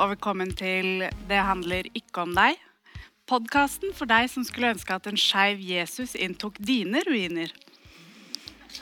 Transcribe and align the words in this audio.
og 0.00 0.14
velkommen 0.14 0.48
til 0.56 1.02
Det 1.28 1.38
handler 1.44 1.84
ikke 1.92 2.22
om 2.22 2.30
deg. 2.32 2.56
Podkasten 3.28 3.92
for 3.92 4.08
deg 4.08 4.30
som 4.32 4.46
skulle 4.48 4.70
ønske 4.72 4.94
at 4.96 5.04
en 5.10 5.18
skeiv 5.20 5.60
Jesus 5.60 6.14
inntok 6.16 6.56
dine 6.56 7.02
ruiner. 7.04 7.50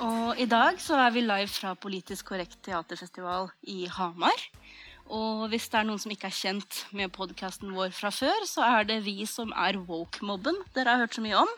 Og 0.04 0.38
i 0.38 0.46
dag 0.46 0.78
så 0.78 0.94
er 1.02 1.10
vi 1.16 1.24
live 1.24 1.50
fra 1.50 1.72
Politisk 1.74 2.28
korrekt 2.30 2.60
teaterfestival 2.62 3.48
i 3.66 3.88
Hamar. 3.90 4.44
Og 5.10 5.48
hvis 5.50 5.66
det 5.72 5.80
er 5.80 5.88
noen 5.88 5.98
som 5.98 6.12
ikke 6.14 6.28
er 6.28 6.36
kjent 6.36 6.84
med 6.94 7.10
podkasten 7.16 7.72
vår 7.74 7.90
fra 7.96 8.12
før, 8.14 8.46
så 8.46 8.62
er 8.68 8.86
det 8.86 9.00
vi 9.08 9.16
som 9.26 9.50
er 9.58 9.80
woke-mobben 9.88 10.60
dere 10.76 10.94
har 10.94 11.02
hørt 11.02 11.18
så 11.18 11.24
mye 11.24 11.40
om. 11.40 11.50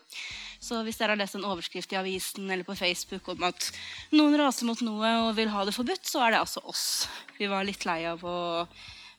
Så 0.63 0.81
hvis 0.87 1.03
dere 1.03 1.13
har 1.13 1.21
lest 1.21 1.37
en 1.37 1.45
overskrift 1.45 1.93
i 1.93 1.99
avisen 2.01 2.49
eller 2.49 2.65
på 2.65 2.79
Facebook 2.79 3.29
om 3.35 3.45
at 3.51 3.69
noen 4.15 4.39
raser 4.41 4.71
mot 4.71 4.81
noe 4.87 5.13
og 5.27 5.35
vil 5.37 5.53
ha 5.53 5.67
det 5.69 5.77
forbudt, 5.77 6.09
så 6.09 6.25
er 6.25 6.33
det 6.33 6.41
altså 6.47 6.65
oss. 6.65 6.87
Vi 7.37 7.51
var 7.51 7.69
litt 7.69 7.85
lei 7.85 8.07
av 8.09 8.25
å 8.25 8.39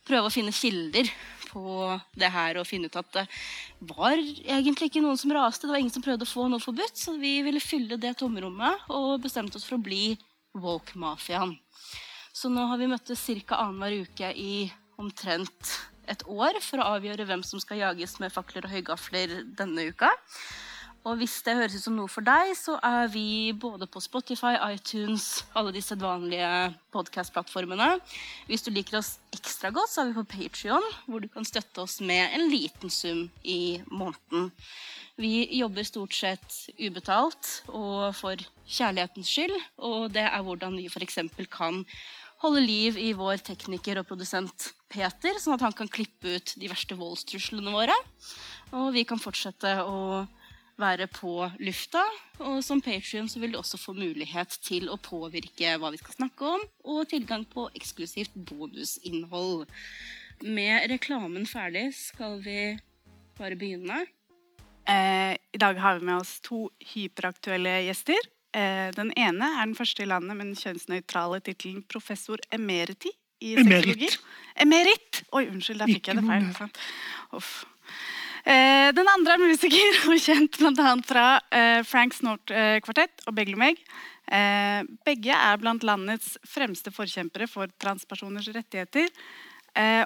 prøve 0.07 0.29
å 0.29 0.33
finne 0.33 0.53
kilder 0.55 1.09
på 1.51 1.99
det 2.15 2.29
her 2.31 2.59
og 2.59 2.67
finne 2.67 2.87
ut 2.87 2.97
at 2.99 3.09
det 3.15 3.25
var 3.89 4.15
egentlig 4.15 4.89
ikke 4.89 5.03
noen 5.03 5.19
som 5.19 5.33
raste. 5.35 5.67
Det 5.67 5.73
var 5.73 5.81
ingen 5.83 5.93
som 5.93 6.03
prøvde 6.05 6.27
å 6.27 6.31
få 6.31 6.47
noe 6.51 6.63
forbudt, 6.63 6.95
så 6.97 7.17
vi 7.19 7.39
ville 7.45 7.63
fylle 7.63 7.99
det 7.99 8.15
tomrommet 8.21 8.87
og 8.93 9.19
bestemte 9.25 9.59
oss 9.59 9.67
for 9.67 9.77
å 9.77 9.83
bli 9.83 10.15
woke-mafiaen. 10.57 11.55
Så 12.31 12.49
nå 12.51 12.63
har 12.69 12.79
vi 12.79 12.89
møttes 12.91 13.27
ca. 13.47 13.59
annenhver 13.59 14.07
uke 14.07 14.31
i 14.31 14.71
omtrent 15.01 15.75
et 16.11 16.23
år 16.27 16.59
for 16.63 16.81
å 16.81 16.95
avgjøre 16.95 17.27
hvem 17.27 17.43
som 17.45 17.59
skal 17.61 17.81
jages 17.81 18.17
med 18.23 18.33
fakler 18.33 18.67
og 18.67 18.73
høygafler 18.73 19.41
denne 19.57 19.89
uka. 19.91 20.09
Og 21.01 21.17
hvis 21.17 21.39
det 21.41 21.55
høres 21.57 21.73
ut 21.73 21.81
som 21.81 21.95
noe 21.97 22.09
for 22.11 22.21
deg, 22.21 22.51
så 22.53 22.75
er 22.85 23.07
vi 23.09 23.49
både 23.57 23.87
på 23.89 24.01
Spotify, 24.03 24.53
iTunes, 24.69 25.41
alle 25.57 25.73
de 25.73 25.81
sedvanlige 25.81 26.49
podkast-plattformene. 26.93 27.95
Hvis 28.45 28.61
du 28.61 28.69
liker 28.69 28.99
oss 28.99 29.15
ekstra 29.33 29.71
godt, 29.73 29.89
så 29.89 30.03
er 30.03 30.11
vi 30.11 30.19
på 30.19 30.27
Patrion, 30.35 30.85
hvor 31.07 31.23
du 31.23 31.26
kan 31.34 31.48
støtte 31.48 31.81
oss 31.81 31.98
med 32.05 32.35
en 32.37 32.45
liten 32.51 32.93
sum 32.93 33.23
i 33.41 33.81
måneden. 33.89 34.51
Vi 35.17 35.48
jobber 35.57 35.87
stort 35.89 36.13
sett 36.13 36.57
ubetalt 36.77 37.49
og 37.73 38.11
for 38.17 38.37
kjærlighetens 38.70 39.31
skyld, 39.31 39.55
og 39.81 40.11
det 40.13 40.27
er 40.27 40.43
hvordan 40.45 40.77
vi 40.77 40.85
f.eks. 40.85 41.17
kan 41.49 41.81
holde 42.45 42.61
liv 42.61 42.99
i 43.01 43.09
vår 43.17 43.41
tekniker 43.45 43.98
og 44.01 44.07
produsent 44.09 44.70
Peter, 44.91 45.37
sånn 45.41 45.57
at 45.57 45.65
han 45.65 45.76
kan 45.77 45.89
klippe 45.89 46.37
ut 46.37 46.54
de 46.61 46.70
verste 46.70 46.98
voldstruslene 46.99 47.73
våre. 47.73 47.98
Og 48.77 48.93
vi 48.93 49.04
kan 49.09 49.21
fortsette 49.21 49.79
å 49.81 49.98
være 50.82 51.07
på 51.13 51.46
lufta. 51.62 52.04
Og 52.41 52.62
som 52.65 52.82
Patrion 52.84 53.29
vil 53.41 53.54
du 53.54 53.60
også 53.62 53.79
få 53.79 53.93
mulighet 53.98 54.57
til 54.65 54.90
å 54.91 54.98
påvirke 55.01 55.76
hva 55.79 55.91
vi 55.93 56.01
skal 56.01 56.18
snakke 56.18 56.54
om, 56.57 56.63
og 56.84 57.07
tilgang 57.12 57.46
på 57.49 57.68
eksklusivt 57.77 58.34
bonusinnhold. 58.49 59.68
Med 60.41 60.90
reklamen 60.90 61.46
ferdig 61.46 61.91
skal 61.98 62.40
vi 62.41 62.73
bare 63.38 63.57
begynne. 63.60 64.03
Eh, 64.90 65.38
I 65.38 65.62
dag 65.62 65.78
har 65.78 66.00
vi 66.00 66.06
med 66.09 66.18
oss 66.23 66.40
to 66.41 66.66
hyperaktuelle 66.94 67.78
gjester. 67.85 68.18
Eh, 68.51 68.90
den 68.97 69.13
ene 69.16 69.53
er 69.56 69.68
den 69.68 69.78
første 69.78 70.03
i 70.03 70.09
landet 70.09 70.35
med 70.35 70.50
den 70.50 70.59
kjønnsnøytrale 70.59 71.40
tittelen 71.45 71.84
professor 71.88 72.41
emeriti 72.51 73.13
i 73.41 73.53
sexologi. 73.56 74.09
Emerit. 74.09 74.18
Emerit! 74.66 75.22
Oi, 75.31 75.45
unnskyld, 75.53 75.79
der 75.81 75.94
fikk 75.94 76.12
jeg 76.12 76.19
det 76.19 76.25
feil. 76.28 76.50
sant? 76.57 76.81
Uff. 77.38 77.53
Eh, 78.45 78.89
den 78.95 79.09
andre 79.11 79.35
er 79.35 79.44
musiker 79.44 80.00
og 80.09 80.17
kjent 80.22 80.57
bl.a. 80.57 80.95
fra 81.06 81.25
eh, 81.53 81.81
Frank 81.88 82.16
Snort-kvartett 82.17 83.28
og 83.28 83.38
Beglomeg. 83.38 83.81
Eh, 84.31 84.81
begge 85.06 85.35
er 85.35 85.61
blant 85.61 85.85
landets 85.85 86.38
fremste 86.47 86.94
forkjempere 86.95 87.50
for 87.51 87.72
transpersoners 87.81 88.51
rettigheter. 88.56 89.11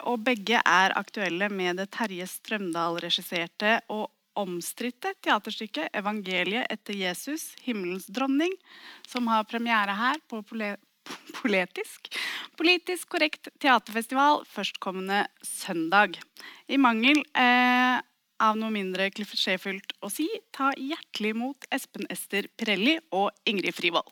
Og 0.05 0.19
begge 0.21 0.59
er 0.61 0.93
aktuelle 0.93 1.47
med 1.49 1.79
det 1.79 1.87
Terje 1.95 2.27
Strømdal-regisserte 2.29 3.79
og 3.89 4.11
omstridte 4.37 5.15
teaterstykket 5.25 5.89
'Evangeliet 5.89 6.67
etter 6.69 6.93
Jesus, 6.93 7.55
himmelens 7.65 8.05
dronning', 8.05 8.53
som 9.07 9.25
har 9.31 9.47
premiere 9.49 9.95
her 9.95 10.21
på 10.29 10.43
Pole 10.45 10.75
Poletisk. 11.39 12.09
Politisk 12.57 13.09
korrekt 13.09 13.49
teaterfestival 13.61 14.43
førstkommende 14.49 15.25
søndag. 15.41 16.17
I 16.67 16.77
mangel 16.81 17.21
eh, 17.33 18.01
av 18.43 18.59
noe 18.59 18.73
mindre 18.73 19.07
klisjéfylt 19.13 19.95
å 20.03 20.11
si, 20.11 20.27
ta 20.55 20.71
hjertelig 20.75 21.35
imot 21.35 21.67
Espen 21.73 22.07
Ester 22.11 22.49
Pirelli 22.57 22.97
og 23.15 23.31
Ingrid 23.47 23.75
Frivold. 23.77 24.11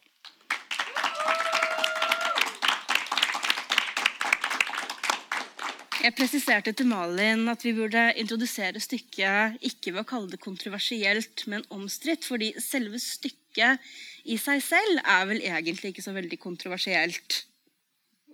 Jeg 6.03 6.17
presiserte 6.17 6.73
til 6.75 6.89
Malin 6.89 7.47
at 7.47 7.61
vi 7.63 7.71
burde 7.77 8.01
introdusere 8.19 8.81
stykket 8.83 9.61
ikke 9.63 9.93
ved 9.93 10.01
å 10.01 10.09
kalle 10.09 10.33
det 10.33 10.41
kontroversielt, 10.43 11.45
men 11.47 11.63
omstridt, 11.71 12.27
fordi 12.27 12.49
selve 12.59 12.99
stykket 12.99 13.79
i 14.27 14.35
seg 14.35 14.59
selv 14.65 14.99
er 14.99 15.29
vel 15.29 15.39
egentlig 15.39 15.93
ikke 15.93 16.03
så 16.03 16.11
veldig 16.11 16.41
kontroversielt. 16.43 17.45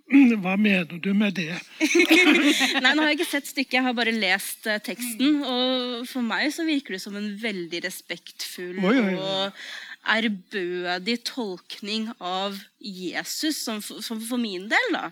Hva 0.44 0.56
mener 0.58 0.98
du 1.04 1.12
med 1.14 1.36
det? 1.38 1.52
Nei, 2.82 2.94
nå 2.96 3.04
har 3.04 3.12
jeg 3.12 3.20
ikke 3.20 3.30
sett 3.30 3.50
stykket, 3.52 3.76
jeg 3.80 3.86
har 3.86 3.94
bare 3.98 4.14
lest 4.16 4.66
eh, 4.70 4.80
teksten. 4.82 5.42
Og 5.46 6.08
for 6.10 6.26
meg 6.26 6.50
så 6.56 6.66
virker 6.68 6.96
det 6.98 7.04
som 7.04 7.18
en 7.20 7.30
veldig 7.42 7.84
respektfull 7.86 8.80
Oi, 8.82 8.96
oi, 8.98 9.14
oi. 9.14 9.20
og 9.20 9.62
ærbødig 10.10 11.18
tolkning 11.28 12.08
av 12.24 12.56
Jesus, 12.82 13.60
som, 13.66 13.82
for- 13.84 14.00
som 14.02 14.22
for 14.24 14.40
min 14.42 14.66
del 14.72 14.94
da, 14.96 15.10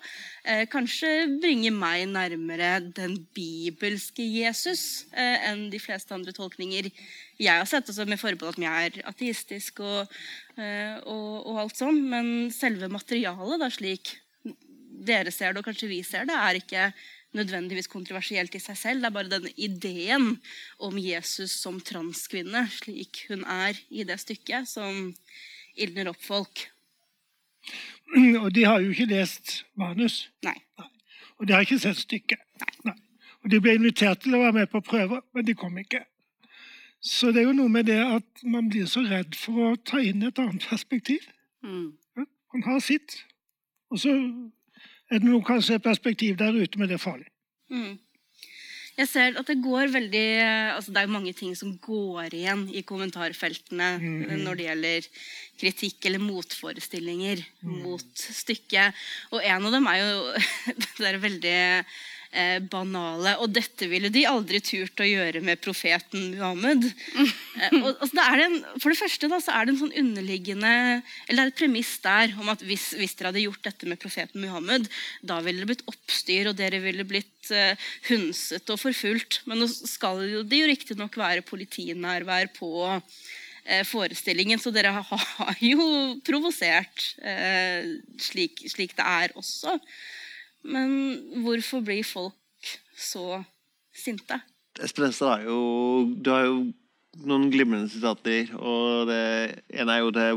eh, 0.48 0.64
kanskje 0.72 1.12
bringer 1.44 1.76
meg 1.76 2.06
nærmere 2.10 2.70
den 2.96 3.18
bibelske 3.36 4.24
Jesus 4.24 5.06
eh, 5.12 5.44
enn 5.52 5.68
de 5.74 5.82
fleste 5.84 6.16
andre 6.16 6.34
tolkninger 6.34 6.88
jeg 7.38 7.52
har 7.54 7.68
sett, 7.70 7.92
altså 7.92 8.08
med 8.10 8.18
forbehold 8.22 8.56
at 8.58 8.64
jeg 8.64 8.94
er 8.96 9.10
ateistisk 9.12 9.84
og, 9.86 10.16
eh, 10.58 10.96
og, 11.04 11.44
og 11.52 11.60
alt 11.68 11.78
sånn. 11.84 12.00
Men 12.10 12.32
selve 12.56 12.90
materialet, 12.90 13.60
da, 13.62 13.70
slik 13.70 14.16
dere 14.98 15.32
ser 15.34 15.54
det, 15.54 15.62
og 15.62 15.68
kanskje 15.70 15.92
vi 15.92 16.02
ser 16.06 16.28
det, 16.30 16.36
er 16.36 16.60
ikke 16.60 16.90
nødvendigvis 17.38 17.90
kontroversielt 17.92 18.56
i 18.56 18.62
seg 18.62 18.80
selv. 18.80 19.04
Det 19.04 19.10
er 19.10 19.16
bare 19.18 19.32
denne 19.32 19.52
ideen 19.60 20.30
om 20.84 20.98
Jesus 21.02 21.58
som 21.62 21.80
transkvinne, 21.84 22.66
slik 22.74 23.26
hun 23.30 23.44
er 23.44 23.78
i 23.90 24.08
det 24.08 24.20
stykket, 24.24 24.70
som 24.70 25.12
ildner 25.78 26.12
opp 26.14 26.22
folk. 26.24 26.68
Og 28.44 28.50
de 28.56 28.66
har 28.66 28.82
jo 28.82 28.94
ikke 28.94 29.10
lest 29.12 29.62
manus. 29.78 30.28
Nei. 30.48 30.58
Og 31.38 31.48
de 31.48 31.54
har 31.54 31.66
ikke 31.66 31.82
sett 31.82 32.00
stykket. 32.02 32.42
Nei. 32.88 32.96
Og 33.44 33.52
de 33.54 33.60
ble 33.64 33.78
invitert 33.78 34.24
til 34.24 34.36
å 34.36 34.42
være 34.42 34.62
med 34.62 34.72
på 34.72 34.82
prøver, 34.84 35.22
men 35.36 35.46
de 35.48 35.54
kom 35.56 35.78
ikke. 35.80 36.02
Så 37.04 37.30
det 37.32 37.44
er 37.44 37.52
jo 37.52 37.58
noe 37.60 37.72
med 37.72 37.86
det 37.88 38.00
at 38.02 38.42
man 38.44 38.72
blir 38.72 38.88
så 38.90 39.04
redd 39.06 39.38
for 39.38 39.70
å 39.70 39.78
ta 39.86 40.02
inn 40.02 40.26
et 40.26 40.40
annet 40.42 40.66
perspektiv. 40.66 41.24
Mm. 41.64 41.94
Man 42.18 42.66
har 42.66 42.82
sitt. 42.84 43.20
Og 43.94 44.02
så 44.02 44.16
er 45.12 45.24
noen 45.24 45.46
kan 45.46 45.64
se 45.64 45.80
perspektiv 45.80 46.38
der 46.40 46.56
ute, 46.56 46.80
men 46.80 46.90
det 46.90 46.98
er 46.98 47.04
farlig. 47.04 47.30
Mm. 47.72 47.96
Jeg 48.98 49.10
ser 49.12 49.36
at 49.38 49.46
det 49.46 49.60
går 49.62 49.92
veldig 49.94 50.28
altså 50.74 50.94
Det 50.94 51.02
er 51.04 51.12
mange 51.12 51.34
ting 51.38 51.52
som 51.58 51.76
går 51.78 52.34
igjen 52.34 52.64
i 52.74 52.82
kommentarfeltene 52.82 53.90
mm. 54.02 54.32
når 54.42 54.58
det 54.58 54.66
gjelder 54.66 55.10
kritikk 55.62 56.08
eller 56.10 56.24
motforestillinger 56.24 57.44
mot 57.62 58.24
stykket. 58.24 58.98
Og 59.36 59.46
en 59.46 59.70
av 59.70 59.76
dem 59.76 59.90
er 59.92 60.02
jo 60.02 60.16
det 60.98 61.12
er 61.12 61.22
veldig 61.22 61.60
eh, 62.32 62.58
banale 62.64 63.36
Og 63.44 63.52
dette 63.54 63.88
ville 63.90 64.12
de 64.14 64.26
aldri 64.30 64.60
turt 64.64 65.00
å 65.04 65.08
gjøre 65.08 65.42
med 65.46 65.62
profeten 65.64 66.32
Muhammed. 66.34 66.90
Eh, 67.58 67.74
og, 67.74 67.88
altså, 68.04 68.14
det 68.14 68.22
er 68.22 68.42
en, 68.44 68.56
for 68.78 68.94
det 68.94 69.00
første 69.00 69.28
da, 69.32 69.40
så 69.42 69.54
er 69.58 69.66
det 69.66 69.72
en 69.74 69.80
sånn 69.80 69.96
underliggende 69.98 70.70
Eller 71.26 71.40
det 71.40 71.42
er 71.42 71.50
et 71.50 71.58
premiss 71.58 71.96
der 72.04 72.36
om 72.38 72.52
at 72.54 72.62
hvis, 72.62 72.92
hvis 73.00 73.16
dere 73.18 73.32
hadde 73.32 73.42
gjort 73.42 73.64
dette 73.66 73.90
med 73.90 73.98
profeten 73.98 74.44
Muhammed, 74.44 74.86
da 75.26 75.40
ville 75.42 75.64
det 75.64 75.72
blitt 75.72 75.82
oppstyr, 75.90 76.52
og 76.52 76.60
dere 76.60 76.78
ville 76.84 77.08
blitt 77.10 77.50
eh, 77.50 77.90
hundset 78.12 78.70
og 78.70 78.78
forfulgt. 78.84 79.40
Men 79.50 79.64
nå 79.64 79.70
skal 79.74 80.22
jo 80.30 80.44
det 80.46 80.62
jo 80.62 80.70
riktignok 80.70 81.18
være 81.18 81.46
politinærvær 81.50 82.52
på 82.60 82.70
eh, 82.94 83.82
forestillingen, 83.88 84.62
så 84.62 84.70
dere 84.76 84.94
har, 85.00 85.26
har 85.42 85.58
jo 85.64 85.90
provosert 86.28 87.10
eh, 87.26 87.98
slik, 88.22 88.68
slik 88.70 88.94
det 88.98 89.10
er 89.18 89.34
også. 89.38 89.80
Men 90.64 91.42
hvorfor 91.44 91.84
blir 91.86 92.04
folk 92.08 92.34
så 92.98 93.44
sinte? 93.94 94.40
Espen 94.84 95.10
Ester 95.10 95.30
har 95.32 95.46
jo 95.48 95.60
Du 96.22 96.30
har 96.34 96.46
jo 96.46 96.58
noen 97.28 97.48
glimrende 97.54 97.90
sitater. 97.90 98.52
Og 98.58 99.08
det 99.10 99.64
ene 99.74 99.96
er 99.96 100.04
jo 100.04 100.12
det 100.14 100.28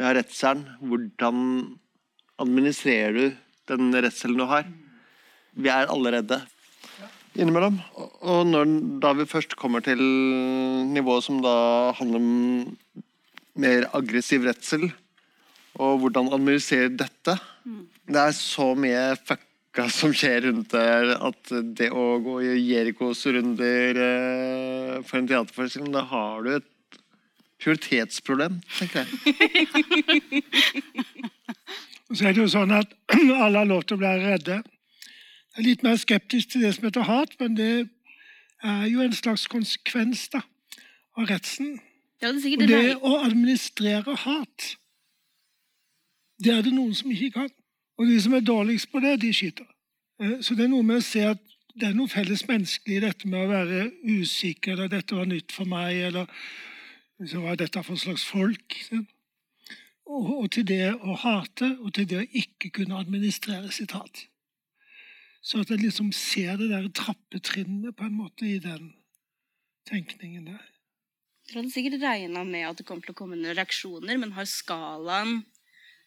ja, 0.00 0.12
redselen. 0.16 0.66
Hvordan 0.84 1.44
administrerer 2.40 3.12
du 3.16 3.36
den 3.70 3.92
redselen 3.94 4.36
du 4.40 4.44
har? 4.50 4.66
Vi 5.56 5.68
er 5.72 5.88
alle 5.90 6.12
redde 6.16 6.40
innimellom. 7.36 7.78
Og- 7.96 8.16
Og 8.22 8.46
når, 8.46 9.00
da 9.00 9.12
vi 9.14 9.24
først 9.24 9.56
kommer 9.56 9.80
til 9.82 9.98
nivået 10.92 11.22
som 11.24 11.40
da 11.40 11.92
handler 11.92 12.16
om 12.20 12.76
mer 13.56 13.86
aggressiv 13.94 14.44
redsel, 14.44 14.92
og 15.78 16.00
hvordan 16.00 16.32
administrere 16.34 16.88
dette 16.96 17.38
Det 18.10 18.16
er 18.16 18.32
så 18.34 18.74
mye 18.76 19.16
fuck 19.24 19.40
hva 19.76 19.86
som 19.92 20.12
skjer 20.16 20.46
rundt 20.48 20.72
der. 20.74 21.14
At 21.20 21.52
det 21.76 21.90
å 21.94 22.18
gå 22.24 22.40
i 22.46 22.56
Jerikos 22.70 23.24
runder 23.26 24.00
eh, 24.06 24.98
for 25.06 25.20
en 25.20 25.30
teaterforestilling, 25.30 25.92
da 25.94 26.04
har 26.10 26.44
du 26.46 26.52
et 26.58 26.68
prioritetsproblem, 27.60 28.60
tenker 28.78 29.04
jeg. 29.04 29.08
Så 32.10 32.26
er 32.26 32.34
det 32.34 32.42
jo 32.42 32.50
sånn 32.50 32.72
at 32.74 32.90
alle 33.44 33.60
har 33.60 33.68
lov 33.68 33.84
til 33.86 33.98
å 33.98 34.02
bli 34.02 34.14
redde. 34.24 34.60
Jeg 35.50 35.62
er 35.62 35.66
litt 35.66 35.84
mer 35.86 35.98
skeptisk 36.00 36.52
til 36.52 36.64
det 36.64 36.72
som 36.76 36.88
heter 36.88 37.06
hat, 37.06 37.36
men 37.42 37.54
det 37.58 37.70
er 38.66 38.84
jo 38.90 39.04
en 39.04 39.14
slags 39.14 39.46
konsekvens 39.50 40.26
da, 40.32 40.42
av 41.18 41.30
redselen. 41.30 41.78
Ja, 42.20 42.32
det 42.32 42.66
det. 42.68 42.96
å 43.00 43.16
administrere 43.22 44.16
hat, 44.24 44.74
det 46.40 46.52
er 46.52 46.66
det 46.66 46.74
noen 46.74 46.92
som 46.96 47.12
ikke 47.12 47.30
kan. 47.38 47.54
Og 48.00 48.08
de 48.08 48.16
som 48.24 48.32
er 48.32 48.40
dårligst 48.40 48.88
på 48.92 49.00
det, 49.04 49.18
de 49.20 49.32
skyter. 49.34 49.68
Eh, 50.20 50.38
Så 50.40 50.54
det 50.56 50.64
er 50.64 50.72
noe 50.72 50.86
med 50.86 51.02
å 51.02 51.04
se 51.04 51.20
at 51.34 51.40
det 51.76 51.90
er 51.90 51.94
noe 51.94 52.08
felles 52.08 52.42
menneskelig 52.48 52.96
i 52.96 53.04
dette 53.04 53.28
med 53.28 53.44
å 53.44 53.50
være 53.50 53.90
usikker, 54.02 54.72
eller 54.72 54.88
'dette 54.88 55.16
var 55.16 55.28
nytt 55.28 55.52
for 55.52 55.64
meg', 55.64 56.06
eller 56.08 56.26
hva 57.20 57.52
er 57.52 57.60
dette 57.60 57.82
for 57.84 57.96
slags 57.96 58.24
folk? 58.24 58.76
Og, 60.06 60.42
og 60.42 60.50
til 60.50 60.66
det 60.66 60.94
å 60.94 61.14
hate, 61.14 61.76
og 61.78 61.94
til 61.94 62.08
det 62.08 62.18
å 62.18 62.30
ikke 62.32 62.70
kunne 62.70 62.98
administrere 62.98 63.70
sitt 63.70 63.92
hat. 63.92 64.26
Så 65.42 65.60
at 65.60 65.70
jeg 65.70 65.78
liksom 65.84 66.12
ser 66.12 66.56
det 66.56 66.70
der 66.70 66.88
trappetrinnet 66.88 67.96
på 67.96 68.04
en 68.04 68.16
måte 68.16 68.48
i 68.48 68.58
den 68.58 68.94
tenkningen 69.88 70.46
der. 70.46 70.66
Jeg 71.48 71.56
hadde 71.56 71.70
sikkert 71.70 72.02
regna 72.02 72.44
med 72.44 72.66
at 72.68 72.78
det 72.78 72.86
kom 72.86 73.00
til 73.02 73.12
å 73.12 73.18
komme 73.18 73.36
noen 73.36 73.56
reaksjoner, 73.56 74.18
men 74.18 74.32
har 74.32 74.44
skalaen 74.44 75.44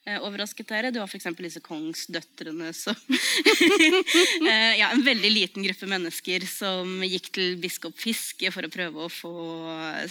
overrasket 0.03 0.67
dere? 0.67 0.89
Du 0.91 0.99
har 0.99 1.07
f.eks. 1.07 1.29
disse 1.37 1.61
kongsdøtrene 1.63 2.73
som 2.75 2.97
eh, 4.51 4.73
Ja, 4.75 4.89
en 4.89 5.03
veldig 5.05 5.31
liten 5.31 5.63
gruppe 5.63 5.87
mennesker 5.87 6.43
som 6.49 6.99
gikk 7.07 7.29
til 7.37 7.55
biskop 7.61 7.95
Fiske 7.99 8.51
for 8.51 8.67
å 8.67 8.71
prøve 8.73 9.05
å 9.05 9.11
få 9.11 9.31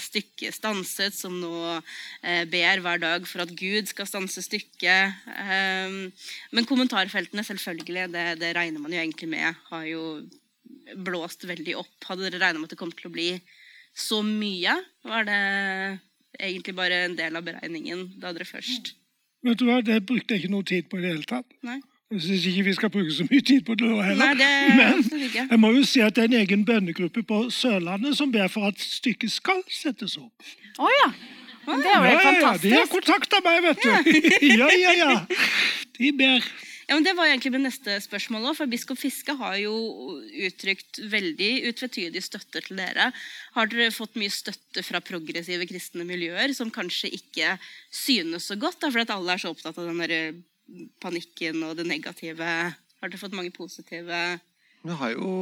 stykket 0.00 0.56
stanset, 0.56 1.16
som 1.16 1.36
nå 1.36 1.52
eh, 2.22 2.44
ber 2.48 2.80
hver 2.84 3.02
dag 3.02 3.28
for 3.28 3.44
at 3.44 3.52
Gud 3.58 3.90
skal 3.90 4.08
stanse 4.08 4.44
stykket. 4.46 5.18
Eh, 5.28 5.98
men 6.56 6.68
kommentarfeltene, 6.68 7.44
selvfølgelig, 7.44 8.08
det, 8.14 8.24
det 8.40 8.54
regner 8.56 8.80
man 8.80 8.96
jo 8.96 9.02
egentlig 9.02 9.28
med, 9.34 9.60
har 9.68 9.84
jo 9.90 10.06
blåst 11.04 11.44
veldig 11.48 11.76
opp. 11.82 11.92
Hadde 12.08 12.30
dere 12.30 12.40
regna 12.46 12.62
med 12.62 12.70
at 12.70 12.78
det 12.78 12.80
kom 12.80 12.96
til 12.96 13.10
å 13.10 13.14
bli 13.14 13.28
så 13.92 14.22
mye? 14.24 14.78
Var 15.04 15.28
det 15.28 15.44
egentlig 16.40 16.78
bare 16.80 17.04
en 17.10 17.20
del 17.20 17.36
av 17.36 17.44
beregningen 17.44 18.08
da 18.16 18.32
dere 18.32 18.48
først 18.48 18.94
Vet 19.42 19.58
du 19.58 19.64
hva, 19.66 19.80
Det 19.82 20.00
brukte 20.06 20.34
jeg 20.36 20.44
ikke 20.44 20.52
noe 20.52 20.62
tid 20.68 20.88
på 20.90 20.98
i 21.00 21.02
det 21.02 21.10
hele 21.16 21.26
tatt. 21.26 21.46
Nei, 21.66 21.80
Jeg 22.12 22.20
syns 22.26 22.46
ikke 22.46 22.64
vi 22.68 22.72
skal 22.76 22.90
bruke 22.94 23.12
så 23.16 23.24
mye 23.30 23.42
tid 23.48 23.62
på 23.66 23.74
det 23.80 23.88
nå 23.88 24.02
Nei 24.20 24.32
det 24.38 24.48
Men 24.80 25.04
jeg 25.50 25.58
må 25.60 25.70
jo 25.74 25.84
si 25.88 26.02
at 26.04 26.14
det 26.14 26.24
er 26.26 26.28
en 26.30 26.40
egen 26.42 26.64
bønnegruppe 26.68 27.22
på 27.26 27.38
Sørlandet 27.50 28.18
som 28.18 28.32
ber 28.34 28.50
for 28.52 28.68
at 28.68 28.78
stykket 28.82 29.32
skal 29.32 29.62
settes 29.72 30.18
opp. 30.20 30.50
Oh, 30.78 30.90
ja. 31.02 31.08
Det 31.62 31.72
er 31.72 31.78
jo 31.78 31.86
Ja, 31.86 31.94
ja, 31.94 32.02
ja, 32.02 32.10
de 32.10 32.12
har 32.18 32.42
fantastisk. 32.42 32.92
kontakta 32.92 33.40
meg, 33.44 33.62
vet 33.62 33.82
du. 33.82 33.90
Ja, 34.60 34.68
ja, 34.82 34.92
ja. 34.98 35.12
De 35.98 36.12
ber. 36.18 36.46
Ja, 36.92 36.96
men 36.98 37.04
Det 37.04 37.14
var 37.16 37.24
egentlig 37.24 37.54
mitt 37.54 37.62
neste 37.64 37.94
spørsmål 38.04 38.50
òg, 38.50 38.56
for 38.58 38.68
biskop 38.68 38.98
Fiske 39.00 39.32
har 39.38 39.54
jo 39.56 39.72
uttrykt 40.44 40.98
veldig 41.08 41.70
utvetydig 41.70 42.20
støtte 42.20 42.60
til 42.66 42.76
dere. 42.76 43.06
Har 43.54 43.70
dere 43.72 43.86
fått 43.96 44.18
mye 44.20 44.28
støtte 44.28 44.84
fra 44.84 45.00
progressive 45.00 45.64
kristne 45.70 46.04
miljøer 46.04 46.52
som 46.52 46.68
kanskje 46.68 47.08
ikke 47.16 47.54
synes 47.88 48.50
så 48.50 48.58
godt, 48.60 48.82
da, 48.82 48.90
fordi 48.92 49.06
at 49.06 49.14
alle 49.14 49.32
er 49.32 49.40
så 49.40 49.54
opptatt 49.54 49.80
av 49.80 49.88
den 49.88 50.02
der 50.04 50.36
panikken 51.00 51.64
og 51.64 51.78
det 51.80 51.88
negative? 51.88 52.50
Har 52.76 53.08
dere 53.08 53.22
fått 53.22 53.38
mange 53.40 53.54
positive 53.56 54.20
Vi 54.84 54.98
har 55.00 55.16
jo 55.16 55.32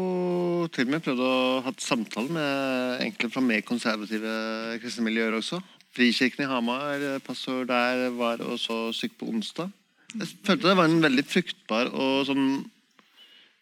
til 0.70 0.86
og 0.86 0.94
med 0.94 1.02
prøvd 1.02 1.24
å 1.26 1.34
ha 1.66 1.74
samtale 1.82 2.30
med 2.38 3.04
enkelte 3.08 3.34
fra 3.34 3.42
mer 3.42 3.66
konservative 3.66 4.38
kristne 4.84 5.08
miljøer 5.10 5.34
også. 5.42 5.58
Frikirken 5.98 6.46
i 6.46 6.48
Hamar, 6.54 7.02
pastor 7.26 7.66
der, 7.66 8.06
var 8.14 8.38
også 8.38 8.92
syk 8.94 9.18
på 9.18 9.34
onsdag. 9.34 9.74
Jeg 10.10 10.28
følte 10.46 10.68
det 10.68 10.76
var 10.78 10.90
en 10.90 11.02
veldig 11.04 11.24
fruktbar 11.28 11.90
og 11.94 12.26
sånn 12.28 12.44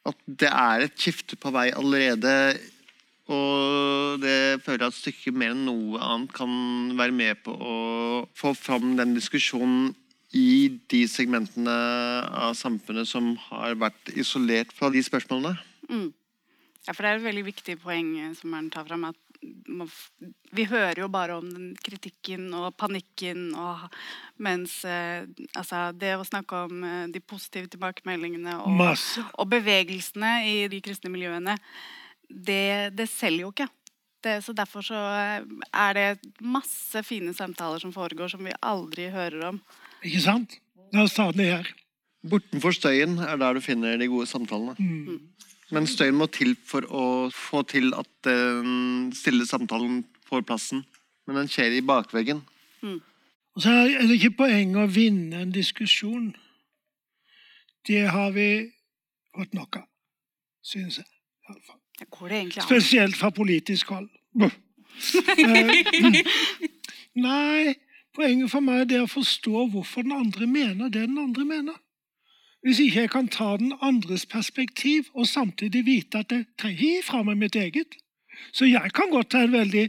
At 0.09 0.19
det 0.41 0.49
er 0.49 0.87
et 0.87 0.97
skifte 0.97 1.37
på 1.37 1.53
vei 1.53 1.69
allerede. 1.77 2.35
Og 3.29 4.23
det 4.23 4.63
føler 4.65 4.87
jeg 4.87 4.93
at 4.95 4.97
stykket 4.97 5.37
mer 5.37 5.53
enn 5.53 5.67
noe 5.69 6.01
annet 6.01 6.33
kan 6.33 6.53
være 6.97 7.13
med 7.13 7.43
på 7.45 7.53
å 7.53 7.75
få 8.39 8.55
fram 8.57 8.95
den 8.97 9.13
diskusjonen 9.19 9.91
i 10.37 10.69
de 10.93 11.03
segmentene 11.09 11.75
av 12.25 12.57
samfunnet 12.57 13.09
som 13.09 13.35
har 13.49 13.77
vært 13.81 14.13
isolert 14.17 14.73
fra 14.77 14.89
de 14.93 15.03
spørsmålene. 15.05 15.57
Mm. 15.89 16.09
Ja, 16.89 16.95
for 16.95 17.05
det 17.05 17.11
er 17.11 17.19
et 17.19 17.27
veldig 17.27 17.45
viktig 17.51 17.77
poeng 17.83 18.15
eh, 18.17 18.35
som 18.37 18.55
han 18.57 18.69
tar 18.73 18.87
fram. 18.89 19.05
At 19.11 19.28
man 19.69 19.91
vi 20.53 20.65
hører 20.65 21.03
jo 21.03 21.09
bare 21.13 21.37
om 21.39 21.49
den 21.51 21.73
kritikken 21.85 22.49
og 22.57 22.73
panikken, 22.81 23.51
og, 23.59 23.85
mens 24.41 24.81
eh, 24.89 25.27
altså, 25.53 25.89
det 25.93 26.15
å 26.17 26.27
snakke 26.27 26.65
om 26.69 26.85
eh, 26.87 27.07
de 27.13 27.21
positive 27.21 27.69
tilbakemeldingene 27.73 28.57
og, 28.63 28.85
og 29.29 29.51
bevegelsene 29.53 30.33
i 30.49 30.55
de 30.73 30.81
kristne 30.85 31.13
miljøene, 31.13 31.59
det, 32.29 32.95
det 32.97 33.09
selger 33.13 33.47
jo 33.47 33.53
ikke. 33.53 33.69
Det, 34.25 34.39
så 34.43 34.55
Derfor 34.57 34.87
så 34.89 35.03
eh, 35.19 35.45
er 35.69 35.99
det 35.99 36.09
masse 36.41 37.05
fine 37.07 37.35
samtaler 37.37 37.83
som 37.83 37.93
foregår, 37.95 38.33
som 38.33 38.45
vi 38.45 38.57
aldri 38.65 39.11
hører 39.15 39.53
om. 39.53 39.61
Ikke 40.03 40.25
sant? 40.25 40.59
La 40.95 41.05
oss 41.05 41.17
ta 41.19 41.29
det 41.37 41.51
her. 41.53 41.69
Bortenfor 42.29 42.75
støyen 42.75 43.19
er 43.23 43.39
der 43.39 43.55
du 43.55 43.63
finner 43.63 44.01
de 44.01 44.09
gode 44.11 44.27
samtalene. 44.27 44.75
Mm. 44.81 45.21
Men 45.75 45.87
støyen 45.87 46.17
må 46.17 46.29
til 46.33 46.55
for 46.65 46.87
å 46.89 47.05
få 47.35 47.63
til 47.69 47.93
at 47.97 48.09
den 48.25 49.11
stille 49.17 49.47
samtalen 49.47 50.01
får 50.29 50.47
plassen. 50.49 50.85
Men 51.29 51.43
den 51.43 51.51
skjer 51.53 51.77
i 51.77 51.85
bakveggen. 51.85 52.41
Og 53.59 53.63
så 53.63 53.75
er 53.85 54.07
det 54.07 54.17
ikke 54.17 54.37
poeng 54.45 54.77
å 54.79 54.87
vinne 54.89 55.43
en 55.43 55.53
diskusjon. 55.53 56.31
Det 57.89 58.05
har 58.09 58.33
vi 58.37 58.49
fått 59.35 59.55
nok 59.57 59.81
av, 59.83 59.87
synes 60.65 61.01
jeg. 61.03 61.09
Spesielt 62.63 63.17
fra 63.17 63.33
politisk 63.35 63.95
hold. 63.97 64.11
Eh, 64.99 66.17
Nei, 67.15 67.75
poenget 68.17 68.51
for 68.51 68.65
meg 68.65 68.81
er 68.81 68.89
det 68.91 69.01
å 69.05 69.11
forstå 69.11 69.69
hvorfor 69.71 70.03
den 70.03 70.17
andre 70.17 70.49
mener 70.51 70.91
det 70.91 71.05
den 71.07 71.21
andre 71.23 71.45
mener. 71.47 71.77
Hvis 72.69 72.83
ikke 72.85 73.01
jeg 73.01 73.11
kan 73.11 73.29
ta 73.33 73.57
den 73.57 73.73
andres 73.81 74.27
perspektiv 74.27 75.07
og 75.15 75.27
samtidig 75.27 75.87
vite 75.87 76.19
at 76.19 76.33
jeg 76.33 76.75
gi 76.77 76.91
fra 77.05 77.23
meg 77.25 77.39
mitt 77.41 77.57
eget. 77.57 77.97
Så 78.53 78.69
jeg 78.69 78.93
kan 78.93 79.09
godt 79.11 79.33
ha 79.33 79.47
en 79.47 79.55
veldig 79.55 79.87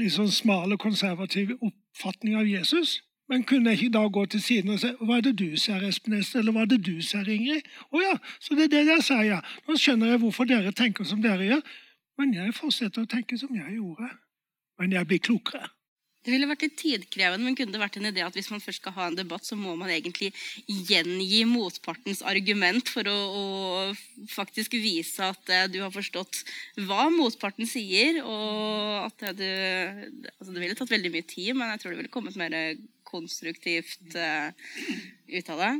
liksom 0.00 0.26
smal 0.26 0.74
og 0.74 0.80
konservativ 0.82 1.52
oppfatning 1.60 2.34
av 2.34 2.50
Jesus. 2.50 2.96
Men 3.30 3.46
kunne 3.46 3.70
jeg 3.70 3.78
ikke 3.78 3.94
da 3.94 4.02
gå 4.08 4.24
til 4.26 4.42
siden 4.42 4.74
og 4.74 4.80
si 4.82 4.90
hva 4.98 5.20
er 5.20 5.22
det 5.28 5.36
du 5.38 5.54
ser, 5.56 5.86
Espen 5.86 6.18
Esen, 6.18 6.40
eller 6.40 6.56
hva 6.56 6.64
er 6.66 6.72
det 6.74 6.80
du 6.82 6.98
ser, 6.98 7.30
Ingrid? 7.30 7.62
Å 7.94 8.02
ja, 8.02 8.18
så 8.42 8.58
det 8.58 8.66
er 8.66 8.74
det 8.74 8.82
jeg 8.88 9.06
sier, 9.12 9.22
ja. 9.30 9.38
Nå 9.68 9.78
skjønner 9.78 10.16
jeg 10.16 10.22
hvorfor 10.24 10.50
dere 10.50 10.74
tenker 10.74 11.06
som 11.06 11.22
dere 11.22 11.46
gjør. 11.46 11.62
Men 12.18 12.34
jeg 12.34 12.58
fortsetter 12.58 13.06
å 13.06 13.12
tenke 13.14 13.38
som 13.38 13.54
jeg 13.54 13.78
gjorde. 13.78 14.10
Men 14.82 14.98
jeg 14.98 15.12
blir 15.12 15.22
klokere. 15.30 15.70
Det 16.24 16.32
ville 16.32 16.48
vært 16.48 16.62
litt 16.64 16.76
tidkrevende, 16.80 17.44
men 17.44 17.56
kunne 17.58 17.74
det 17.74 17.80
vært 17.82 17.98
en 18.00 18.08
idé 18.08 18.22
at 18.24 18.36
hvis 18.36 18.48
man 18.48 18.62
først 18.64 18.80
skal 18.80 18.94
ha 18.96 19.08
en 19.10 19.18
debatt, 19.18 19.44
så 19.44 19.58
må 19.60 19.74
man 19.76 19.92
egentlig 19.92 20.30
gjengi 20.64 21.42
motpartens 21.48 22.22
argument 22.24 22.88
for 22.88 23.10
å, 23.10 23.16
å 23.28 24.26
faktisk 24.32 24.78
vise 24.80 25.26
at 25.26 25.52
eh, 25.52 25.66
du 25.68 25.82
har 25.82 25.92
forstått 25.92 26.40
hva 26.88 27.10
motparten 27.12 27.68
sier, 27.68 28.22
og 28.24 29.04
at 29.04 29.26
det, 29.36 29.50
du 30.16 30.30
altså 30.32 30.54
Det 30.54 30.62
ville 30.62 30.78
tatt 30.78 30.94
veldig 30.94 31.12
mye 31.12 31.28
tid, 31.28 31.52
men 31.58 31.74
jeg 31.74 31.82
tror 31.82 31.92
det 31.92 32.00
ville 32.00 32.14
kommet 32.16 32.40
mer 32.40 32.56
konstruktivt 33.04 34.16
eh, 34.16 34.48
ut 35.28 35.52
av 35.52 35.60
det. 35.60 35.72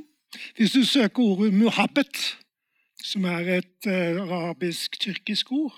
Hvis 0.59 0.77
du 0.77 0.85
søker 0.85 1.25
ordet 1.25 1.55
muhabbet, 1.57 2.21
som 3.05 3.25
er 3.33 3.49
et 3.61 3.89
eh, 3.89 4.21
arabisk 4.21 5.01
tyrkisk 5.01 5.53
ord, 5.57 5.77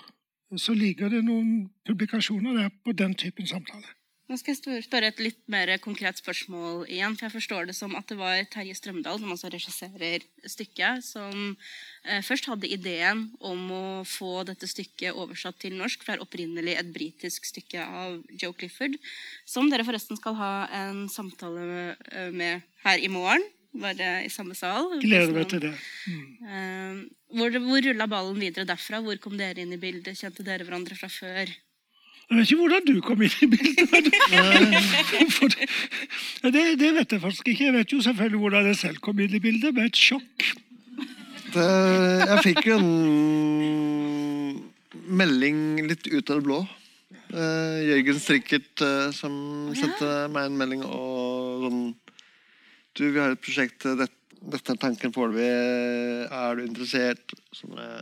så 0.55 0.75
ligger 0.75 1.11
det 1.11 1.23
noen 1.27 1.69
publikasjoner 1.87 2.55
der 2.61 2.75
på 2.83 2.95
den 2.95 3.15
typen 3.19 3.47
samtale. 3.47 3.96
Nå 4.27 4.35
skal 4.35 4.57
jeg 4.57 4.83
spørre 4.83 5.07
et 5.07 5.21
litt 5.23 5.37
mer 5.47 5.69
konkret 5.79 6.19
spørsmål 6.19 6.81
igjen. 6.91 7.13
for 7.15 7.29
Jeg 7.29 7.35
forstår 7.37 7.69
det 7.69 7.75
som 7.77 7.93
at 7.95 8.09
det 8.11 8.17
var 8.19 8.41
Terje 8.51 8.75
Strømdal, 8.75 9.21
som 9.21 9.31
altså 9.31 9.47
regisserer 9.53 10.25
stykket, 10.43 11.05
som 11.07 11.53
eh, 12.03 12.19
først 12.19 12.49
hadde 12.51 12.67
ideen 12.67 13.29
om 13.39 13.61
å 13.71 13.83
få 14.03 14.43
dette 14.49 14.67
stykket 14.67 15.15
oversatt 15.15 15.55
til 15.63 15.77
norsk. 15.79 16.03
For 16.03 16.11
det 16.11 16.17
er 16.17 16.25
opprinnelig 16.25 16.75
et 16.75 16.89
britisk 16.91 17.47
stykke 17.47 17.85
av 17.87 18.17
Joe 18.35 18.51
Clifford, 18.57 18.97
som 19.47 19.71
dere 19.71 19.87
forresten 19.87 20.19
skal 20.19 20.35
ha 20.35 20.53
en 20.75 21.05
samtale 21.07 21.93
eh, 22.11 22.27
med 22.35 22.67
her 22.83 22.99
i 22.99 23.07
morgen. 23.07 23.45
Bare 23.77 24.09
i 24.25 24.33
samme 24.33 24.57
sal. 24.59 24.89
Gleder 25.05 25.31
meg 25.31 25.47
til 25.53 25.63
det. 25.69 25.71
Mm. 26.09 26.27
Eh, 26.51 26.99
hvor 27.37 27.55
hvor 27.63 27.79
rulla 27.85 28.09
ballen 28.11 28.43
videre 28.43 28.67
derfra? 28.67 28.99
Hvor 29.05 29.23
kom 29.23 29.39
dere 29.39 29.63
inn 29.63 29.71
i 29.71 29.79
bildet? 29.79 30.19
Kjente 30.19 30.43
dere 30.43 30.67
hverandre 30.67 30.99
fra 30.99 31.07
før? 31.11 31.55
Jeg 32.27 32.37
vet 32.37 32.49
ikke 32.51 32.59
hvordan 32.59 32.87
du 32.87 32.95
kom 33.05 33.21
inn 33.23 33.35
i 33.39 33.47
bildet. 33.47 33.91
men- 33.91 34.11
det, 36.55 36.63
det, 36.81 36.89
vet 36.97 37.11
jeg 37.15 37.21
faktisk 37.23 37.47
ikke. 37.53 37.65
Jeg 37.69 37.73
vet 37.77 37.93
jo 37.93 38.01
selvfølgelig 38.03 38.41
hvordan 38.41 38.65
jeg 38.67 38.79
selv 38.81 38.97
kom 39.03 39.19
inn 39.23 39.35
i 39.37 39.39
bildet, 39.43 39.71
med 39.77 39.85
et 39.87 39.95
sjokk. 40.01 40.49
Det, 41.53 41.63
jeg 42.27 42.41
fikk 42.43 42.65
jo 42.67 42.75
en 42.81 42.89
melding 45.07 45.61
litt 45.87 46.07
ut 46.11 46.29
av 46.33 46.35
det 46.41 46.45
blå. 46.49 46.59
Uh, 47.31 47.79
Jørgen 47.83 48.19
Strikkert 48.23 48.83
uh, 48.83 49.09
som 49.15 49.33
sendte 49.75 50.07
meg 50.31 50.47
en 50.47 50.59
melding 50.59 50.83
og 50.87 51.65
sånn 51.65 51.81
Du, 52.95 53.01
vi 53.11 53.19
har 53.19 53.33
et 53.35 53.41
prosjekt. 53.43 53.83
eh, 53.85 53.97
Dette, 53.99 54.15
dette 54.53 54.71
er 54.73 54.79
tanken 54.81 55.11
foreløpig. 55.13 55.47
Er 56.33 56.55
du 56.57 56.61
interessert? 56.63 57.33
Sånn, 57.55 57.75
eh, 57.83 57.99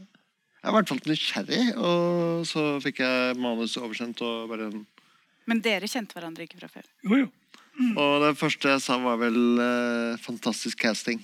jeg 0.66 0.74
var 0.74 0.80
i 0.80 0.82
hvert 0.82 0.90
fall 0.90 1.02
nysgjerrig, 1.06 1.64
og 1.78 2.46
så 2.50 2.62
fikk 2.82 3.04
jeg 3.04 3.38
manuset 3.38 3.84
oversendt. 3.84 4.22
Og 4.26 4.50
bare 4.50 4.72
Men 5.46 5.62
dere 5.62 5.86
kjente 5.86 6.18
hverandre 6.18 6.48
ikke 6.48 6.58
fra 6.58 6.72
før? 6.72 6.88
Jo, 7.06 7.20
jo. 7.26 7.28
Og 8.02 8.24
det 8.24 8.38
første 8.40 8.72
jeg 8.72 8.82
sa, 8.82 8.98
var 8.98 9.20
vel 9.22 9.60
eh, 9.62 10.18
'fantastisk 10.18 10.82
casting'. 10.82 11.22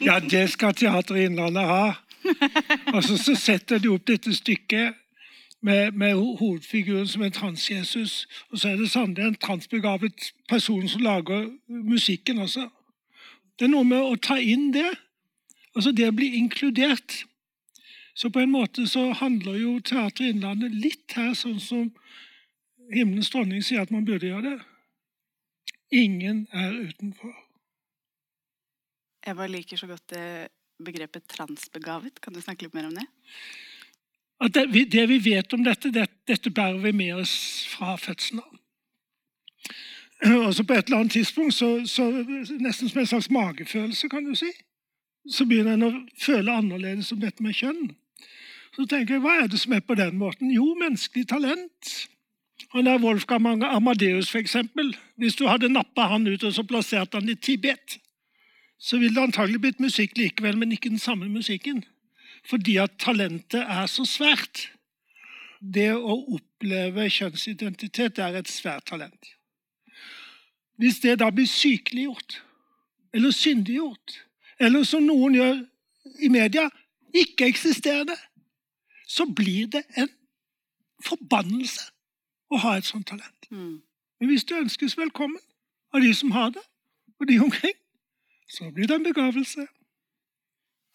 Ja, 0.00 0.18
det 0.20 0.50
skal 0.50 0.74
Teater 0.74 1.14
Innlandet 1.14 1.66
ha. 1.66 1.92
Og 2.94 3.04
så, 3.04 3.18
så 3.18 3.34
setter 3.34 3.78
de 3.78 3.90
opp 3.92 4.06
dette 4.06 4.32
stykket 4.34 4.94
med, 5.60 5.92
med 5.92 6.14
hovedfiguren 6.14 7.06
som 7.06 7.22
en 7.22 7.32
trans-Jesus. 7.32 8.26
Og 8.50 8.58
så 8.58 8.68
er 8.68 8.76
det 8.76 8.90
sannelig 8.90 9.26
en 9.26 9.34
transbegavet 9.34 10.32
person 10.48 10.88
som 10.88 11.02
lager 11.02 11.50
musikken 11.68 12.38
også. 12.38 12.68
Det 13.58 13.68
er 13.68 13.72
noe 13.72 13.84
med 13.84 14.00
å 14.00 14.16
ta 14.16 14.38
inn 14.40 14.72
det. 14.72 14.88
Altså 15.76 15.92
det 15.92 16.08
å 16.08 16.14
bli 16.16 16.32
inkludert. 16.38 17.22
Så 18.16 18.30
på 18.32 18.40
en 18.40 18.50
måte 18.54 18.86
så 18.88 19.10
handler 19.12 19.58
jo 19.60 19.74
Teater 19.84 20.24
Innlandet 20.30 20.72
litt 20.72 21.12
her 21.18 21.34
sånn 21.36 21.60
som 21.60 21.90
Himmelens 22.92 23.28
dronning 23.32 23.64
sier 23.66 23.82
at 23.82 23.90
man 23.92 24.06
burde 24.06 24.30
gjøre 24.30 24.54
det. 24.54 24.60
Ingen 26.00 26.46
er 26.54 26.72
utenfor. 26.86 27.34
Jeg 29.26 29.36
bare 29.36 29.52
liker 29.52 29.76
så 29.80 29.88
godt 29.90 30.06
det 30.14 30.26
begrepet 30.86 31.26
transbegavet. 31.28 32.20
Kan 32.22 32.32
du 32.34 32.40
snakke 32.40 32.66
litt 32.66 32.76
mer 32.76 32.88
om 32.88 32.94
det? 32.94 33.06
det, 34.54 34.66
vi- 34.72 34.84
det 34.84 35.06
vi 35.08 35.18
vet 35.18 35.52
om 35.52 35.64
dette, 35.64 35.90
det, 35.90 36.06
dette 36.28 36.50
bærer 36.50 36.78
vi 36.78 36.92
med 36.92 37.14
oss 37.20 37.66
fra 37.68 37.96
fødselen 37.96 38.40
av. 38.40 38.52
Og 40.46 40.66
på 40.66 40.72
et 40.72 40.86
eller 40.86 40.98
annet 41.02 41.12
tidspunkt, 41.12 41.54
så, 41.54 41.86
så 41.86 42.06
nesten 42.60 42.88
som 42.88 43.00
en 43.00 43.06
slags 43.06 43.30
magefølelse, 43.30 44.08
kan 44.08 44.24
du 44.24 44.34
si, 44.38 44.52
så 45.30 45.46
begynner 45.48 45.76
en 45.76 45.86
å 45.86 45.92
føle 46.20 46.52
annerledes 46.52 47.12
om 47.14 47.20
dette 47.22 47.42
med 47.42 47.56
kjønn. 47.56 47.94
Så 48.76 48.84
tenker 48.84 49.16
jeg, 49.16 49.24
hva 49.24 49.38
er 49.42 49.48
det 49.50 49.60
som 49.62 49.72
er 49.72 49.82
på 49.84 49.96
den 49.96 50.18
måten? 50.20 50.52
Jo, 50.52 50.74
menneskelig 50.78 51.26
talent. 51.32 51.92
Han 52.74 52.88
der 52.88 53.00
Wolfgang 53.00 53.64
Amadeus, 53.64 54.34
eksempel. 54.34 54.94
Hvis 55.16 55.36
du 55.36 55.46
hadde 55.48 55.72
nappa 55.72 56.10
han 56.12 56.26
ut 56.28 56.44
og 56.44 56.52
så 56.52 56.64
plassert 56.66 57.16
han 57.16 57.28
i 57.28 57.36
Tibet, 57.40 57.98
så 58.78 59.00
ville 59.00 59.16
det 59.16 59.28
antagelig 59.30 59.62
blitt 59.62 59.80
musikk 59.80 60.18
likevel, 60.18 60.58
men 60.60 60.74
ikke 60.76 60.92
den 60.92 61.02
samme 61.02 61.28
musikken 61.32 61.84
fordi 62.46 62.76
at 62.78 62.98
talentet 63.02 63.62
er 63.62 63.88
så 63.90 64.04
svært. 64.06 64.68
Det 65.58 65.90
å 65.96 66.14
oppleve 66.36 67.08
kjønnsidentitet 67.10 68.20
er 68.22 68.38
et 68.38 68.50
svært 68.50 68.86
talent. 68.90 69.32
Hvis 70.78 71.00
det 71.02 71.16
da 71.22 71.30
blir 71.32 71.48
sykeliggjort, 71.48 72.42
eller 73.16 73.32
syndiggjort, 73.34 74.20
eller 74.60 74.84
som 74.88 75.04
noen 75.04 75.36
gjør 75.36 75.58
i 76.22 76.30
media, 76.32 76.68
ikke-eksisterende, 77.16 78.16
så 79.06 79.26
blir 79.26 79.68
det 79.72 79.84
en 79.96 80.10
forbannelse 81.04 81.90
å 82.50 82.60
ha 82.62 82.76
et 82.78 82.88
sånt 82.88 83.08
talent. 83.10 83.48
Mm. 83.50 83.82
Men 84.20 84.30
hvis 84.30 84.46
det 84.48 84.58
ønskes 84.58 84.96
velkommen 84.98 85.40
av 85.94 86.02
de 86.02 86.12
som 86.16 86.32
har 86.34 86.52
det, 86.54 86.62
og 87.20 87.28
de 87.28 87.38
omkring, 87.40 87.76
så 88.48 88.70
blir 88.70 88.88
det 88.88 88.98
en 88.98 89.06
begavelse. 89.06 89.66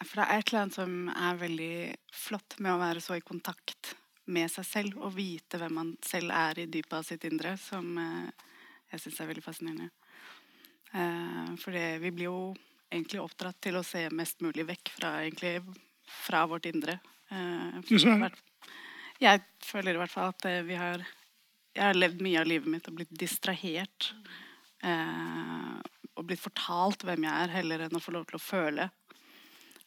For 0.01 0.21
det 0.21 0.25
er 0.25 0.39
et 0.39 0.49
eller 0.49 0.63
annet 0.63 0.77
som 0.77 0.93
er 1.11 1.41
veldig 1.41 1.73
flott 2.15 2.57
med 2.59 2.73
å 2.73 2.81
være 2.81 3.03
så 3.03 3.17
i 3.17 3.25
kontakt 3.25 3.93
med 4.31 4.49
seg 4.53 4.65
selv 4.65 5.01
og 5.01 5.15
vite 5.17 5.59
hvem 5.59 5.75
man 5.77 5.91
selv 6.05 6.33
er 6.33 6.63
i 6.63 6.69
dypet 6.71 6.97
av 6.97 7.05
sitt 7.05 7.25
indre, 7.27 7.55
som 7.59 7.97
eh, 7.99 8.49
jeg 8.93 9.03
syns 9.03 9.19
er 9.21 9.29
veldig 9.31 9.45
fascinerende. 9.45 9.89
Eh, 10.93 11.51
for 11.61 11.75
vi 11.75 12.11
blir 12.11 12.29
jo 12.29 12.39
egentlig 12.91 13.21
oppdratt 13.23 13.59
til 13.63 13.79
å 13.79 13.85
se 13.85 14.03
mest 14.13 14.41
mulig 14.43 14.65
vekk 14.67 14.93
fra, 14.97 15.15
egentlig, 15.23 15.61
fra 16.25 16.43
vårt 16.49 16.67
indre. 16.69 16.99
Eh. 17.31 17.79
Jeg 19.21 19.43
føler 19.63 19.95
i 19.95 20.01
hvert 20.01 20.13
fall 20.13 20.31
at 20.33 20.47
eh, 20.49 20.63
vi 20.67 20.77
har 20.79 21.03
Jeg 21.71 21.85
har 21.87 21.95
levd 21.95 22.19
mye 22.19 22.39
av 22.41 22.47
livet 22.49 22.67
mitt 22.67 22.87
og 22.89 22.97
blitt 22.97 23.13
distrahert. 23.15 24.09
Eh, 24.83 25.77
og 26.19 26.25
blitt 26.27 26.41
fortalt 26.43 27.05
hvem 27.07 27.23
jeg 27.23 27.31
er, 27.31 27.53
heller 27.55 27.85
enn 27.85 27.95
å 27.95 28.01
få 28.03 28.11
lov 28.11 28.25
til 28.27 28.35
å 28.35 28.43
føle. 28.43 28.89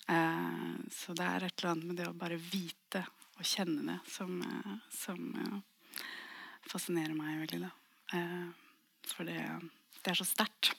Eh, 0.08 0.70
så 0.88 1.12
det 1.12 1.26
er 1.28 1.44
et 1.44 1.58
eller 1.58 1.74
annet 1.74 1.90
med 1.90 2.00
det 2.00 2.08
å 2.08 2.16
bare 2.16 2.40
vite 2.40 3.04
og 3.34 3.44
kjenne 3.44 3.84
det 3.84 3.98
som, 4.08 4.38
som 4.94 5.20
fascinerer 6.70 7.14
meg 7.16 7.42
veldig. 7.42 7.60
Da. 7.66 7.70
Eh, 8.16 8.48
for 9.10 9.28
det, 9.28 9.38
det 10.00 10.12
er 10.12 10.20
så 10.20 10.26
sterkt. 10.28 10.72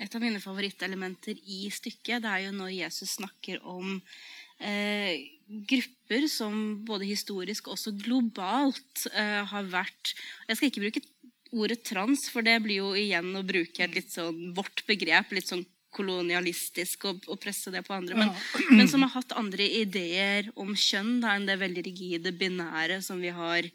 Et 0.00 0.14
av 0.16 0.22
mine 0.22 0.40
favorittelementer 0.40 1.38
i 1.52 1.66
stykket 1.72 2.24
det 2.24 2.30
er 2.30 2.46
jo 2.46 2.56
når 2.56 2.72
Jesus 2.72 3.16
snakker 3.18 3.60
om 3.68 3.98
eh, 4.64 5.26
grupper 5.70 6.26
som 6.30 6.54
både 6.88 7.08
historisk 7.10 7.68
og 7.68 7.76
også 7.76 7.92
globalt 8.00 9.06
eh, 9.12 9.42
har 9.50 9.68
vært 9.68 10.14
Jeg 10.48 10.56
skal 10.56 10.70
ikke 10.70 10.84
bruke 10.86 11.04
ordet 11.50 11.82
trans, 11.82 12.28
for 12.30 12.46
det 12.46 12.60
blir 12.62 12.78
jo 12.78 12.94
igjen 12.94 13.34
å 13.34 13.44
bruke 13.44 13.82
et 13.84 13.96
litt 13.96 14.12
sånn 14.14 14.52
vårt 14.56 14.84
begrep. 14.86 15.32
litt 15.34 15.50
sånn 15.50 15.66
kolonialistisk 15.90 17.08
og, 17.10 17.24
og 17.26 17.40
presse 17.42 17.72
det 17.74 17.82
på 17.82 17.96
andre. 17.96 18.14
Men, 18.14 18.30
men 18.70 18.90
som 18.90 19.02
har 19.02 19.10
hatt 19.16 19.34
andre 19.38 19.66
ideer 19.80 20.46
om 20.54 20.70
kjønn 20.78 21.18
da, 21.24 21.34
enn 21.34 21.48
det 21.48 21.58
veldig 21.58 21.82
rigide, 21.88 22.32
binære 22.38 23.00
som 23.02 23.18
vi 23.18 23.32
har 23.34 23.66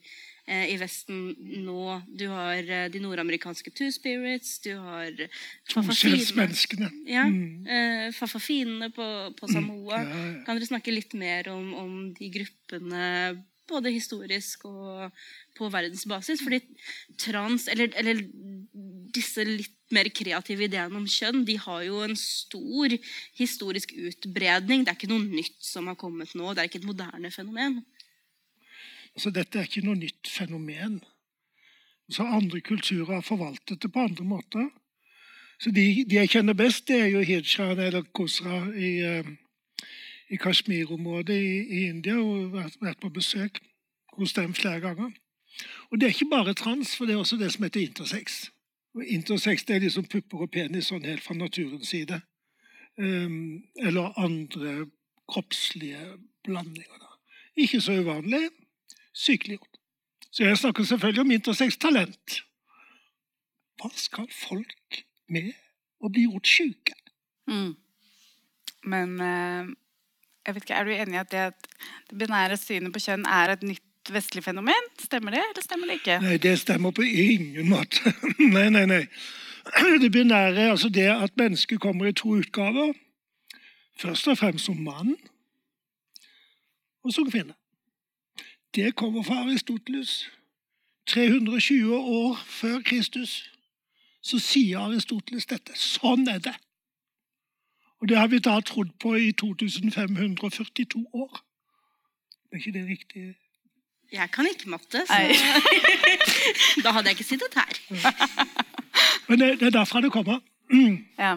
i 0.47 0.75
Vesten 0.77 1.35
nå. 1.65 2.01
Du 2.13 2.27
har 2.29 2.59
eh, 2.61 2.87
de 2.93 2.99
nordamerikanske 3.01 3.71
Two 3.73 3.89
Spirits, 3.91 4.59
du 4.61 4.75
har. 4.77 5.11
Toskjellsmenneskene. 5.73 6.91
Ja, 7.09 7.25
Mm. 7.25 7.65
eh, 7.67 8.11
Fafafinene 8.13 8.91
på, 8.93 9.07
på 9.39 9.47
Samoa. 9.49 10.03
Ja, 10.03 10.05
ja. 10.05 10.43
Kan 10.45 10.57
dere 10.59 10.67
snakke 10.69 10.93
litt 10.93 11.13
mer 11.17 11.49
om, 11.49 11.73
om 11.73 12.13
de 12.13 12.29
gruppene, 12.29 13.43
både 13.67 13.89
historisk 13.89 14.65
og 14.69 15.11
på 15.57 15.69
verdensbasis? 15.73 16.43
Fordi 16.45 16.59
trans, 17.17 17.67
eller, 17.73 17.89
eller 17.97 18.21
disse 19.15 19.41
litt 19.47 19.71
mer 19.93 20.09
kreative 20.13 20.65
ideene 20.67 20.97
om 20.97 21.05
kjønn, 21.09 21.43
de 21.45 21.55
har 21.61 21.83
jo 21.87 22.03
en 22.05 22.15
stor 22.17 22.93
historisk 23.37 23.93
utbredning. 23.97 24.83
Det 24.85 24.93
er 24.93 24.97
ikke 24.99 25.09
noe 25.13 25.25
nytt 25.25 25.57
som 25.65 25.87
har 25.89 25.95
kommet 25.97 26.33
nå. 26.37 26.53
Det 26.53 26.61
er 26.63 26.69
ikke 26.69 26.81
et 26.83 26.89
moderne 26.89 27.31
fenomen. 27.33 27.81
Så 29.17 29.31
dette 29.31 29.59
er 29.59 29.67
ikke 29.69 29.85
noe 29.85 29.97
nytt 29.99 30.27
fenomen. 30.27 30.99
Så 32.11 32.25
andre 32.27 32.61
kulturer 32.61 33.13
har 33.13 33.25
forvaltet 33.25 33.81
det 33.81 33.91
på 33.91 34.03
andre 34.03 34.25
måter. 34.27 34.67
Så 35.59 35.71
de, 35.71 36.03
de 36.03 36.19
jeg 36.19 36.29
kjenner 36.29 36.53
best, 36.53 36.87
det 36.87 36.99
er 37.01 37.11
jo 37.13 37.23
hirshaen 37.23 37.79
eller 37.79 38.03
kosra 38.13 38.65
i, 38.75 38.91
eh, 39.07 39.29
i 40.29 40.37
Kashmir-området 40.37 41.37
i, 41.39 41.53
i 41.63 41.85
India, 41.87 42.17
og 42.19 42.51
vært, 42.53 42.75
vært 42.81 42.99
på 42.99 43.13
besøk 43.15 43.61
hos 44.19 44.35
dem 44.35 44.53
flere 44.53 44.83
ganger. 44.83 45.13
Og 45.89 45.99
det 45.99 46.09
er 46.09 46.15
ikke 46.15 46.33
bare 46.33 46.53
trans, 46.53 46.95
for 46.97 47.07
det 47.07 47.15
er 47.15 47.23
også 47.23 47.39
det 47.39 47.53
som 47.53 47.63
heter 47.63 47.85
intersex. 47.85 48.49
Og 48.95 49.07
intersex 49.07 49.63
det 49.63 49.77
er 49.77 49.85
liksom 49.87 50.07
pupper 50.11 50.43
og 50.43 50.51
penis 50.51 50.91
sånn 50.91 51.07
helt 51.07 51.23
fra 51.23 51.35
naturens 51.39 51.87
side. 51.91 52.19
Um, 52.99 53.63
eller 53.79 54.15
andre 54.19 54.89
kroppslige 55.31 56.17
blandinger. 56.47 56.99
Da. 56.99 57.41
Ikke 57.63 57.81
så 57.83 57.95
uvanlig 57.99 58.49
sykeliggjort. 59.15 59.79
Så 60.31 60.43
jeg 60.43 60.57
snakker 60.59 60.83
selvfølgelig 60.83 61.23
om 61.23 61.31
intersex-talent. 61.31 62.41
Hva 63.79 63.89
skal 63.95 64.27
folk 64.31 65.01
med 65.31 65.53
å 66.03 66.11
bli 66.11 66.25
gjort 66.27 66.49
syke? 66.49 66.95
Mm. 67.47 67.73
Men 68.91 69.15
eh, 69.23 69.73
jeg 70.45 70.55
vet 70.55 70.67
ikke, 70.67 70.77
er 70.77 70.87
du 70.87 70.93
enig 70.95 71.17
i 71.17 71.21
at 71.23 71.31
det, 71.31 71.45
det 72.11 72.19
binære 72.19 72.59
synet 72.59 72.93
på 72.93 73.01
kjønn 73.05 73.25
er 73.31 73.55
et 73.55 73.65
nytt 73.65 74.11
vestlig 74.13 74.43
fenomen? 74.45 74.91
Stemmer 75.01 75.37
det, 75.37 75.41
eller 75.49 75.65
stemmer 75.65 75.89
det 75.89 75.99
ikke? 76.01 76.19
Nei, 76.23 76.37
det 76.41 76.53
stemmer 76.61 76.95
på 76.95 77.07
ingen 77.07 77.71
måte. 77.71 78.13
nei, 78.55 78.67
nei, 78.73 78.85
nei. 78.91 79.03
Det 80.03 80.11
binære, 80.13 80.59
er 80.61 80.75
altså 80.75 80.91
det 80.93 81.07
at 81.09 81.33
mennesket 81.41 81.79
kommer 81.81 82.05
i 82.05 82.13
to 82.13 82.35
utgaver. 82.37 82.91
Først 83.97 84.27
og 84.29 84.37
fremst 84.37 84.67
som 84.67 84.77
mann, 84.77 85.15
og 87.01 87.13
som 87.15 87.25
kvinne. 87.31 87.55
Det 88.75 88.95
kommer 88.95 89.23
fra 89.23 89.35
Aristoteles. 89.35 90.31
320 91.07 91.95
år 91.95 92.43
før 92.45 92.79
Kristus 92.81 93.51
så 94.21 94.39
sier 94.41 94.81
Aristoteles 94.81 95.45
dette. 95.45 95.75
Sånn 95.77 96.25
er 96.27 96.39
det. 96.41 96.55
Og 98.01 98.09
det 98.09 98.17
har 98.17 98.27
vi 98.27 98.39
da 98.43 98.57
trodd 98.65 98.91
på 98.99 99.13
i 99.15 99.31
2542 99.31 101.05
år. 101.13 101.41
Er 102.51 102.57
ikke 102.57 102.73
det 102.73 102.87
riktig? 102.89 103.25
Jeg 104.11 104.31
kan 104.31 104.47
ikke 104.49 104.69
matte, 104.69 105.05
så 105.07 105.21
da 106.83 106.91
hadde 106.91 107.09
jeg 107.09 107.17
ikke 107.19 107.29
sittet 107.29 107.55
her. 107.55 107.79
Men 109.29 109.39
det, 109.39 109.49
det 109.59 109.69
er 109.69 109.77
derfra 109.77 110.01
det 110.01 110.11
kommer. 110.11 110.41
Ja. 111.17 111.35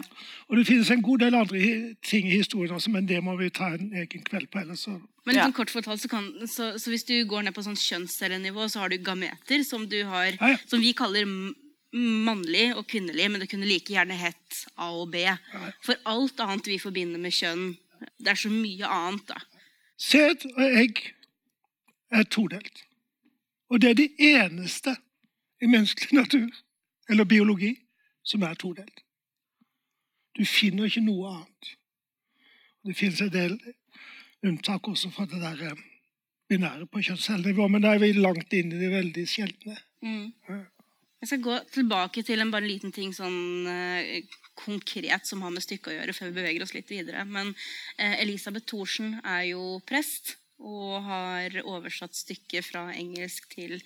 Og 0.49 0.57
det 0.57 0.65
finnes 0.67 0.89
en 0.91 1.01
god 1.05 1.19
del 1.21 1.35
andre 1.37 1.59
ting 2.03 2.27
i 2.27 2.37
historien 2.39 2.73
også, 2.75 2.89
men 2.91 3.05
det 3.07 3.21
må 3.23 3.35
vi 3.39 3.49
ta 3.53 3.67
en 3.75 3.91
egen 3.93 4.23
kveld 4.25 4.49
på. 4.51 4.59
ellers 4.59 4.79
så... 4.87 4.97
Men 5.25 5.35
Ja. 5.35 5.43
sånn 5.45 5.53
kort 5.53 5.69
fortalt, 5.69 6.01
så, 6.01 6.09
kan, 6.09 6.25
så, 6.49 6.71
så 6.81 6.89
hvis 6.89 7.03
du 7.05 7.13
går 7.29 7.43
ned 7.45 7.53
på 7.53 7.61
sånn 7.61 7.77
kjønnscellenivå, 7.77 8.65
så 8.69 8.79
har 8.81 8.89
du 8.89 8.97
gameter, 8.97 9.61
som, 9.63 9.85
du 9.89 9.99
har, 10.09 10.31
Ja, 10.39 10.55
ja. 10.55 10.57
som 10.65 10.81
vi 10.81 10.93
kaller 10.97 11.27
mannlig 11.93 12.75
og 12.77 12.87
kvinnelig, 12.89 13.29
men 13.31 13.41
det 13.41 13.49
kunne 13.51 13.67
like 13.69 13.93
gjerne 13.93 14.17
hett 14.17 14.63
A 14.77 14.89
og 14.93 15.11
B. 15.13 15.23
For 15.85 15.95
alt 16.09 16.39
annet 16.39 16.67
vi 16.69 16.79
forbinder 16.81 17.21
med 17.21 17.33
kjønn, 17.33 17.75
det 18.19 18.33
er 18.33 18.39
så 18.39 18.49
mye 18.53 18.87
annet, 18.89 19.25
da. 19.27 19.39
Sæd 19.99 20.45
og 20.55 20.63
egg 20.65 21.01
er 22.11 22.23
todelt. 22.31 22.83
Og 23.69 23.81
det 23.81 23.89
er 23.91 23.97
det 23.99 24.09
eneste 24.17 24.95
i 25.61 25.67
menneskelig 25.69 26.15
natur, 26.21 26.49
eller 27.09 27.25
biologi, 27.29 27.75
som 28.23 28.41
er 28.47 28.53
todelt. 28.57 29.03
Du 30.37 30.45
finner 30.47 30.89
ikke 30.89 31.05
noe 31.05 31.35
annet. 31.35 31.75
Det 32.85 32.95
finnes 32.97 33.21
en 33.25 33.33
del 33.33 33.55
unntak 34.47 34.87
også 34.87 35.11
fra 35.11 35.25
det 35.29 35.41
der 35.41 35.63
eh, 35.69 35.85
binære 36.49 36.87
på 36.89 37.03
kjønnscellenivå, 37.05 37.67
men 37.69 37.83
da 37.83 37.93
er 37.93 38.03
vi 38.03 38.13
langt 38.17 38.53
inn 38.55 38.71
i 38.73 38.81
det 38.81 38.91
veldig 38.93 39.25
sjeldne. 39.29 39.77
Mm. 40.05 40.29
Ja. 40.49 40.59
Jeg 41.19 41.27
skal 41.27 41.41
gå 41.43 41.55
tilbake 41.75 42.23
til 42.23 42.39
en 42.39 42.51
bare 42.53 42.63
liten 42.63 42.93
ting 42.95 43.11
sånn 43.11 43.67
eh, 43.67 44.21
konkret 44.59 45.27
som 45.27 45.43
har 45.43 45.51
med 45.51 45.63
stykket 45.65 45.91
å 45.91 45.95
gjøre, 45.97 46.15
før 46.15 46.29
vi 46.29 46.37
beveger 46.39 46.63
oss 46.63 46.75
litt 46.75 46.91
videre. 46.91 47.25
Men 47.27 47.51
eh, 47.97 48.21
Elisabeth 48.23 48.69
Thorsen 48.71 49.17
er 49.19 49.49
jo 49.51 49.81
prest 49.87 50.37
og 50.59 51.03
har 51.05 51.59
oversatt 51.63 52.15
stykket 52.15 52.67
fra 52.67 52.87
engelsk 52.95 53.51
til 53.51 53.77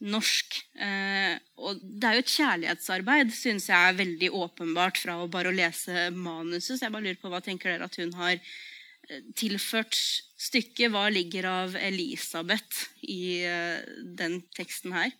norsk. 0.00 0.56
Eh, 0.80 1.36
og 1.60 1.80
det 1.82 2.08
er 2.08 2.16
jo 2.16 2.24
et 2.24 2.34
kjærlighetsarbeid, 2.34 3.32
syns 3.36 3.68
jeg 3.68 3.76
er 3.76 3.98
veldig 3.98 4.32
åpenbart 4.38 5.00
fra 5.00 5.18
å 5.20 5.28
bare 5.30 5.52
å 5.52 5.56
lese 5.56 6.08
manuset. 6.16 6.78
Så 6.78 6.86
jeg 6.86 6.94
bare 6.94 7.08
lurer 7.08 7.20
på 7.20 7.32
hva 7.32 7.42
tenker 7.44 7.74
dere 7.74 7.88
at 7.88 7.98
hun 8.00 8.14
har 8.18 8.36
eh, 8.38 9.22
tilført 9.38 9.96
stykket? 10.40 10.88
Hva 10.94 11.08
ligger 11.12 11.50
av 11.50 11.76
Elisabeth 11.76 12.86
i 13.04 13.42
eh, 13.44 13.84
den 14.16 14.40
teksten 14.56 14.96
her? 14.96 15.12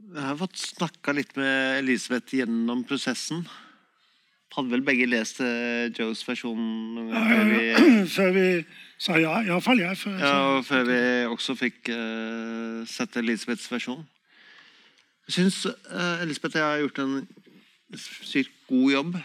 Jeg 0.00 0.24
har 0.24 0.38
fått 0.40 0.58
snakka 0.58 1.14
litt 1.14 1.34
med 1.38 1.82
Elisabeth 1.82 2.34
gjennom 2.34 2.82
prosessen. 2.88 3.44
Hadde 4.50 4.72
vel 4.72 4.82
begge 4.82 5.06
lest 5.06 5.42
eh, 5.44 5.90
Joes 5.94 6.24
versjon 6.26 6.60
noen 6.96 7.12
gang 7.14 7.28
før 7.30 7.50
vi, 7.52 7.66
Før 8.16 8.32
vi 8.34 8.46
sa 9.00 9.18
ja. 9.20 9.40
Iallfall 9.46 9.80
jeg. 9.82 9.98
Før 9.98 10.16
ja, 10.20 10.32
og 10.54 10.64
før 10.68 10.86
vi 10.88 11.00
også 11.32 11.56
fikk 11.58 11.90
uh, 11.94 12.80
sett 12.88 13.16
Elisabeths 13.20 13.70
versjon. 13.72 14.04
Jeg 15.28 15.38
syns 15.38 15.62
uh, 15.66 16.22
Elisabeth 16.22 16.58
og 16.58 16.60
jeg 16.60 16.68
har 16.68 16.82
gjort 16.84 17.02
en 17.04 17.14
sykt 17.98 18.56
god 18.68 18.90
jobb. 18.92 19.20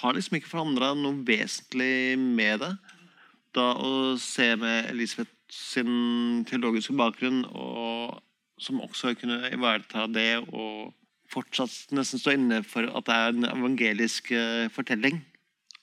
Har 0.00 0.16
liksom 0.16 0.38
ikke 0.38 0.50
forandra 0.50 0.94
noe 0.96 1.20
vesentlig 1.26 2.18
med 2.20 2.64
det. 2.64 2.72
Da 3.56 3.72
å 3.76 4.16
se 4.20 4.52
med 4.58 4.90
Elisabeth 4.92 5.34
sin 5.50 6.44
teologiske 6.46 6.94
bakgrunn, 6.94 7.42
og 7.50 8.20
som 8.60 8.80
også 8.84 9.14
kunne 9.18 9.48
ivareta 9.50 10.06
det 10.10 10.44
og 10.52 10.92
fortsatt 11.30 11.94
nesten 11.94 12.20
stå 12.20 12.34
inne 12.36 12.60
for 12.66 12.86
at 12.86 13.06
det 13.06 13.16
er 13.16 13.34
en 13.34 13.48
evangelisk 13.48 14.32
eh, 14.34 14.66
fortelling. 14.74 15.20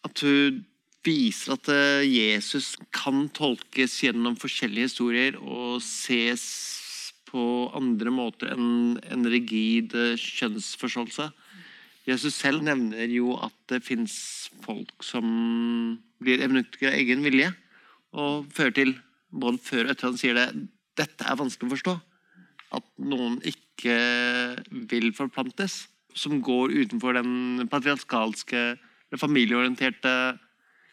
At 0.06 0.20
hun 0.24 0.64
viser 1.06 1.56
at 1.56 1.70
eh, 1.72 2.08
Jesus 2.08 2.76
kan 2.96 3.28
tolkes 3.36 4.00
gjennom 4.04 4.38
forskjellige 4.40 4.90
historier 4.90 5.38
og 5.40 5.82
ses 5.84 6.44
på 7.28 7.44
andre 7.76 8.12
måter 8.14 8.54
enn 8.56 8.98
en 9.12 9.28
rigid 9.30 9.96
eh, 9.98 10.16
kjønnsforståelse. 10.20 11.30
Jesus 12.08 12.38
selv 12.40 12.64
nevner 12.64 13.12
jo 13.12 13.36
at 13.44 13.56
det 13.72 13.84
fins 13.84 14.16
folk 14.64 15.04
som 15.04 15.28
blir 16.24 16.44
evnukker 16.46 16.90
av 16.90 16.96
egen 17.02 17.26
vilje, 17.26 17.52
og 18.16 18.48
fører 18.56 18.76
til, 18.78 18.94
både 19.28 19.60
før 19.60 19.84
og 19.86 19.92
etter 19.92 20.08
han 20.08 20.20
sier 20.20 20.38
det, 20.38 20.48
dette 20.98 21.28
er 21.28 21.38
vanskelig 21.38 21.68
å 21.68 21.74
forstå. 21.76 21.96
At 22.80 22.88
noen 23.00 23.38
ikke 23.48 23.98
vil 24.90 25.12
forplantes, 25.16 25.86
som 26.18 26.40
går 26.42 26.74
utenfor 26.80 27.20
den 27.20 27.68
patriarkalske, 27.70 28.78
familieorienterte 29.20 30.14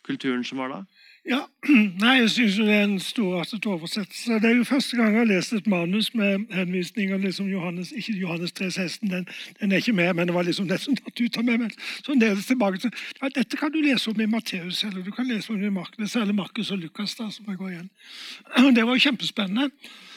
kulturen 0.05 0.45
som 0.45 0.59
var 0.59 0.69
da. 0.69 0.85
Ja, 1.25 1.38
nei, 2.03 2.19
jeg 2.19 2.31
syns 2.35 2.57
det 2.61 2.73
er 2.75 2.83
en 2.85 2.99
storartet 3.01 3.64
oversettelse. 3.67 4.37
Det 4.43 4.49
er 4.51 4.59
jo 4.59 4.67
første 4.69 4.99
gang 4.99 5.14
jeg 5.14 5.23
har 5.23 5.31
lest 5.31 5.55
et 5.57 5.71
manus 5.73 6.11
med 6.14 6.45
henvisninger 6.53 7.23
liksom 7.23 7.49
Johannes, 7.49 7.95
ikke 7.97 8.12
Johannes 8.19 8.53
3,16, 8.61 9.09
den, 9.09 9.25
den 9.61 9.73
er 9.73 9.81
ikke 9.81 9.97
med, 9.97 10.12
men 10.14 10.29
det 10.29 10.35
var 10.37 10.45
liksom 10.45 10.69
det 10.69 10.83
som 10.83 10.97
tatt 10.97 11.21
ut 11.21 11.38
av 11.40 11.49
meg. 11.49 11.62
Men 11.64 11.73
sånn 12.05 12.21
ledes 12.21 12.51
tilbake 12.51 12.83
til 12.83 12.93
ja, 12.93 13.33
Dette 13.38 13.57
kan 13.57 13.73
du 13.73 13.81
lese 13.81 14.12
om 14.12 14.21
i 14.21 14.29
Matteus, 14.29 14.83
eller 14.85 15.01
du 15.01 15.11
kan 15.17 15.31
lese 15.31 15.53
om 15.55 15.64
i 15.64 15.73
Markus. 15.73 16.12
Særlig 16.12 16.37
Markus 16.37 16.75
og 16.77 16.85
Lukas 16.85 17.17
da, 17.17 17.31
som 17.33 17.49
jeg 17.49 17.61
går 17.62 17.73
igjen. 17.73 17.90
Det 18.77 18.85
var 18.85 18.93
jo 18.93 19.07
kjempespennende, 19.09 19.71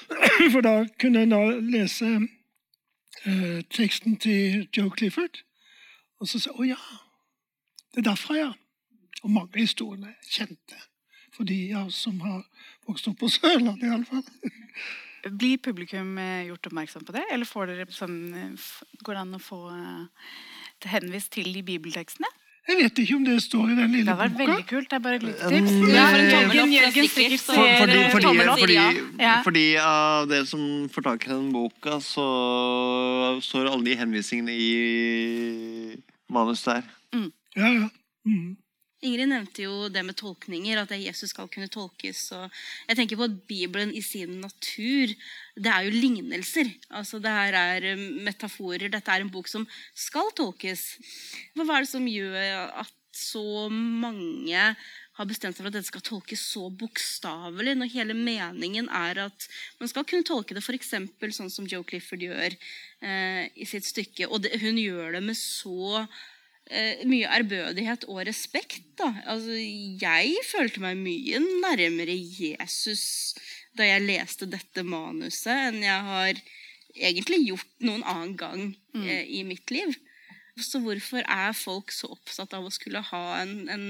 for 0.53 0.67
da 0.67 0.75
kunne 0.99 1.23
en 1.23 1.35
da 1.37 1.43
lese 1.55 2.13
eh, 3.23 3.59
teksten 3.71 4.19
til 4.19 4.67
Joe 4.75 4.91
Clifford, 4.91 5.45
og 6.19 6.27
så 6.27 6.41
si 6.41 6.51
å 6.51 6.67
ja, 6.67 6.79
det 7.95 8.03
er 8.03 8.11
derfra, 8.11 8.41
ja. 8.43 8.53
Og 9.23 9.33
mange 9.33 9.63
historier 9.63 9.65
historiene 9.65 10.13
er 10.13 10.29
kjente 10.29 10.77
for 11.35 11.45
de 11.47 11.57
av 11.77 11.89
oss 11.89 11.99
som 12.07 12.17
har 12.23 12.41
vokst 12.87 13.07
opp 13.11 13.19
på 13.21 13.29
Sørlandet, 13.29 13.85
iallfall. 13.85 14.23
Blir 15.41 15.57
publikum 15.59 16.15
eh, 16.21 16.47
gjort 16.47 16.69
oppmerksom 16.69 17.03
på 17.05 17.13
det, 17.17 17.23
eller 17.33 17.49
får 17.49 17.71
dere 17.73 17.87
sånn, 17.91 18.17
eh, 18.37 18.67
går 19.03 19.17
det 19.17 19.23
an 19.25 19.37
å 19.37 19.41
få 19.43 19.59
eh, 19.73 20.27
henvist 20.93 21.33
til 21.35 21.49
de 21.51 21.63
bibeltekstene? 21.67 22.29
Jeg 22.67 22.81
vet 22.81 22.99
ikke 22.99 23.15
om 23.15 23.23
det 23.23 23.35
står 23.45 23.69
i 23.71 23.75
den 23.77 23.93
lille 23.95 24.11
boka. 24.11 24.11
Det 24.11 24.11
hadde 24.11 24.23
vært 24.23 24.33
boka. 24.37 24.47
veldig 24.51 24.65
kult. 24.67 24.87
Det 24.91 24.95
er 24.97 25.03
bare 25.05 25.19
et 25.19 25.23
lite 25.23 25.47
Um, 25.47 25.53
tips. 25.53 25.75
Ja, 25.95 26.05
for 26.11 26.17
opp 26.19 26.31
Jørgen, 26.33 26.73
Jørgen 26.75 27.07
sikkert 27.13 27.43
ser 27.45 27.61
fordi, 27.79 27.99
fordi, 28.11 28.31
fordi, 28.59 28.75
Ja. 29.23 29.35
fordi 29.45 29.65
av 29.79 30.27
dere 30.27 30.45
som 30.49 30.63
får 30.91 31.05
tak 31.05 31.27
i 31.27 31.31
den 31.31 31.47
boka, 31.53 31.95
så 32.03 32.27
står 33.39 33.69
alle 33.71 33.85
de 33.87 33.95
henvisningene 33.95 34.51
i 34.51 35.95
manus 36.29 36.65
der. 36.67 36.83
Ja, 37.55 37.71
ja. 37.71 37.87
Mm. 38.27 38.57
Ingrid 39.05 39.29
nevnte 39.29 39.61
jo 39.61 39.87
det 39.93 40.01
med 40.01 40.17
tolkninger, 40.17 40.79
at 40.81 40.93
Jesus 40.97 41.29
skal 41.29 41.49
kunne 41.53 41.69
tolkes. 41.69 42.23
Og 42.33 42.49
jeg 42.89 42.97
tenker 42.97 43.19
på 43.19 43.27
at 43.27 43.39
Bibelen 43.49 43.93
i 43.93 44.01
sin 44.01 44.39
natur, 44.41 45.13
det 45.53 45.69
er 45.73 45.85
jo 45.85 45.93
lignelser. 45.93 46.71
Altså 46.89 47.19
det 47.21 47.33
her 47.33 47.57
er 47.59 47.91
eh, 47.93 48.05
metaforer. 48.25 48.89
Dette 48.89 49.13
er 49.13 49.21
en 49.21 49.33
bok 49.33 49.49
som 49.51 49.67
skal 49.93 50.31
tolkes. 50.37 50.95
Hva 51.53 51.67
er 51.75 51.85
det 51.85 51.91
som 51.91 52.07
gjør 52.09 52.71
at 52.81 52.93
så 53.17 53.67
mange 53.73 54.63
har 55.17 55.25
bestemt 55.29 55.57
seg 55.57 55.63
for 55.63 55.71
at 55.71 55.77
dette 55.77 55.89
skal 55.89 56.03
tolkes 56.05 56.41
så 56.53 56.67
bokstavelig, 56.69 57.73
når 57.77 57.93
hele 57.93 58.17
meningen 58.17 58.89
er 58.93 59.23
at 59.25 59.47
man 59.81 59.89
skal 59.89 60.05
kunne 60.09 60.25
tolke 60.27 60.53
det 60.53 60.61
f.eks. 60.61 60.93
sånn 61.37 61.53
som 61.53 61.69
Joe 61.69 61.85
Clifford 61.87 62.21
gjør 62.21 62.53
eh, 62.53 63.45
i 63.57 63.65
sitt 63.69 63.87
stykke. 63.89 64.29
Og 64.29 64.45
det, 64.45 64.57
hun 64.61 64.77
gjør 64.77 65.17
det 65.17 65.23
med 65.25 65.37
så 65.37 66.05
mye 67.07 67.29
ærbødighet 67.31 68.03
og 68.11 68.25
respekt. 68.27 68.83
Da. 68.99 69.11
Altså, 69.29 69.55
jeg 69.55 70.33
følte 70.49 70.81
meg 70.83 70.99
mye 70.99 71.39
nærmere 71.63 72.15
Jesus 72.15 73.35
da 73.77 73.85
jeg 73.85 74.07
leste 74.07 74.47
dette 74.49 74.83
manuset, 74.83 75.53
enn 75.69 75.83
jeg 75.85 76.05
har 76.09 76.39
egentlig 76.97 77.43
gjort 77.45 77.85
noen 77.85 78.03
annen 78.07 78.35
gang 78.39 78.61
eh, 78.97 79.23
i 79.37 79.43
mitt 79.47 79.69
liv. 79.73 79.93
Så 80.57 80.81
hvorfor 80.81 81.21
er 81.21 81.53
folk 81.53 81.93
så 81.93 82.09
opptatt 82.15 82.55
av 82.57 82.65
å 82.65 82.73
skulle 82.73 83.03
ha 83.11 83.23
en, 83.43 83.67
en 83.69 83.87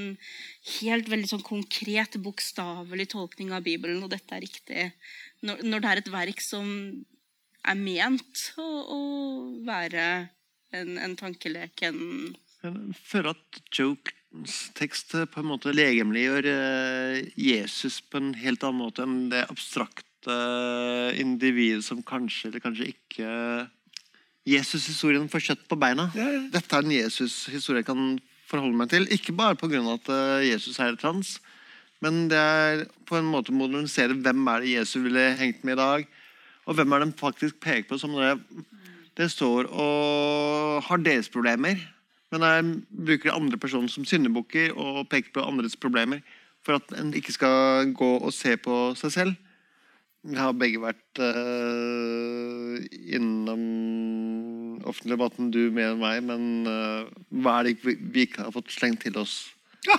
helt 0.81 1.07
veldig 1.07 1.29
sånn 1.31 1.45
konkret, 1.47 2.17
bokstavelig 2.19 3.07
tolkning 3.13 3.53
av 3.55 3.63
Bibelen, 3.63 4.01
og 4.03 4.11
dette 4.11 4.35
er 4.35 4.43
riktig, 4.43 4.89
når, 5.47 5.63
når 5.63 5.83
det 5.83 5.91
er 5.91 6.01
et 6.01 6.11
verk 6.11 6.43
som 6.43 6.67
er 7.67 7.79
ment 7.79 8.43
å, 8.59 8.67
å 8.67 8.99
være 9.67 10.03
en, 10.75 10.97
en 10.99 11.15
tankelek, 11.19 11.87
en 11.87 12.35
Jeg 12.65 12.97
føler 13.05 13.33
at 13.35 13.59
Jokes 13.73 14.57
tekst 14.77 15.13
på 15.31 15.41
en 15.41 15.49
måte 15.49 15.73
legemliggjør 15.75 16.49
eh, 16.51 17.27
Jesus 17.39 17.99
på 18.01 18.19
en 18.21 18.33
helt 18.37 18.63
annen 18.65 18.81
måte 18.81 19.05
enn 19.05 19.27
det 19.31 19.45
abstrakte 19.47 20.37
individet 21.21 21.85
som 21.85 22.01
kanskje 22.05 22.49
eller 22.49 22.63
kanskje 22.63 22.89
ikke 22.91 23.29
Jesus-historien 24.47 25.27
får 25.31 25.43
kjøtt 25.43 25.67
på 25.67 25.77
beina. 25.79 26.07
Ja, 26.15 26.27
ja. 26.31 26.43
Dette 26.53 26.77
er 26.77 26.85
en 26.85 26.95
Jesus-historie 26.95 27.83
jeg 27.83 27.89
kan 27.89 28.17
forholde 28.47 28.79
meg 28.79 28.91
til. 28.93 29.07
Ikke 29.11 29.35
bare 29.35 29.57
pga. 29.59 29.81
at 29.93 30.09
eh, 30.13 30.47
Jesus 30.53 30.79
er 30.79 30.95
trans, 30.99 31.37
men 32.03 32.27
det 32.31 32.39
er 32.39 32.85
på 33.09 33.17
en 33.17 33.27
måte 33.27 33.51
å 33.51 33.57
modernisere 33.57 34.15
hvem 34.15 34.47
er 34.47 34.63
det 34.63 34.73
Jesus 34.75 35.03
ville 35.03 35.33
hengt 35.39 35.63
med 35.67 35.75
i 35.75 35.81
dag. 35.81 36.07
Og 36.67 36.75
hvem 36.75 36.91
er 36.91 36.99
det 36.99 37.07
han 37.09 37.19
faktisk 37.19 37.59
peker 37.63 37.87
på 37.89 37.99
som 37.99 38.15
det, 38.15 38.35
det 39.17 39.29
står 39.31 39.69
og 39.71 40.83
har 40.87 41.03
deres 41.03 41.31
problemer. 41.31 41.79
Men 42.33 42.43
jeg 42.43 42.71
bruker 43.07 43.35
andre 43.35 43.59
personer 43.59 43.91
som 43.91 44.05
syndebukker 44.07 44.75
og 44.75 45.07
peker 45.11 45.31
på 45.35 45.45
andres 45.47 45.77
problemer. 45.79 46.23
For 46.65 46.81
at 46.81 46.91
en 46.99 47.13
ikke 47.15 47.35
skal 47.35 47.93
gå 47.95 48.09
og 48.17 48.33
se 48.35 48.57
på 48.59 48.79
seg 48.99 49.13
selv. 49.13 49.35
Vi 50.27 50.35
har 50.35 50.55
begge 50.59 50.81
vært 50.83 51.21
uh, 51.21 52.75
innom 53.15 53.61
offentlig 54.83 55.13
debatten 55.13 55.51
du 55.53 55.69
mer 55.71 55.93
enn 55.93 56.01
meg, 56.01 56.23
men 56.27 56.67
uh, 56.67 57.07
hva 57.43 57.61
er 57.61 57.69
det 57.69 57.77
vi 57.85 58.25
ikke 58.25 58.43
har 58.43 58.55
fått 58.55 58.73
slengt 58.75 59.05
til 59.05 59.15
oss? 59.21 59.37
Ja, 59.87 59.95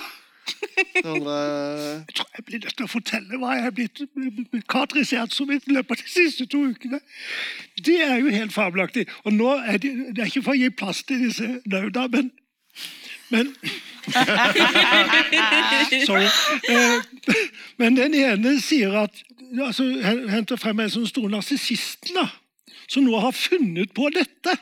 Eh, 0.99 1.03
jeg 1.05 2.15
tror 2.15 2.27
jeg 2.37 2.45
blir 2.45 2.59
nødt 2.63 2.75
til 2.77 2.85
å 2.85 2.91
fortelle 2.91 3.37
hva 3.39 3.53
jeg 3.55 3.63
har 3.63 3.73
blitt 3.75 4.01
karakterisert 4.71 5.33
som 5.33 5.51
i 5.51 5.59
løpet 5.67 5.91
av 5.91 6.01
de 6.03 6.11
siste 6.11 6.45
to 6.51 6.63
ukene. 6.71 6.99
Det 7.85 7.97
er 8.03 8.17
jo 8.19 8.33
helt 8.33 8.53
fabelaktig. 8.53 9.05
Og 9.23 9.33
nå 9.33 9.53
er 9.59 9.77
det, 9.81 9.93
det 10.15 10.23
er 10.23 10.31
ikke 10.31 10.43
for 10.43 10.55
å 10.55 10.59
gi 10.59 10.69
plass 10.69 11.03
til 11.07 11.23
disse 11.27 11.47
nauda, 11.69 12.07
men 12.11 12.31
men 13.29 13.51
Sorry. 16.07 16.25
Eh, 16.69 17.01
Men 17.77 17.97
den 17.97 18.15
ene 18.17 18.55
sier 18.61 18.95
at 19.03 19.23
altså, 19.59 19.85
Henter 20.29 20.57
frem 20.57 20.79
en 20.81 20.89
sånn 20.93 21.07
stor 21.09 21.29
narsissisten 21.29 22.17
som 22.89 23.05
nå 23.05 23.19
har 23.21 23.35
funnet 23.37 23.93
på 23.93 24.09
dette. 24.15 24.55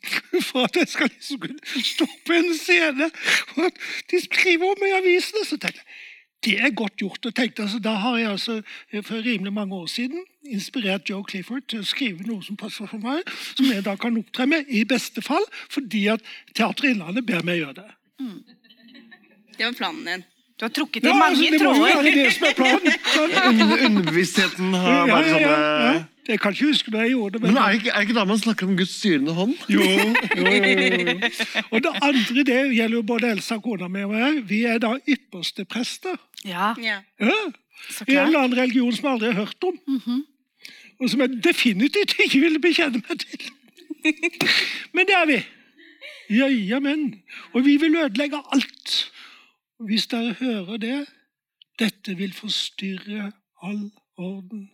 For 0.48 0.64
at 0.64 0.76
jeg 0.76 0.88
skal 0.88 1.10
liksom 1.12 1.40
kunne 1.40 1.84
stå 1.84 2.06
på 2.26 2.38
en 2.38 2.54
scene. 2.58 3.10
Og 3.56 3.66
at 3.66 3.82
de 4.10 4.22
skriver 4.24 4.72
om 4.72 4.86
i 4.86 4.94
avisene. 5.00 5.44
Så 5.44 5.58
tenkte 5.60 5.84
jeg 5.84 6.08
det 6.44 6.56
er 6.60 6.70
godt 6.72 6.96
gjort. 6.96 7.26
og 7.26 7.34
tenkte 7.34 7.62
altså, 7.62 7.78
Da 7.78 7.90
har 7.90 8.16
jeg 8.16 8.30
altså 8.30 8.62
eh, 8.92 9.04
for 9.04 9.14
rimelig 9.14 9.52
mange 9.52 9.74
år 9.76 9.86
siden 9.86 10.24
inspirert 10.44 11.10
Joe 11.10 11.24
Clifford 11.28 11.66
til 11.68 11.82
å 11.82 11.84
skrive 11.84 12.24
noe 12.24 12.42
som 12.42 12.56
passer 12.56 12.88
for 12.88 13.02
meg, 13.02 13.28
som 13.28 13.68
jeg 13.68 13.84
da 13.84 13.92
kan 14.00 14.16
opptre 14.16 14.46
med, 14.48 14.68
i 14.68 14.86
beste 14.88 15.22
fall, 15.22 15.44
fordi 15.70 16.06
at 16.14 16.24
Teater 16.56 16.88
Innlandet 16.88 17.26
ber 17.28 17.44
meg 17.44 17.60
gjøre 17.60 17.82
det. 17.82 17.90
Det 19.58 19.66
var 19.66 19.76
planen 19.76 20.06
din. 20.08 20.24
Du 20.60 20.64
har 20.66 20.72
trukket 20.76 21.04
i 21.04 21.08
Ja, 21.08 21.14
mange 21.16 21.38
altså, 21.40 21.50
det 21.50 21.60
må 21.64 21.70
jo 21.72 21.80
tråder. 21.80 22.02
være 22.02 22.10
det 22.12 22.32
som 22.36 22.46
er 22.46 22.54
planen. 22.58 23.80
Underbevisstheten 23.86 24.74
har 24.76 24.90
Ja, 24.92 25.04
vært 25.08 25.26
ja, 25.26 25.32
sånn 25.32 25.44
ja, 25.46 25.52
eh, 25.56 25.84
ja. 25.94 26.00
Jeg 26.30 26.38
kan 26.42 26.52
ikke 26.54 26.66
huske 26.68 26.92
når 26.92 27.00
jeg 27.06 27.10
gjorde 27.14 27.38
det. 27.38 27.40
Men 27.48 27.56
er 27.56 27.70
det, 27.72 27.78
ikke, 27.80 27.90
er 27.90 27.96
det 27.96 28.06
ikke 28.06 28.16
da 28.20 28.24
man 28.28 28.38
snakker 28.38 28.68
om 28.68 28.74
Guds 28.78 28.92
styrende 29.00 29.32
hånd? 29.34 29.54
Jo, 29.72 29.80
jo, 29.80 30.02
jo, 30.36 30.50
jo. 30.52 31.30
Og 31.72 31.80
det 31.86 31.92
andre 32.06 32.44
det 32.50 32.58
gjelder 32.76 32.96
jo 32.98 33.02
både 33.08 33.30
Elsa, 33.34 33.56
kona 33.64 33.88
mi 33.90 34.04
og 34.06 34.12
jeg. 34.14 34.36
Vi 34.52 34.60
er 34.68 34.78
da 34.84 34.92
ypperste 35.10 35.64
prester. 35.64 36.20
Ja, 36.46 36.74
Ja. 36.78 37.00
I 38.06 38.12
en 38.14 38.26
eller 38.28 38.42
annen 38.44 38.58
religion 38.60 38.92
som 38.92 39.06
jeg 39.08 39.12
aldri 39.16 39.30
har 39.32 39.46
hørt 39.48 39.64
om. 39.64 40.20
Og 41.00 41.08
som 41.10 41.22
jeg 41.24 41.40
definitivt 41.42 42.12
ikke 42.20 42.42
ville 42.44 42.60
bekjenne 42.62 43.00
meg 43.08 43.24
til. 43.24 43.48
Men 44.92 45.08
det 45.08 45.16
er 45.16 45.26
vi. 45.32 45.38
Ja, 46.36 46.78
men. 46.84 47.08
Og 47.56 47.64
vi 47.66 47.78
vil 47.80 47.96
ødelegge 48.04 48.38
alt. 48.52 48.92
Og 49.80 49.88
hvis 49.88 50.06
dere 50.12 50.34
hører 50.36 50.76
det 50.76 50.98
Dette 51.80 52.12
vil 52.16 52.34
forstyrre 52.36 53.30
all 53.64 53.86
orden. 54.20 54.66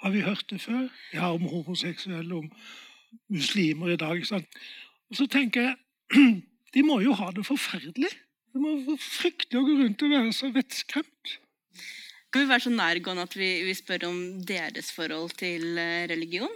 Har 0.00 0.10
vi 0.10 0.22
hørt 0.24 0.46
det 0.50 0.60
før? 0.60 0.86
Ja, 1.12 1.34
om 1.34 1.42
homoseksuelle, 1.42 2.34
om 2.34 2.48
muslimer 3.28 3.92
i 3.92 3.96
dag. 4.00 4.26
sant? 4.26 4.48
Og 5.10 5.16
så 5.16 5.26
tenker 5.26 5.60
jeg 5.60 5.76
De 6.74 6.82
må 6.86 7.00
jo 7.04 7.12
ha 7.12 7.28
det 7.36 7.44
forferdelig. 7.46 8.08
Det 8.52 8.60
må 8.62 8.76
være 8.86 8.96
fryktelig 9.02 9.60
å 9.60 9.66
gå 9.66 9.76
rundt 9.82 10.02
og 10.06 10.12
være 10.14 10.32
så 10.32 10.48
vettskremt. 10.54 11.36
Kan 12.32 12.44
vi 12.44 12.48
være 12.48 12.64
så 12.64 12.72
nærgående 12.72 13.26
at 13.26 13.36
vi, 13.36 13.48
vi 13.66 13.74
spør 13.74 14.06
om 14.08 14.20
deres 14.46 14.92
forhold 14.94 15.34
til 15.36 15.76
eh, 15.82 16.06
religion? 16.08 16.54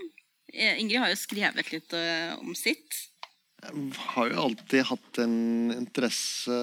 Eh, 0.55 0.79
Ingrid 0.81 1.03
har 1.03 1.11
jo 1.11 1.19
skrevet 1.19 1.73
litt 1.75 1.97
eh, 1.99 2.33
om 2.39 2.55
sitt. 2.55 3.01
Jeg 3.65 3.95
har 4.15 4.29
jo 4.31 4.43
alltid 4.49 4.87
hatt 4.91 5.19
en 5.23 5.73
interesse 5.73 6.59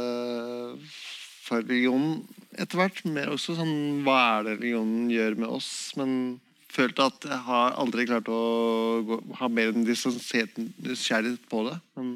for 1.41 1.63
religion 1.65 2.21
etter 2.61 2.79
hvert. 2.79 3.01
Mer 3.09 3.33
også 3.33 3.57
sånn 3.57 4.03
hva 4.05 4.17
er 4.37 4.47
det 4.47 4.55
religionen 4.59 5.09
gjør 5.11 5.37
med 5.41 5.53
oss? 5.59 5.71
Men 5.99 6.39
følte 6.71 7.07
at 7.09 7.27
jeg 7.27 7.41
har 7.47 7.77
aldri 7.81 8.07
klart 8.07 8.29
å 8.31 8.41
gå, 9.07 9.19
ha 9.41 9.49
mer 9.51 9.73
enn 9.73 9.87
distansert 9.87 10.57
nysgjerrighet 10.59 11.47
på 11.51 11.65
det. 11.67 11.77
Men 11.97 12.13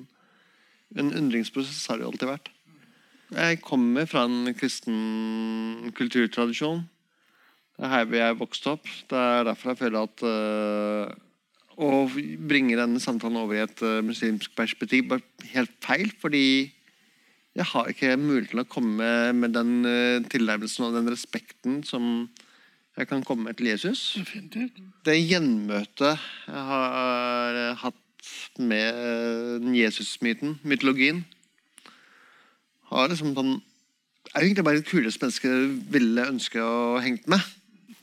en 0.96 1.14
undringsprosess 1.24 1.88
har 1.90 2.00
det 2.00 2.06
jo 2.06 2.12
alltid 2.14 2.32
vært. 2.32 2.52
Jeg 3.36 3.62
kommer 3.66 4.06
fra 4.08 4.28
en 4.30 4.54
kristen 4.56 5.92
kulturtradisjon. 5.98 6.86
Det 7.76 7.84
er 7.84 7.92
her 7.92 8.06
vi 8.08 8.22
er 8.24 8.38
vokst 8.40 8.68
opp. 8.72 8.86
Det 9.10 9.20
er 9.20 9.48
derfor 9.50 9.74
jeg 9.74 9.82
føler 9.82 10.06
at 10.08 10.24
øh, 10.30 11.25
å 11.76 12.06
bringe 12.48 12.78
denne 12.80 13.02
samtalen 13.04 13.42
over 13.42 13.58
i 13.58 13.64
et 13.66 13.84
uh, 13.84 14.00
muslimsk 14.06 14.56
perspektiv 14.58 15.10
var 15.12 15.24
helt 15.52 15.74
feil, 15.84 16.12
fordi 16.22 16.72
jeg 17.56 17.68
har 17.72 17.92
ikke 17.92 18.16
mulighet 18.20 18.52
til 18.54 18.64
å 18.64 18.68
komme 18.70 19.12
med 19.36 19.56
den 19.56 19.78
uh, 19.88 20.24
tilnærmelsen 20.32 20.88
og 20.88 20.98
den 20.98 21.12
respekten 21.12 21.82
som 21.88 22.28
jeg 22.96 23.10
kan 23.10 23.24
komme 23.28 23.50
med 23.50 23.60
til 23.60 23.74
Jesus. 23.74 24.14
Definitivt. 24.16 24.80
Det 25.08 25.18
gjenmøtet 25.20 26.16
jeg 26.48 26.66
har 26.72 27.60
uh, 27.60 27.86
hatt 27.86 28.02
med 28.58 29.68
Jesusmyten, 29.76 30.56
mytologien, 30.66 31.26
har 32.90 33.12
liksom 33.12 33.36
sånn 33.38 33.58
er 34.36 34.44
egentlig 34.44 34.66
bare 34.68 34.82
det 34.82 34.90
kuleste 34.90 35.24
mennesket 35.24 35.92
ville 35.94 36.28
ønske 36.32 36.64
å 36.64 36.98
hengt 37.04 37.28
med. 37.32 37.44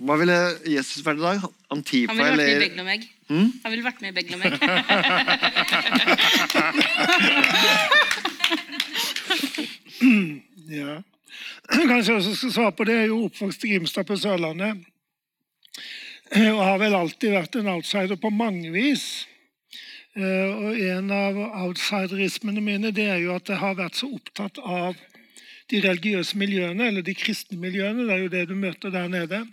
Hva 0.02 0.16
ville 0.18 0.36
Jesus 0.66 1.04
vært 1.06 1.20
i 1.20 1.22
dag? 1.22 1.38
Antifa 1.72 2.12
Han 2.12 2.18
ville 2.18 2.30
vært 2.30 2.38
med 2.38 2.48
i 2.48 2.52
eller 2.52 2.64
Begge 2.66 2.80
og 2.82 2.86
meg. 2.88 3.00
Mm? 3.28 3.48
Han 3.62 3.70
ville 3.72 3.86
vært 3.86 4.00
med 4.02 4.10
i 4.10 4.16
Begge 4.18 4.32
og 4.34 4.40
meg. 4.42 4.52
Ja. 10.72 11.02
Kanskje 11.68 12.12
jeg 12.12 12.16
også 12.18 12.34
skal 12.36 12.52
svare 12.54 12.72
på 12.76 12.84
det. 12.88 12.94
Jeg 12.96 13.02
er 13.06 13.10
jo 13.12 13.24
oppvokst 13.26 13.64
i 13.66 13.72
Grimstad 13.74 14.06
på 14.08 14.16
Sørlandet. 14.18 14.80
Og 16.32 16.62
har 16.64 16.78
vel 16.80 16.96
alltid 16.96 17.34
vært 17.34 17.58
en 17.60 17.68
outsider 17.74 18.16
på 18.20 18.30
mange 18.32 18.72
vis. 18.72 19.26
Eh, 20.16 20.48
Og 20.48 20.78
en 20.80 21.10
av 21.12 21.38
outsiderismene 21.66 22.60
mine 22.64 22.92
det 22.92 23.06
er 23.08 23.20
jo 23.22 23.34
at 23.36 23.48
jeg 23.48 23.60
har 23.60 23.76
vært 23.78 23.96
så 24.00 24.08
opptatt 24.12 24.58
av 24.64 24.96
de 25.70 25.80
religiøse 25.80 26.36
miljøene, 26.36 26.88
eller 26.88 27.04
de 27.04 27.14
kristne 27.16 27.56
miljøene, 27.60 28.04
det 28.08 28.12
er 28.16 28.22
jo 28.24 28.32
det 28.32 28.42
du 28.50 28.54
møter 28.58 28.92
der 28.92 29.08
nede, 29.08 29.44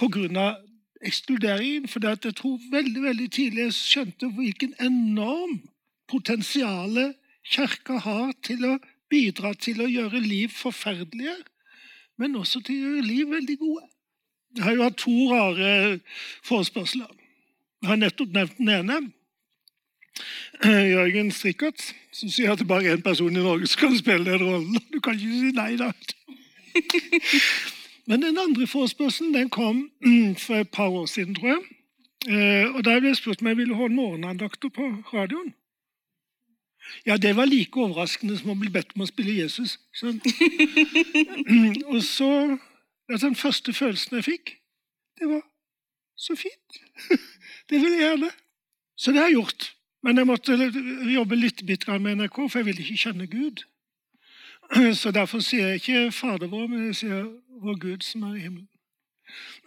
av 0.00 0.56
ekskluderingen. 1.04 1.88
For 1.88 2.00
jeg 2.00 2.34
tror 2.34 2.60
veldig 2.72 3.02
veldig 3.02 3.30
tidlig 3.30 3.68
jeg 3.68 3.78
skjønte 3.78 4.32
hvilken 4.36 4.74
enorm 4.80 5.60
potensiale 6.08 7.14
kirka 7.44 7.98
har 7.98 8.32
til 8.42 8.64
å 8.64 8.78
bidra 9.10 9.54
til 9.54 9.82
å 9.84 9.90
gjøre 9.90 10.20
liv 10.20 10.48
forferdelige, 10.54 11.36
men 12.18 12.36
også 12.36 12.62
til 12.64 12.78
å 12.78 12.86
gjøre 12.88 13.08
liv 13.08 13.28
veldig 13.34 13.58
gode. 13.60 13.84
Jeg 14.54 14.64
har 14.64 14.76
jo 14.76 14.86
hatt 14.86 14.96
to 15.02 15.14
rare 15.32 16.00
forespørsler. 16.46 17.10
Jeg 17.82 17.90
har 17.90 18.00
nettopp 18.00 18.32
nevnt 18.32 18.58
den 18.58 18.70
ene. 18.70 18.98
Eh, 20.62 20.92
Jørgen 20.92 21.32
Strikkert, 21.34 21.82
som 22.14 22.30
sier 22.30 22.52
at 22.52 22.62
det 22.62 22.68
bare 22.70 22.86
er 22.86 22.96
én 22.96 23.02
person 23.02 23.34
i 23.34 23.42
Norge 23.42 23.66
som 23.66 23.82
kan 23.82 23.96
spille 23.98 24.24
den 24.28 24.44
rollen. 24.44 24.78
Du 24.92 25.00
kan 25.02 25.18
ikke 25.18 25.40
si 25.40 25.50
nei, 25.58 25.74
da. 25.80 25.90
Men 28.06 28.22
den 28.22 28.38
andre 28.38 28.66
forespørselen 28.66 29.34
den 29.34 29.50
kom 29.50 29.90
for 30.44 30.54
et 30.60 30.70
par 30.70 30.88
år 30.88 31.06
siden, 31.06 31.34
tror 31.34 31.48
jeg. 31.48 31.62
Eh, 32.28 32.74
Og 32.74 32.84
Der 32.84 33.00
ble 33.00 33.08
jeg 33.12 33.16
spurt 33.16 33.40
om 33.40 33.48
jeg 33.48 33.56
ville 33.56 33.74
holde 33.74 33.94
morgenandakter 33.94 34.68
på 34.68 34.88
radioen. 35.12 35.54
Ja, 37.06 37.16
det 37.16 37.36
var 37.36 37.48
like 37.48 37.80
overraskende 37.80 38.36
som 38.38 38.52
å 38.52 38.58
bli 38.60 38.68
bedt 38.72 38.92
om 38.94 39.04
å 39.04 39.08
spille 39.08 39.38
Jesus. 39.40 39.78
Sånn. 39.96 40.20
Og 41.92 42.02
så 42.04 42.30
altså, 43.08 43.26
Den 43.26 43.36
første 43.40 43.72
følelsen 43.72 44.18
jeg 44.20 44.26
fikk, 44.28 44.56
det 45.20 45.28
var 45.30 45.44
så 46.16 46.36
fint. 46.36 46.82
Det 47.70 47.80
vil 47.80 47.94
jeg 47.96 48.04
gjerne. 48.04 48.28
Så 48.96 49.12
det 49.12 49.22
har 49.22 49.30
jeg 49.30 49.38
gjort. 49.38 49.70
Men 50.04 50.20
jeg 50.20 50.28
måtte 50.28 50.56
jobbe 51.08 51.36
litt 51.38 51.62
med 51.64 52.18
NRK, 52.18 52.36
for 52.36 52.60
jeg 52.60 52.66
ville 52.66 52.82
ikke 52.84 53.02
kjenne 53.06 53.26
Gud. 53.26 53.62
Så 55.00 55.10
derfor 55.10 55.38
sier 55.38 55.66
jeg 55.66 55.74
ikke 55.74 56.12
Fader 56.12 56.46
vår, 56.46 56.66
men 56.66 56.86
jeg 56.86 56.96
sier 56.96 57.26
Vår 57.62 57.78
Gud 57.80 58.02
som 58.02 58.22
er 58.22 58.34
i 58.34 58.40
himmelen. 58.40 58.68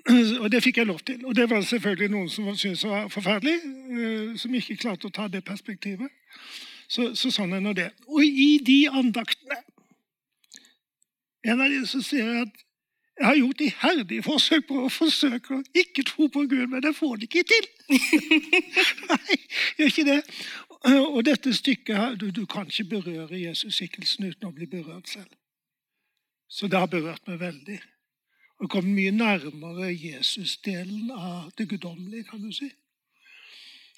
Og 0.42 0.52
det 0.52 0.64
fikk 0.64 0.78
jeg 0.78 0.88
lov 0.88 1.00
til. 1.00 1.26
Og 1.26 1.36
det 1.36 1.50
var 1.50 1.62
selvfølgelig 1.62 2.10
noen 2.12 2.30
som 2.30 2.50
syntes 2.56 2.84
det 2.84 2.90
var 2.92 3.08
forferdelig, 3.08 3.56
eh, 3.64 4.38
som 4.38 4.54
ikke 4.54 4.78
klarte 4.78 5.08
å 5.08 5.14
ta 5.14 5.28
det 5.28 5.44
perspektivet. 5.48 6.12
Så, 6.88 7.14
så 7.16 7.32
sånn 7.32 7.56
er 7.56 7.64
nå 7.64 7.74
det. 7.76 7.90
Og 8.08 8.24
i 8.24 8.58
de 8.64 8.86
andaktene 8.92 9.64
En 11.48 11.62
av 11.64 11.70
de 11.72 11.78
så 11.88 12.02
sier 12.04 12.26
jeg 12.28 12.42
at 12.44 12.64
jeg 13.18 13.26
har 13.26 13.38
gjort 13.38 13.62
iherdige 13.64 14.24
forsøk 14.26 14.66
på 14.68 14.82
å 14.84 14.90
forsøke 14.92 15.56
å 15.56 15.62
ikke 15.82 16.04
tro 16.06 16.28
på 16.34 16.44
Gud, 16.50 16.66
men 16.70 16.84
jeg 16.86 16.94
får 16.98 17.16
det 17.18 17.30
ikke 17.30 17.44
til. 17.50 17.70
Nei, 19.10 19.38
gjør 19.80 19.94
ikke 19.94 20.06
det. 20.10 20.18
Og 20.86 21.26
dette 21.26 21.54
stykket 21.54 21.96
her, 21.98 22.16
du, 22.16 22.30
du 22.32 22.46
kan 22.46 22.68
ikke 22.70 23.00
berøre 23.02 23.40
Jesus-skikkelsen 23.40 24.30
uten 24.30 24.50
å 24.50 24.54
bli 24.54 24.68
berørt 24.70 25.10
selv. 25.10 25.32
Så 26.48 26.68
det 26.68 26.80
har 26.80 26.92
berørt 26.92 27.26
meg 27.28 27.40
veldig. 27.42 27.80
Og 28.62 28.70
kommet 28.70 28.94
mye 28.96 29.12
nærmere 29.12 29.90
Jesus-delen 29.94 31.12
av 31.12 31.52
det 31.58 31.68
guddommelige, 31.70 32.30
kan 32.30 32.42
du 32.42 32.52
si. 32.54 32.70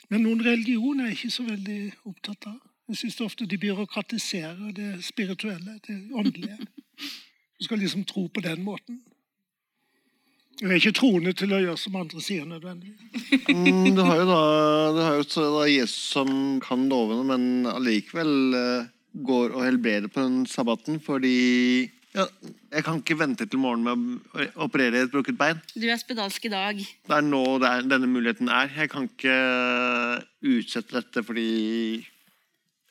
Men 0.09 0.25
noen 0.25 0.41
religion 0.45 0.99
er 0.99 1.11
jeg 1.11 1.19
ikke 1.19 1.35
så 1.35 1.45
veldig 1.47 1.79
opptatt 2.09 2.47
av. 2.49 2.57
Jeg 2.89 2.97
syns 3.03 3.19
ofte 3.21 3.45
de 3.45 3.59
byråkratiserer 3.61 4.71
det 4.73 5.03
spirituelle, 5.05 5.77
det 5.85 5.99
åndelige. 6.11 6.57
Du 7.59 7.67
skal 7.67 7.83
liksom 7.83 8.05
tro 8.07 8.25
på 8.27 8.41
den 8.41 8.63
måten. 8.65 9.03
Jeg 10.59 10.67
er 10.73 10.79
ikke 10.81 10.95
troende 10.97 11.31
til 11.39 11.53
å 11.55 11.59
gjøre 11.61 11.79
som 11.79 11.95
andre 11.95 12.21
sier 12.23 12.47
nødvendigvis. 12.47 13.27
Mm, 13.47 13.93
du 13.95 14.01
har 14.03 14.17
jo 14.19 14.25
da, 14.27 14.39
har 15.05 15.19
jo 15.21 15.27
så 15.27 15.45
da 15.53 15.67
Jesus 15.69 16.09
som 16.17 16.31
kan 16.63 16.83
lovene, 16.91 17.23
men 17.29 17.69
allikevel 17.71 18.57
eh, 18.59 18.89
går 19.23 19.55
og 19.55 19.63
helbreder 19.63 20.11
på 20.11 20.25
den 20.25 20.43
sabbaten 20.49 20.99
fordi 21.03 21.87
ja, 22.09 22.25
Jeg 22.73 22.83
kan 22.87 22.99
ikke 22.99 23.19
vente 23.19 23.45
til 23.45 23.61
morgenen 23.61 24.17
med 24.33 24.47
å 24.57 24.65
operere 24.65 25.03
et 25.05 25.11
brukket 25.13 25.37
bein. 25.37 25.59
Du 25.77 25.85
er 25.85 25.99
spedalsk 26.01 26.47
i 26.49 26.51
dag. 26.51 26.81
Det 26.81 27.15
er 27.15 27.25
nå 27.25 27.43
det 27.61 27.69
er, 27.69 27.85
denne 27.85 28.09
muligheten 28.09 28.49
er. 28.49 28.71
Jeg 28.81 28.89
kan 28.91 29.05
ikke 29.05 29.37
utsette 30.57 30.97
dette 30.97 31.23
fordi 31.23 31.47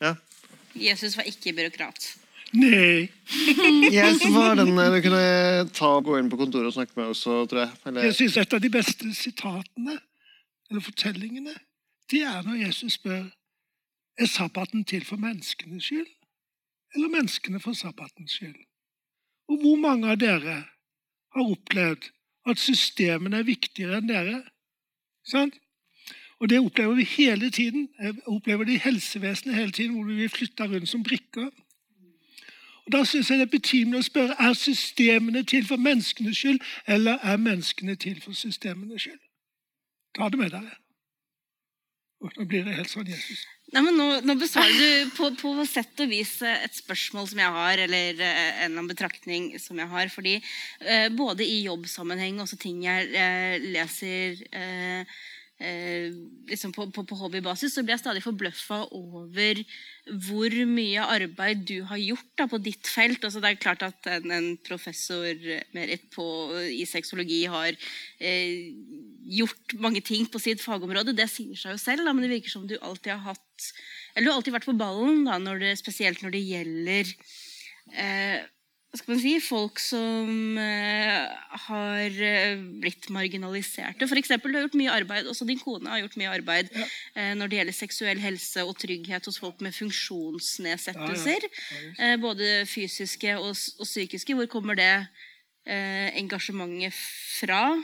Ja. 0.00 0.14
Jesus 0.78 1.18
var 1.18 1.26
ikke 1.26 1.52
byråkrat. 1.58 2.12
Nei. 2.56 3.08
Jeg 3.92 4.14
svarer 4.22 4.62
den 4.62 4.78
eh, 4.80 4.92
du 4.94 5.00
kunne 5.04 5.24
ta, 5.76 5.90
gå 6.00 6.18
inn 6.18 6.30
på 6.32 6.38
kontoret 6.40 6.70
og 6.70 6.76
snakke 6.78 6.96
med 6.96 7.10
også, 7.12 7.42
tror 7.50 7.66
jeg. 7.66 7.72
Eller, 7.86 8.06
Jeg 8.08 8.16
syns 8.16 8.38
et 8.40 8.54
av 8.56 8.62
de 8.64 8.70
beste 8.72 9.10
sitatene, 9.14 9.98
eller 10.70 10.84
fortellingene, 10.84 11.54
det 12.08 12.22
er 12.24 12.40
når 12.46 12.62
Jesus 12.62 12.96
spør 12.96 13.26
er 14.18 14.26
sabbaten 14.26 14.84
til 14.88 15.04
for 15.04 15.20
menneskenes 15.20 15.84
skyld, 15.84 16.08
eller 16.96 17.12
menneskene 17.12 17.60
for 17.60 17.76
sabbatens 17.76 18.32
skyld. 18.38 18.56
Og 19.48 19.60
hvor 19.62 19.76
mange 19.80 20.08
av 20.10 20.18
dere 20.20 20.56
har 21.36 21.44
opplevd 21.44 22.10
at 22.48 22.60
systemene 22.60 23.42
er 23.42 23.48
viktigere 23.48 24.00
enn 24.00 24.08
dere? 24.08 24.40
Sant? 25.28 25.60
Og 26.38 26.50
det 26.50 26.60
opplever 26.62 26.94
vi 26.94 27.04
hele 27.16 27.50
tiden. 27.50 27.88
Jeg 27.98 28.16
opplever 28.26 28.64
det 28.64 28.78
i 28.78 28.82
helsevesenet 28.82 29.56
hele 29.56 29.72
tiden, 29.72 29.94
hvor 29.94 30.04
vi 30.10 30.28
flytter 30.28 30.70
rundt 30.70 30.88
som 30.88 31.02
brikker. 31.02 31.50
Og 32.88 32.92
Da 32.92 33.04
syns 33.04 33.28
jeg 33.28 33.36
det 33.36 33.44
er 33.50 33.52
betimelig 33.52 33.98
å 34.00 34.06
spørre 34.06 34.34
er 34.40 34.54
systemene 34.56 35.42
til 35.44 35.66
for 35.68 35.76
menneskenes 35.76 36.38
skyld, 36.40 36.60
eller 36.88 37.20
er 37.20 37.36
menneskene 37.36 37.98
til 38.00 38.16
for 38.24 38.32
systemenes 38.32 39.04
skyld. 39.04 39.20
Ta 40.16 40.30
det 40.32 40.40
med 40.40 40.54
dere. 40.56 40.78
Og 42.24 42.32
Nå 42.34 42.48
blir 42.48 42.64
det 42.64 42.78
helt 42.78 42.90
sånn 42.90 43.06
Jesus. 43.06 43.44
Nei, 43.76 43.82
men 43.84 43.98
Nå, 44.00 44.06
nå 44.24 44.38
besvarer 44.40 44.72
du 44.72 45.12
på, 45.18 45.28
på 45.36 45.52
sett 45.68 46.00
og 46.00 46.08
vis 46.08 46.38
eh, 46.40 46.64
et 46.64 46.80
spørsmål 46.80 47.28
som 47.28 47.42
jeg 47.44 47.54
har, 47.58 47.82
eller 47.84 48.22
eh, 48.24 48.62
en 48.64 48.88
betraktning 48.88 49.50
som 49.60 49.76
jeg 49.78 49.92
har. 49.92 50.08
fordi 50.08 50.38
eh, 50.80 51.10
både 51.12 51.44
i 51.44 51.60
jobbsammenheng 51.66 52.40
og 52.40 52.56
ting 52.56 52.80
jeg 52.88 53.12
eh, 53.12 53.60
leser 53.76 54.40
eh, 54.48 55.20
eh, 55.58 56.14
liksom 56.48 56.72
på, 56.74 56.86
på, 56.94 57.04
på 57.08 57.18
hobbybasis, 57.18 57.74
så 57.74 57.82
blir 57.82 57.96
jeg 57.96 58.02
stadig 58.02 58.22
forbløffa 58.24 58.80
over 58.96 59.62
hvor 60.28 60.54
mye 60.70 61.04
arbeid 61.04 61.64
du 61.68 61.76
har 61.88 62.00
gjort 62.00 62.30
da, 62.38 62.46
på 62.50 62.60
ditt 62.62 62.88
felt. 62.88 63.24
Altså, 63.24 63.42
det 63.42 63.50
er 63.50 63.60
klart 63.62 63.84
at 63.86 64.10
en, 64.10 64.30
en 64.34 64.50
professor 64.66 65.32
merit 65.76 66.06
på, 66.14 66.26
i 66.72 66.86
sexologi 66.88 67.42
har 67.50 67.74
eh, 68.18 68.70
gjort 69.38 69.76
mange 69.82 70.02
ting 70.04 70.28
på 70.30 70.40
sitt 70.42 70.62
fagområde. 70.64 71.16
Det 71.16 71.28
sier 71.30 71.58
seg 71.58 71.74
jo 71.76 71.82
selv, 71.82 72.06
da, 72.06 72.14
men 72.14 72.26
det 72.26 72.36
virker 72.36 72.54
som 72.54 72.68
du 72.68 72.78
alltid 72.78 73.16
har 73.16 73.34
hatt 73.34 73.72
Eller 74.14 74.28
du 74.28 74.30
har 74.30 74.38
alltid 74.38 74.54
vært 74.54 74.70
på 74.70 74.78
ballen, 74.78 75.24
da, 75.26 75.40
når 75.42 75.64
det, 75.64 75.74
spesielt 75.80 76.22
når 76.22 76.34
det 76.34 76.46
gjelder 76.46 77.12
eh, 77.92 78.46
skal 78.96 79.12
man 79.12 79.20
si, 79.20 79.34
folk 79.44 79.78
som 79.84 80.56
eh, 80.58 81.26
har 81.66 82.14
eh, 82.24 82.56
blitt 82.80 83.10
marginaliserte. 83.12 84.08
For 84.08 84.16
eksempel, 84.16 84.50
du 84.54 84.56
har 84.58 84.64
gjort 84.64 84.78
mye 84.80 84.94
arbeid, 84.94 85.28
også 85.28 85.44
din 85.48 85.60
kone 85.60 85.90
har 85.92 86.00
gjort 86.00 86.16
mye 86.16 86.30
arbeid 86.32 86.70
Ja. 86.72 86.86
eh, 87.14 87.34
når 87.36 87.48
det 87.52 87.58
gjelder 87.58 87.76
seksuell 87.76 88.22
helse 88.22 88.64
og 88.64 88.78
trygghet 88.80 89.28
hos 89.28 89.38
folk 89.42 89.60
med 89.60 89.76
funksjonsnedsettelser. 89.76 91.44
Eh, 91.98 92.16
både 92.22 92.64
fysiske 92.66 93.36
og, 93.36 93.52
og 93.78 93.86
psykiske. 93.86 94.34
Hvor 94.34 94.46
kommer 94.48 94.74
det 94.80 94.92
engasjementet 95.68 96.94
fra? 96.96 97.76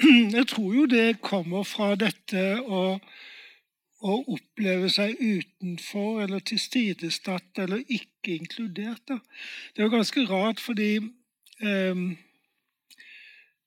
Jeg 0.36 0.46
tror 0.48 0.70
jo 0.74 0.86
det 0.88 1.20
kommer 1.20 1.64
fra 1.68 1.90
dette 2.00 2.46
å, 2.64 2.96
å 4.04 4.16
oppleve 4.28 4.90
seg 4.92 5.16
utenfor 5.20 6.22
eller 6.24 6.42
tilstedestatt 6.44 7.58
eller 7.64 7.84
ikke 7.86 8.36
inkludert. 8.36 9.02
Da. 9.08 9.18
Det 9.72 9.82
er 9.82 9.88
jo 9.88 9.96
ganske 9.96 10.26
rart, 10.28 10.60
fordi 10.60 10.96
ehm, 11.60 12.16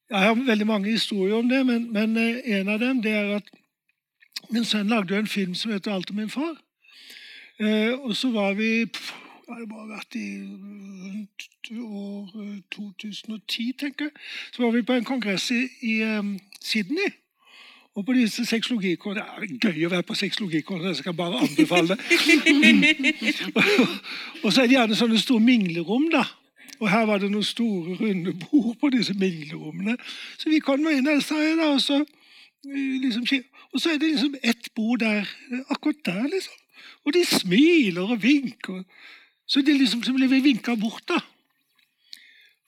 Jeg 0.10 0.20
har 0.20 0.34
veldig 0.34 0.66
mange 0.68 0.90
historier 0.90 1.36
om 1.36 1.50
det, 1.50 1.66
men, 1.66 1.92
men 1.94 2.18
eh, 2.18 2.42
en 2.58 2.70
av 2.74 2.80
dem 2.82 3.02
det 3.02 3.12
er 3.14 3.36
at 3.36 3.50
min 4.50 4.66
sønn 4.66 4.90
lagde 4.90 5.18
en 5.18 5.28
film 5.28 5.54
som 5.56 5.72
heter 5.72 5.92
'Alt 5.94 6.10
om 6.10 6.16
min 6.16 6.30
far'. 6.34 6.58
Eh, 7.60 7.94
og 7.94 8.16
så 8.16 8.32
var 8.32 8.54
vi 8.54 8.86
pff, 8.86 9.14
Det 9.48 9.70
må 9.70 9.80
ha 9.80 9.86
vært 9.86 10.16
i 10.16 10.28
rundt 10.42 11.46
år 11.72 12.42
eh, 12.42 12.62
2010, 12.72 13.72
tenker 13.78 14.06
jeg. 14.06 14.12
Så 14.52 14.64
var 14.64 14.72
vi 14.72 14.82
på 14.82 14.94
en 14.94 15.06
kongress 15.06 15.52
i, 15.52 15.68
i 15.82 16.02
um, 16.04 16.40
Sydney. 16.62 17.10
Og 17.98 18.06
på 18.06 18.14
disse 18.14 18.46
sexologikårene 18.46 19.24
Det 19.42 19.70
er 19.72 19.78
gøy 19.80 19.88
å 19.88 19.94
være 19.96 20.06
på 20.08 20.18
sexologikårene, 20.18 20.92
jeg 20.94 21.02
skal 21.02 21.16
bare 21.18 21.42
anbefale 21.42 21.96
det. 21.96 22.04
og 24.44 24.54
så 24.54 24.62
er 24.62 24.70
det 24.70 24.78
gjerne 24.78 25.00
sånne 25.00 25.20
store 25.20 25.44
minglerom, 25.44 26.10
da. 26.14 26.24
Og 26.80 26.88
her 26.88 27.06
var 27.10 27.20
det 27.20 27.32
noen 27.32 27.44
store, 27.44 27.98
runde 28.00 28.34
bord 28.40 28.76
på 28.80 28.92
disse 28.94 29.14
minglerommene. 29.20 29.98
Så 30.40 30.52
vi 30.52 30.62
kom 30.64 30.86
inn 30.88 31.08
der, 31.08 31.20
sa 31.24 31.40
jeg 31.42 31.58
da, 31.60 31.74
og 31.74 31.82
så 31.84 32.00
eh, 32.00 32.96
liksom, 33.04 33.26
Og 33.74 33.82
så 33.82 33.92
er 33.94 34.00
det 34.02 34.14
liksom 34.14 34.36
ett 34.42 34.72
bord 34.76 35.04
der, 35.04 35.28
akkurat 35.70 36.06
der, 36.06 36.24
liksom. 36.32 36.56
Og 37.06 37.14
de 37.14 37.26
smiler 37.26 38.16
og 38.16 38.24
vinker. 38.24 38.84
Så 39.50 39.62
de 39.66 39.76
liksom 39.78 40.04
så 40.04 40.14
blir 40.14 40.30
vi 40.32 40.40
vinka 40.46 40.76
bort, 40.80 41.04
da. 41.10 41.20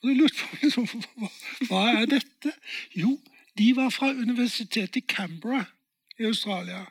Og 0.02 0.10
jeg 0.10 0.18
lurte 0.18 0.46
på 0.50 0.60
liksom, 0.62 0.86
hva, 1.16 1.28
hva 1.70 1.82
er 2.02 2.06
dette? 2.10 2.52
Jo, 2.98 3.16
de 3.58 3.76
var 3.76 3.90
fra 3.90 4.10
universitetet 4.10 4.96
i 4.96 5.00
Canberra 5.00 5.64
i 6.18 6.24
Australia. 6.24 6.84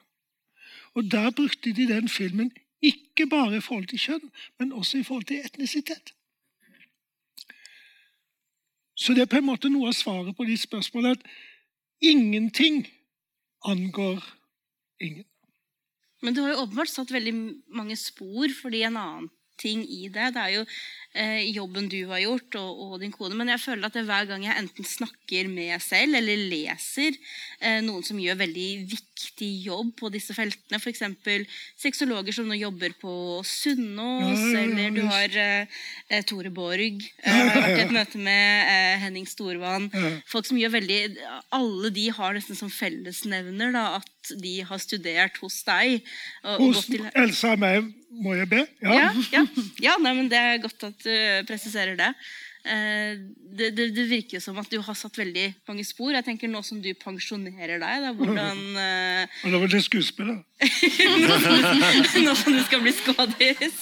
Og 0.93 1.11
der 1.11 1.31
brukte 1.31 1.73
de 1.73 1.87
den 1.87 2.09
filmen 2.09 2.51
ikke 2.81 3.27
bare 3.29 3.57
i 3.57 3.61
forhold 3.61 3.87
til 3.87 3.99
kjønn, 3.99 4.31
men 4.59 4.73
også 4.73 4.97
i 4.97 5.03
forhold 5.03 5.23
til 5.23 5.41
etnisitet. 5.45 6.13
Så 8.95 9.13
det 9.13 9.21
er 9.21 9.31
på 9.31 9.39
en 9.39 9.47
måte 9.47 9.69
noe 9.69 9.89
av 9.89 9.97
svaret 9.97 10.35
på 10.37 10.45
de 10.45 10.57
spørsmålene 10.57 11.17
at 11.17 11.23
ingenting 12.01 12.85
angår 13.65 14.21
ingen. 15.01 15.25
Men 16.21 16.35
du 16.35 16.41
har 16.41 16.53
jo 16.53 16.63
åpenbart 16.65 16.89
satt 16.89 17.13
veldig 17.13 17.33
mange 17.73 17.95
spor, 17.97 18.51
fordi 18.61 18.83
en 18.85 18.97
annen 18.97 19.29
ting 19.61 19.81
i 19.85 20.07
det, 20.09 20.33
det 20.35 20.41
er 20.41 20.53
jo 20.59 20.65
eh, 21.13 21.43
jobben 21.51 21.89
du 21.91 21.99
har 22.09 22.21
gjort, 22.23 22.55
og, 22.59 22.81
og 22.85 22.93
din 23.01 23.13
kone. 23.13 23.35
Men 23.37 23.51
jeg 23.53 23.61
føler 23.63 23.87
at 23.87 23.97
det 23.97 24.05
hver 24.07 24.27
gang 24.29 24.45
jeg 24.45 24.57
enten 24.61 24.87
snakker 24.87 25.49
med 25.51 25.75
selv, 25.83 26.17
eller 26.19 26.45
leser 26.51 27.17
eh, 27.59 27.79
noen 27.85 28.05
som 28.05 28.19
gjør 28.21 28.39
veldig 28.41 28.67
viktig 28.91 29.49
jobb 29.65 29.93
på 29.99 30.11
disse 30.13 30.35
feltene, 30.37 30.79
f.eks. 30.79 31.03
sexologer 31.79 32.35
som 32.35 32.49
nå 32.49 32.57
jobber 32.59 32.95
på 33.01 33.13
Sunnaas, 33.47 34.39
Ja, 34.39 34.47
ja, 34.47 34.51
ja, 34.51 34.63
eller 34.65 34.95
du 34.95 35.01
har 35.09 35.37
eh, 35.45 35.79
eh, 36.09 36.23
Tore 36.27 36.51
Borg, 36.53 37.01
Jeg 37.01 37.35
har 37.35 37.51
vært 37.61 37.77
i 37.77 37.85
et 37.85 37.95
møte 37.99 38.21
med 38.21 38.71
eh, 38.71 38.95
Henning 39.05 39.27
Storvann. 39.29 39.89
Folk 40.29 40.47
som 40.47 40.59
gjør 40.59 40.75
veldig 40.77 40.99
Alle 41.55 41.91
de 41.93 42.07
har 42.13 42.35
nesten 42.37 42.57
som 42.57 42.71
fellesnevner 42.71 43.73
da, 43.75 43.85
at 44.01 44.33
de 44.41 44.59
har 44.67 44.81
studert 44.81 45.39
hos 45.41 45.61
deg. 45.67 46.05
Og, 46.43 46.53
og 46.53 46.67
Hos 46.67 46.83
gått 46.83 46.93
til, 46.95 47.07
Elsa 47.23 47.55
og 47.55 47.63
meg 47.63 47.89
må 48.11 48.35
jeg 48.35 48.49
be. 48.51 48.61
ja, 48.83 49.07
ja, 49.31 49.41
ja 49.79 49.93
nei, 50.03 50.11
men 50.17 50.29
Det 50.31 50.39
er 50.39 50.59
godt 50.63 50.83
at 50.89 51.00
du 51.05 51.47
presiserer 51.49 51.97
det. 51.99 52.13
Eh, 52.61 53.17
det, 53.57 53.71
det. 53.73 53.87
Det 53.95 54.03
virker 54.05 54.41
som 54.43 54.59
at 54.61 54.69
du 54.69 54.77
har 54.85 54.93
satt 54.97 55.17
veldig 55.17 55.47
mange 55.65 55.85
spor. 55.87 56.13
Jeg 56.13 56.25
tenker 56.27 56.49
Nå 56.51 56.61
som 56.65 56.77
du 56.83 56.91
pensjonerer 56.93 57.81
deg, 57.81 58.03
da, 58.05 58.11
hvordan 58.13 58.61
eh, 58.77 59.39
Og 59.47 59.55
da 59.55 59.61
var 59.63 59.71
det 59.71 59.81
da. 60.27 60.37
Nå 62.21 62.35
som 62.37 62.53
du 62.53 62.61
skal 62.67 62.83
bli 62.85 62.93
skådis 62.93 63.81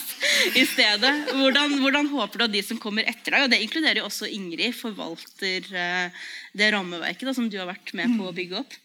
i 0.56 0.64
stedet. 0.64 1.14
Hvordan, 1.36 1.76
hvordan 1.84 2.12
håper 2.14 2.40
du 2.40 2.48
at 2.48 2.56
de 2.56 2.64
som 2.64 2.80
kommer 2.80 3.08
etter 3.10 3.36
deg, 3.36 3.48
og 3.48 3.52
det 3.52 3.64
inkluderer 3.66 4.00
jo 4.00 4.08
også 4.08 4.32
Ingrid, 4.32 4.72
forvalter 4.80 5.68
eh, 5.76 6.28
det 6.56 6.72
rammeverket 6.76 7.28
da, 7.28 7.36
som 7.36 7.52
du 7.52 7.60
har 7.60 7.68
vært 7.70 7.92
med 8.00 8.16
på 8.16 8.32
å 8.32 8.36
bygge 8.36 8.64
opp? 8.64 8.80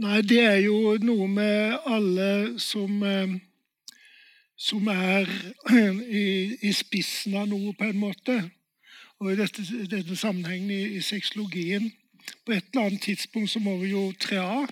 Nei, 0.00 0.20
det 0.22 0.42
er 0.44 0.60
jo 0.62 0.98
noe 1.02 1.26
med 1.32 1.88
alle 1.88 2.28
som 2.62 3.00
eh, 3.02 3.40
som 4.60 4.88
er 4.92 5.28
i, 6.22 6.24
i 6.68 6.72
spissen 6.76 7.36
av 7.40 7.48
noe, 7.48 7.72
på 7.76 7.88
en 7.88 8.00
måte. 8.00 8.36
Og 9.20 9.32
i 9.32 9.38
dette, 9.40 9.64
denne 9.88 10.16
sammenhengen 10.16 10.70
i, 10.72 10.82
i 10.96 11.00
sexologien 11.04 11.90
På 12.44 12.52
et 12.52 12.64
eller 12.72 12.86
annet 12.86 13.02
tidspunkt 13.02 13.50
så 13.50 13.60
må 13.64 13.78
vi 13.80 13.90
jo 13.90 14.12
tre 14.20 14.36
av. 14.38 14.68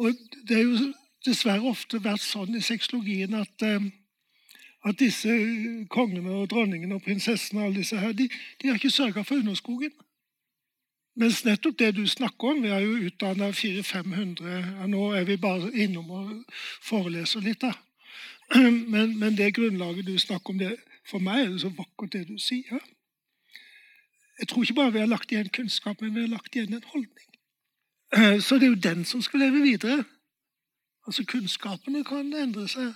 Og 0.00 0.12
det 0.48 0.58
er 0.58 0.66
jo 0.68 0.90
dessverre 1.24 1.72
ofte 1.72 2.00
vært 2.04 2.22
sånn 2.24 2.56
i 2.56 2.60
sexologien 2.64 3.34
at 3.36 3.64
eh, 3.64 3.88
at 4.84 4.96
disse 5.00 5.28
kongene 5.92 6.32
og 6.40 6.46
dronningene 6.50 6.96
og 6.96 7.04
prinsessene 7.04 7.60
og 7.60 7.66
alle 7.66 7.82
disse 7.82 7.98
her, 8.00 8.14
de, 8.16 8.28
de 8.62 8.68
har 8.68 8.78
ikke 8.78 8.92
sørga 8.92 9.24
for 9.26 9.42
underskogen. 9.42 9.92
Mens 11.20 11.42
nettopp 11.44 11.76
det 11.78 11.90
du 11.96 12.04
snakker 12.06 12.52
om 12.52 12.62
Vi 12.62 12.70
har 12.70 12.80
jo 12.80 12.94
utdanna 13.08 13.48
400-500 13.50 14.44
ja, 14.46 14.86
Nå 14.86 15.08
er 15.18 15.24
vi 15.26 15.36
bare 15.42 15.72
innom 15.74 16.10
og 16.14 16.28
foreleser 16.86 17.42
litt, 17.44 17.60
da. 17.60 17.74
Men, 18.54 19.18
men 19.18 19.36
det 19.38 19.54
grunnlaget 19.54 20.06
du 20.06 20.18
snakker 20.18 20.50
om, 20.50 20.58
det, 20.58 20.76
for 21.06 21.22
meg 21.22 21.44
er 21.44 21.50
det 21.52 21.60
så 21.62 21.68
vakkert 21.74 22.12
det 22.12 22.24
du 22.28 22.38
sier. 22.38 22.80
Jeg 24.40 24.48
tror 24.48 24.62
ikke 24.62 24.74
bare 24.74 24.92
vi 24.92 25.02
har 25.02 25.10
lagt 25.10 25.32
igjen 25.32 25.52
kunnskap, 25.54 26.00
men 26.00 26.14
vi 26.14 26.24
har 26.24 26.32
lagt 26.32 26.56
igjen 26.56 26.74
en 26.74 26.88
holdning. 26.92 27.28
Så 28.42 28.58
det 28.58 28.66
er 28.66 28.72
jo 28.72 28.86
den 28.88 29.04
som 29.04 29.22
skal 29.22 29.44
leve 29.44 29.62
videre. 29.62 30.04
Altså 31.06 31.24
Kunnskapene 31.24 32.02
kan 32.04 32.32
endre 32.34 32.66
seg. 32.68 32.90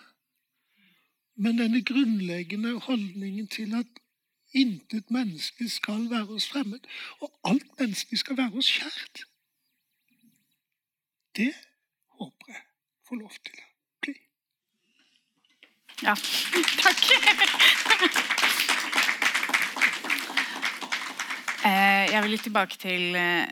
Men 1.36 1.58
denne 1.58 1.82
grunnleggende 1.82 2.78
holdningen 2.80 3.46
til 3.48 3.74
at 3.74 4.00
intet 4.54 5.10
menneske 5.10 5.68
skal 5.68 6.10
være 6.10 6.28
oss 6.38 6.48
fremmed, 6.48 6.80
og 7.20 7.30
alt 7.44 7.70
menneske 7.78 8.16
skal 8.16 8.36
være 8.38 8.58
oss 8.58 8.70
kjært, 8.70 9.24
det 11.36 11.50
håper 12.18 12.52
jeg 12.52 12.62
får 13.08 13.16
lov 13.16 13.38
til. 13.44 13.62
Ja, 16.04 16.14
takk. 16.82 17.04
Eh, 21.64 22.10
Jeg 22.12 22.20
vil 22.20 22.34
litt 22.34 22.44
tilbake 22.44 22.76
til 22.76 23.16
eh, 23.16 23.46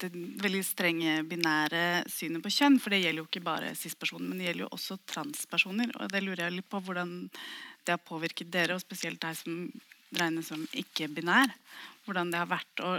det 0.00 0.08
veldig 0.40 0.62
strenge 0.64 1.18
binære 1.28 1.82
synet 2.08 2.40
på 2.44 2.52
kjønn. 2.54 2.78
For 2.80 2.94
det 2.94 3.02
gjelder 3.02 3.20
jo 3.20 3.26
ikke 3.28 3.44
bare 3.44 3.74
cis-personer, 3.76 4.30
men 4.30 4.40
det 4.40 4.48
gjelder 4.48 4.64
jo 4.64 4.72
også 4.72 4.96
transpersoner. 5.12 5.92
Og 6.00 6.08
det 6.14 6.24
lurer 6.24 6.46
jeg 6.46 6.56
litt 6.56 6.70
på 6.72 6.80
hvordan 6.80 7.12
det 7.28 7.92
har 7.92 8.02
påvirket 8.08 8.50
dere, 8.56 8.78
og 8.78 8.82
spesielt 8.82 9.20
deg 9.22 9.36
som 9.36 9.60
regnes 10.16 10.48
som 10.48 10.64
ikke-binær. 10.72 11.52
Hvordan 12.08 12.32
det 12.32 12.40
har 12.40 12.50
vært 12.50 12.84
å 12.88 12.96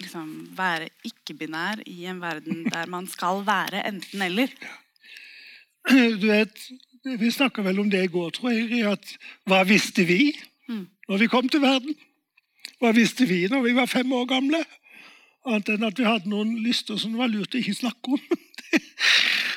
liksom 0.00 0.28
være 0.58 0.90
ikke-binær 1.06 1.84
i 1.86 2.00
en 2.10 2.20
verden 2.22 2.64
der 2.72 2.90
man 2.90 3.06
skal 3.10 3.44
være 3.46 3.86
enten-eller. 3.94 4.50
Du 6.20 6.26
vet, 6.28 6.58
Vi 7.04 7.30
snakka 7.32 7.62
vel 7.64 7.78
om 7.80 7.88
det 7.90 8.02
i 8.04 8.10
går, 8.12 8.30
tror 8.36 8.52
jeg. 8.52 8.82
At 8.86 9.14
hva 9.48 9.62
visste 9.68 10.04
vi 10.06 10.32
Mm. 10.70 10.86
når 11.08 11.18
vi 11.18 11.26
kom 11.26 11.48
til 11.48 11.60
verden? 11.60 11.94
Hva 12.80 12.92
visste 12.94 13.26
vi 13.26 13.46
når 13.50 13.62
vi 13.64 13.72
var 13.74 13.86
fem 13.90 14.12
år 14.12 14.26
gamle? 14.30 14.60
Annet 15.46 15.68
enn 15.72 15.84
at 15.88 15.98
vi 15.98 16.04
hadde 16.04 16.28
noen 16.30 16.52
lyster 16.62 16.96
som 17.00 17.10
det 17.12 17.18
var 17.18 17.28
lurt 17.32 17.54
å 17.54 17.58
ikke 17.58 17.74
snakke 17.74 18.12
om. 18.12 18.20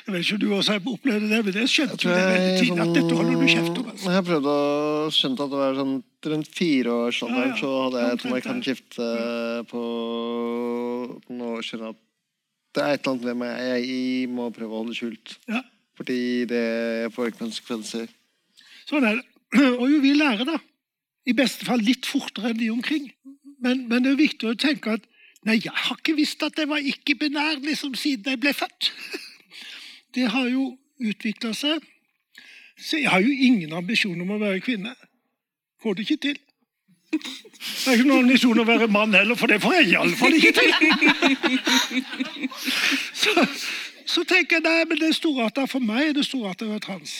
Jeg 0.03 0.11
vet 0.11 0.23
ikke 0.25 0.33
om 0.35 0.39
du 0.41 0.47
også 0.55 0.71
har 0.73 0.87
opplevd 0.89 1.29
det, 1.29 1.37
men 1.45 1.53
det 1.55 1.67
skjønte 1.71 2.03
jo 2.03 2.09
det 2.11 2.23
veldig 2.27 2.55
tidlig. 2.59 2.79
At 2.83 2.95
dette 2.97 3.15
holder 3.19 3.37
du 3.39 3.47
kjeft 3.47 3.77
om. 3.79 3.85
altså. 3.93 4.11
Jeg 4.15 4.25
prøvde 4.27 4.55
å 4.55 5.11
skjønne 5.15 5.45
at 5.45 5.51
det 5.53 5.59
var 5.61 5.77
sånn 5.77 5.93
rundt 6.33 6.49
fireårsalderen 6.57 7.43
Ja, 7.43 7.51
ja. 7.53 7.59
så 7.61 7.69
hadde 7.83 8.01
jeg 8.01 8.17
et 8.17 8.25
markant 8.33 8.67
skifte 8.67 9.07
på 9.71 9.83
noen 11.29 11.45
år 11.53 11.61
siden. 11.67 11.93
at 11.93 12.01
det 12.73 12.83
er 12.83 12.93
et 12.97 13.03
eller 13.05 13.13
annet 13.13 13.25
ved 13.29 13.37
meg 13.37 13.53
jeg 13.69 14.29
må 14.33 14.49
prøve 14.55 14.73
å 14.73 14.81
holde 14.81 14.97
skjult. 14.97 15.37
Ja, 15.47 15.61
Fordi 15.97 16.45
det 16.49 16.65
får 17.13 17.35
konsekvenser. 17.37 18.07
sånn 18.89 19.05
er 19.05 19.19
det. 19.19 19.25
Og 19.79 19.85
jo, 19.91 19.97
vi 20.01 20.13
lærer, 20.17 20.45
da. 20.49 20.57
I 21.29 21.33
beste 21.37 21.65
fall 21.67 21.81
litt 21.85 22.05
fortere 22.09 22.51
enn 22.51 22.59
de 22.59 22.69
omkring. 22.73 23.05
Men, 23.63 23.75
men 23.87 24.03
det 24.03 24.11
er 24.13 24.25
viktig 24.25 24.45
å 24.49 24.59
tenke 24.59 24.87
at 24.97 25.03
Nei, 25.43 25.57
jeg 25.59 25.75
har 25.75 25.97
ikke 25.99 26.15
visst 26.15 26.43
at 26.45 26.55
jeg 26.55 26.69
var 26.71 26.79
ikke-binær 26.79 27.57
liksom, 27.65 27.97
siden 27.99 28.31
jeg 28.31 28.39
ble 28.39 28.53
født. 28.55 28.93
Det 30.15 30.29
har 30.31 30.47
jo 30.47 30.77
utvikla 31.03 31.51
seg. 31.57 31.83
Så 32.79 33.01
jeg 33.01 33.11
har 33.11 33.19
jo 33.19 33.33
ingen 33.33 33.73
ambisjon 33.75 34.21
om 34.23 34.31
å 34.35 34.39
være 34.39 34.61
kvinne. 34.63 34.93
Får 35.83 35.97
det 35.97 36.05
ikke 36.05 36.21
til. 36.29 36.37
Jeg 37.13 37.21
har 37.85 37.93
ikke 37.97 38.07
noen 38.07 38.23
ambisjon 38.23 38.59
å 38.61 38.65
være 38.65 38.87
mann 38.93 39.13
heller, 39.13 39.35
for 39.37 39.47
det 39.51 39.59
får 39.61 39.73
jeg 39.81 39.89
iallfall 39.93 40.33
ikke 40.37 40.53
til. 40.57 40.71
Så, 43.23 43.31
så 44.13 44.23
tenker 44.29 44.59
jeg 44.59 44.65
nei, 44.65 44.79
men 44.89 44.99
det 45.01 45.11
storarta 45.17 45.65
for 45.69 45.83
meg 45.83 46.09
er 46.11 46.17
det 46.17 46.25
storarta 46.27 46.67
å 46.67 46.73
være 46.75 46.85
trans. 46.85 47.13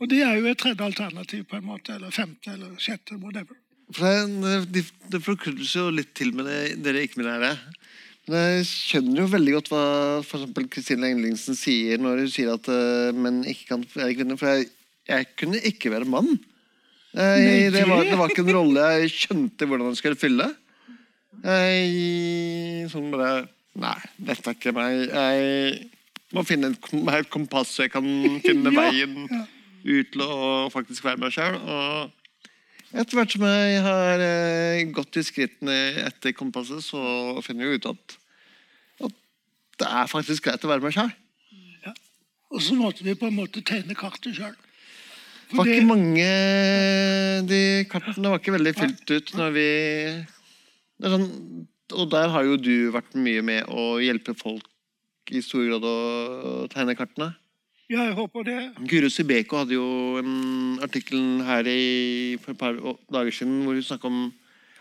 Og 0.00 0.08
det 0.12 0.20
er 0.26 0.36
jo 0.38 0.48
et 0.50 0.58
tredje 0.60 0.84
alternativ, 0.84 1.46
på 1.50 1.56
en 1.58 1.66
måte, 1.70 1.94
eller 1.96 2.12
femte 2.14 2.52
eller 2.52 2.74
sjette. 2.82 3.16
whatever. 3.22 3.56
For 3.94 4.04
det, 4.42 4.56
det, 4.74 4.82
det 5.14 5.20
forkludres 5.24 5.72
jo 5.78 5.86
litt 5.94 6.10
til 6.18 6.32
med 6.36 6.48
det, 6.50 6.58
dere 6.84 7.04
ikke-binære. 7.06 7.52
Men 8.26 8.42
jeg 8.58 8.66
skjønner 8.66 9.20
jo 9.22 9.28
veldig 9.30 9.52
godt 9.54 9.68
hva 9.70 9.82
for 10.26 10.66
Kristine 10.74 11.06
Engelingsen 11.12 11.54
sier 11.56 12.00
når 12.02 12.24
hun 12.24 12.30
sier 12.34 12.50
at 12.56 12.66
eh, 12.74 13.14
menn 13.14 13.44
ikke 13.46 13.68
kan 13.70 13.84
være 13.94 14.16
kvinner. 14.18 14.38
For 14.40 14.50
jeg, 14.50 14.66
jeg 15.06 15.28
kunne 15.38 15.60
ikke 15.70 15.92
være 15.94 16.08
mann. 16.10 16.32
Jeg, 17.16 17.70
det, 17.72 17.84
var, 17.88 18.02
det- 18.02 18.10
det 18.12 18.18
var 18.20 18.32
ikke 18.34 18.42
en 18.44 18.56
rolle 18.58 18.88
jeg 18.98 19.12
skjønte 19.14 19.68
hvordan 19.70 19.92
jeg 19.94 20.00
skulle 20.02 20.18
fylle. 20.20 20.48
Jeg 21.46 22.88
sånn 22.92 23.12
bare 23.14 23.46
Nei, 23.76 23.92
dette 24.24 24.48
er 24.48 24.54
ikke 24.56 24.72
meg. 24.72 25.02
Jeg 25.12 25.88
må 26.36 26.44
finne 26.46 26.72
et, 26.74 27.30
kompass 27.32 27.74
så 27.74 27.86
jeg 27.86 27.94
kan 27.96 28.06
finne 28.46 28.72
Ja, 28.72 28.86
veien 28.86 29.26
ja. 29.30 29.42
ut 29.86 30.12
til 30.14 30.24
å 30.24 30.68
faktisk 30.72 31.06
være 31.06 31.22
meg 31.22 31.34
sjøl. 31.34 31.58
Og 31.58 32.96
etter 32.96 33.18
hvert 33.18 33.34
som 33.34 33.44
jeg 33.48 33.82
har 33.84 34.22
eh, 34.22 34.84
gått 34.94 35.18
i 35.18 35.24
skrittene 35.26 35.76
etter 36.06 36.36
kompasset, 36.36 36.84
så 36.86 37.40
finner 37.44 37.66
jeg 37.66 37.80
ut 37.80 37.88
at, 37.92 38.18
at 39.08 39.16
det 39.82 39.88
er 40.02 40.12
faktisk 40.12 40.46
greit 40.46 40.64
å 40.64 40.70
være 40.70 40.86
meg 40.86 40.94
sjøl. 40.96 41.12
Og 42.54 42.62
så 42.62 42.76
måtte 42.78 43.02
vi 43.02 43.16
på 43.18 43.26
en 43.26 43.36
måte 43.36 43.62
tegne 43.66 43.96
kartet 43.98 44.36
sjøl. 44.38 44.54
Det 45.46 45.58
var 45.58 45.68
ikke 45.70 45.86
mange 45.86 46.26
De 47.46 47.58
kartene 47.90 48.32
var 48.32 48.40
ikke 48.40 48.54
veldig 48.56 48.72
fylt 48.74 49.12
ut 49.12 49.28
når 49.38 49.52
vi 49.54 49.66
sånn, 51.06 51.26
Og 51.94 52.08
der 52.10 52.32
har 52.34 52.46
jo 52.48 52.56
du 52.58 52.88
vært 52.94 53.14
mye 53.14 53.44
med 53.46 53.70
å 53.70 53.96
hjelpe 54.02 54.34
folk 54.38 54.66
i 55.34 55.42
stor 55.44 55.64
grad 55.66 55.84
å 55.86 55.96
tegne 56.72 56.96
kartene. 56.98 57.32
Ja, 57.86 58.02
jeg 58.08 58.16
håper 58.18 58.46
det. 58.46 58.58
Guro 58.90 59.08
Sibeko 59.12 59.60
hadde 59.60 59.76
jo 59.76 60.18
en 60.18 60.78
artikkel 60.82 61.44
her 61.46 61.68
i, 61.70 62.34
for 62.42 62.54
et 62.54 62.58
par 62.58 62.78
dager 63.14 63.34
siden 63.34 63.60
hvor 63.62 63.78
hun 63.78 63.86
snakka 63.86 64.10
om 64.10 64.24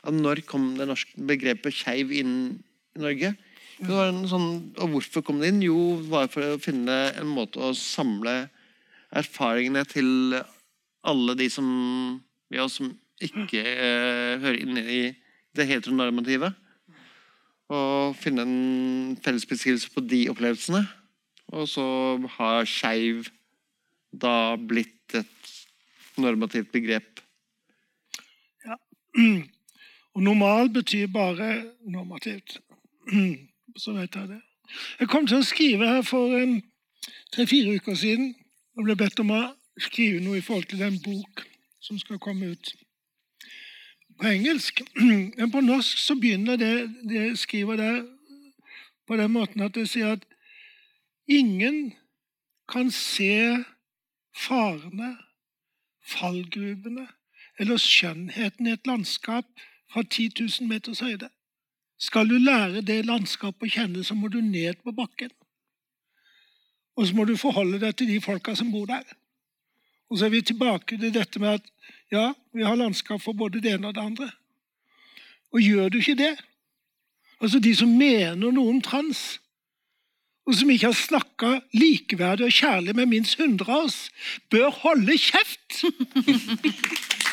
at 0.06 0.14
når 0.14 0.42
kom 0.50 0.72
det 0.78 0.88
norske 0.90 1.22
begrepet 1.30 1.74
skeiv 1.74 2.14
inn 2.14 2.34
i 2.98 3.04
Norge. 3.04 3.36
Det 3.76 3.92
var 3.92 4.10
en 4.10 4.26
sånn, 4.30 4.50
og 4.80 4.96
hvorfor 4.96 5.26
kom 5.26 5.42
det 5.42 5.52
inn? 5.52 5.64
Jo, 5.66 6.00
bare 6.10 6.30
for 6.32 6.56
å 6.56 6.62
finne 6.62 6.96
en 7.14 7.30
måte 7.30 7.62
å 7.62 7.74
samle 7.78 8.46
erfaringene 9.16 9.84
til 9.90 10.38
alle 11.06 11.36
de 11.38 11.50
som 11.52 11.68
vi 12.50 12.62
oss 12.62 12.80
som 12.80 12.90
ikke 13.24 13.62
eh, 13.62 14.36
hører 14.42 14.60
inn 14.62 14.80
i 14.82 15.02
det 15.56 15.68
heteronormative. 15.70 16.52
Og 17.74 18.16
finne 18.16 18.44
en 18.46 19.18
felles 19.24 19.46
beskrivelse 19.46 19.90
på 19.92 20.04
de 20.06 20.28
opplevelsene. 20.30 20.84
Og 21.48 21.68
så 21.70 21.86
har 22.38 22.66
skeiv 22.70 23.26
da 24.14 24.56
blitt 24.56 25.16
et 25.18 25.52
normativt 26.18 26.72
begrep. 26.72 27.22
Ja. 28.66 28.78
Og 30.14 30.24
normal 30.24 30.70
betyr 30.70 31.08
bare 31.08 31.66
normativt. 31.82 32.60
Så 33.78 33.94
vet 33.94 34.16
jeg 34.16 34.28
det. 34.30 34.42
Jeg 35.00 35.10
kom 35.10 35.28
til 35.28 35.42
å 35.42 35.46
skrive 35.46 35.88
her 35.88 36.02
for 36.06 36.32
tre-fire 37.36 37.76
uker 37.76 37.96
siden. 37.96 38.36
og 38.76 38.84
ble 38.84 38.96
bedt 39.00 39.20
om 39.24 39.30
å 39.32 39.42
skrive 39.80 40.20
noe 40.20 40.38
i 40.38 40.44
forhold 40.44 40.66
til 40.68 40.82
en 40.84 40.98
bok 41.00 41.46
som 41.80 42.00
skal 42.00 42.20
komme 42.20 42.50
ut 42.52 42.74
på 44.20 44.28
engelsk. 44.28 44.82
Men 45.38 45.52
på 45.52 45.62
norsk 45.62 45.98
så 45.98 46.16
begynner 46.16 46.56
det, 46.56 46.90
det 47.10 47.40
skriver 47.40 47.76
der, 47.76 48.04
på 49.08 49.18
den 49.18 49.32
måten 49.32 49.62
at 49.62 49.76
det 49.76 49.86
sier 49.90 50.16
at 50.16 50.26
ingen 51.30 51.94
kan 52.70 52.90
se 52.92 53.64
farene, 54.34 55.16
fallgruvene 56.06 57.08
eller 57.60 57.80
skjønnheten 57.82 58.68
i 58.68 58.74
et 58.76 58.88
landskap 58.88 59.46
fra 59.94 60.04
10 60.04 60.32
000 60.40 60.70
meters 60.70 61.00
høyde. 61.06 61.30
Skal 61.98 62.30
du 62.30 62.38
lære 62.38 62.82
det 62.82 63.06
landskapet 63.06 63.70
å 63.70 63.74
kjenne, 63.78 64.04
så 64.04 64.18
må 64.18 64.28
du 64.28 64.42
ned 64.42 64.82
på 64.84 64.92
bakken. 64.92 65.32
Og 66.96 67.08
så 67.08 67.16
må 67.16 67.26
du 67.28 67.38
forholde 67.40 67.80
deg 67.80 67.96
til 67.96 68.10
de 68.10 68.20
folka 68.24 68.56
som 68.56 68.72
bor 68.72 68.88
der. 68.90 69.06
Og 70.10 70.20
så 70.20 70.28
er 70.28 70.36
vi 70.36 70.42
tilbake 70.46 70.98
til 71.00 71.14
dette 71.14 71.40
med 71.40 71.60
at 71.60 71.72
ja, 72.12 72.34
vi 72.54 72.64
har 72.64 72.78
landskap 72.78 73.22
for 73.24 73.38
både 73.38 73.62
det 73.64 73.76
ene 73.76 73.90
og 73.90 73.96
det 73.98 74.04
andre. 74.04 74.30
Og 75.56 75.64
gjør 75.64 75.90
du 75.90 75.98
ikke 76.02 76.18
det, 76.20 76.36
altså 77.42 77.60
de 77.60 77.74
som 77.76 77.92
mener 77.92 78.52
noe 78.52 78.70
om 78.76 78.82
trans, 78.84 79.40
og 80.46 80.54
som 80.54 80.70
ikke 80.70 80.92
har 80.92 80.98
snakka 80.98 81.52
likeverdig 81.74 82.46
og 82.46 82.54
kjærlig 82.54 82.94
med 82.96 83.10
minst 83.10 83.40
100 83.40 83.66
av 83.66 83.88
oss, 83.88 84.00
bør 84.54 84.70
holde 84.84 85.18
kjeft! 85.18 85.82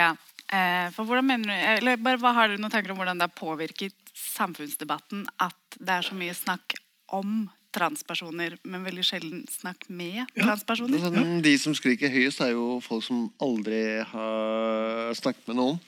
Ja. 0.00 0.14
Eh, 0.50 0.88
for 0.94 1.06
hvordan 1.06 1.26
mener 1.28 1.50
du, 1.50 1.54
eller 1.54 2.00
bare 2.02 2.18
Hva 2.18 2.32
har 2.34 2.50
dere 2.50 2.58
noen 2.62 2.72
tanker 2.72 2.90
om 2.90 2.98
hvordan 2.98 3.20
det 3.20 3.28
har 3.28 3.36
påvirket 3.38 3.94
samfunnsdebatten 4.16 5.26
at 5.38 5.76
det 5.78 5.94
er 5.94 6.06
så 6.06 6.16
mye 6.18 6.34
snakk 6.34 6.74
om 7.14 7.44
transpersoner, 7.74 8.56
men 8.66 8.82
veldig 8.86 9.04
sjelden 9.06 9.44
snakk 9.50 9.84
med 9.88 10.24
transpersoner? 10.36 10.98
Ja. 10.98 11.10
Sånn, 11.14 11.40
de 11.44 11.52
som 11.62 11.74
skriker 11.78 12.10
høyest, 12.12 12.40
er 12.42 12.52
jo 12.56 12.80
folk 12.82 13.04
som 13.06 13.28
aldri 13.42 13.80
har 14.10 15.14
snakket 15.18 15.48
med 15.52 15.58
noen. 15.60 15.80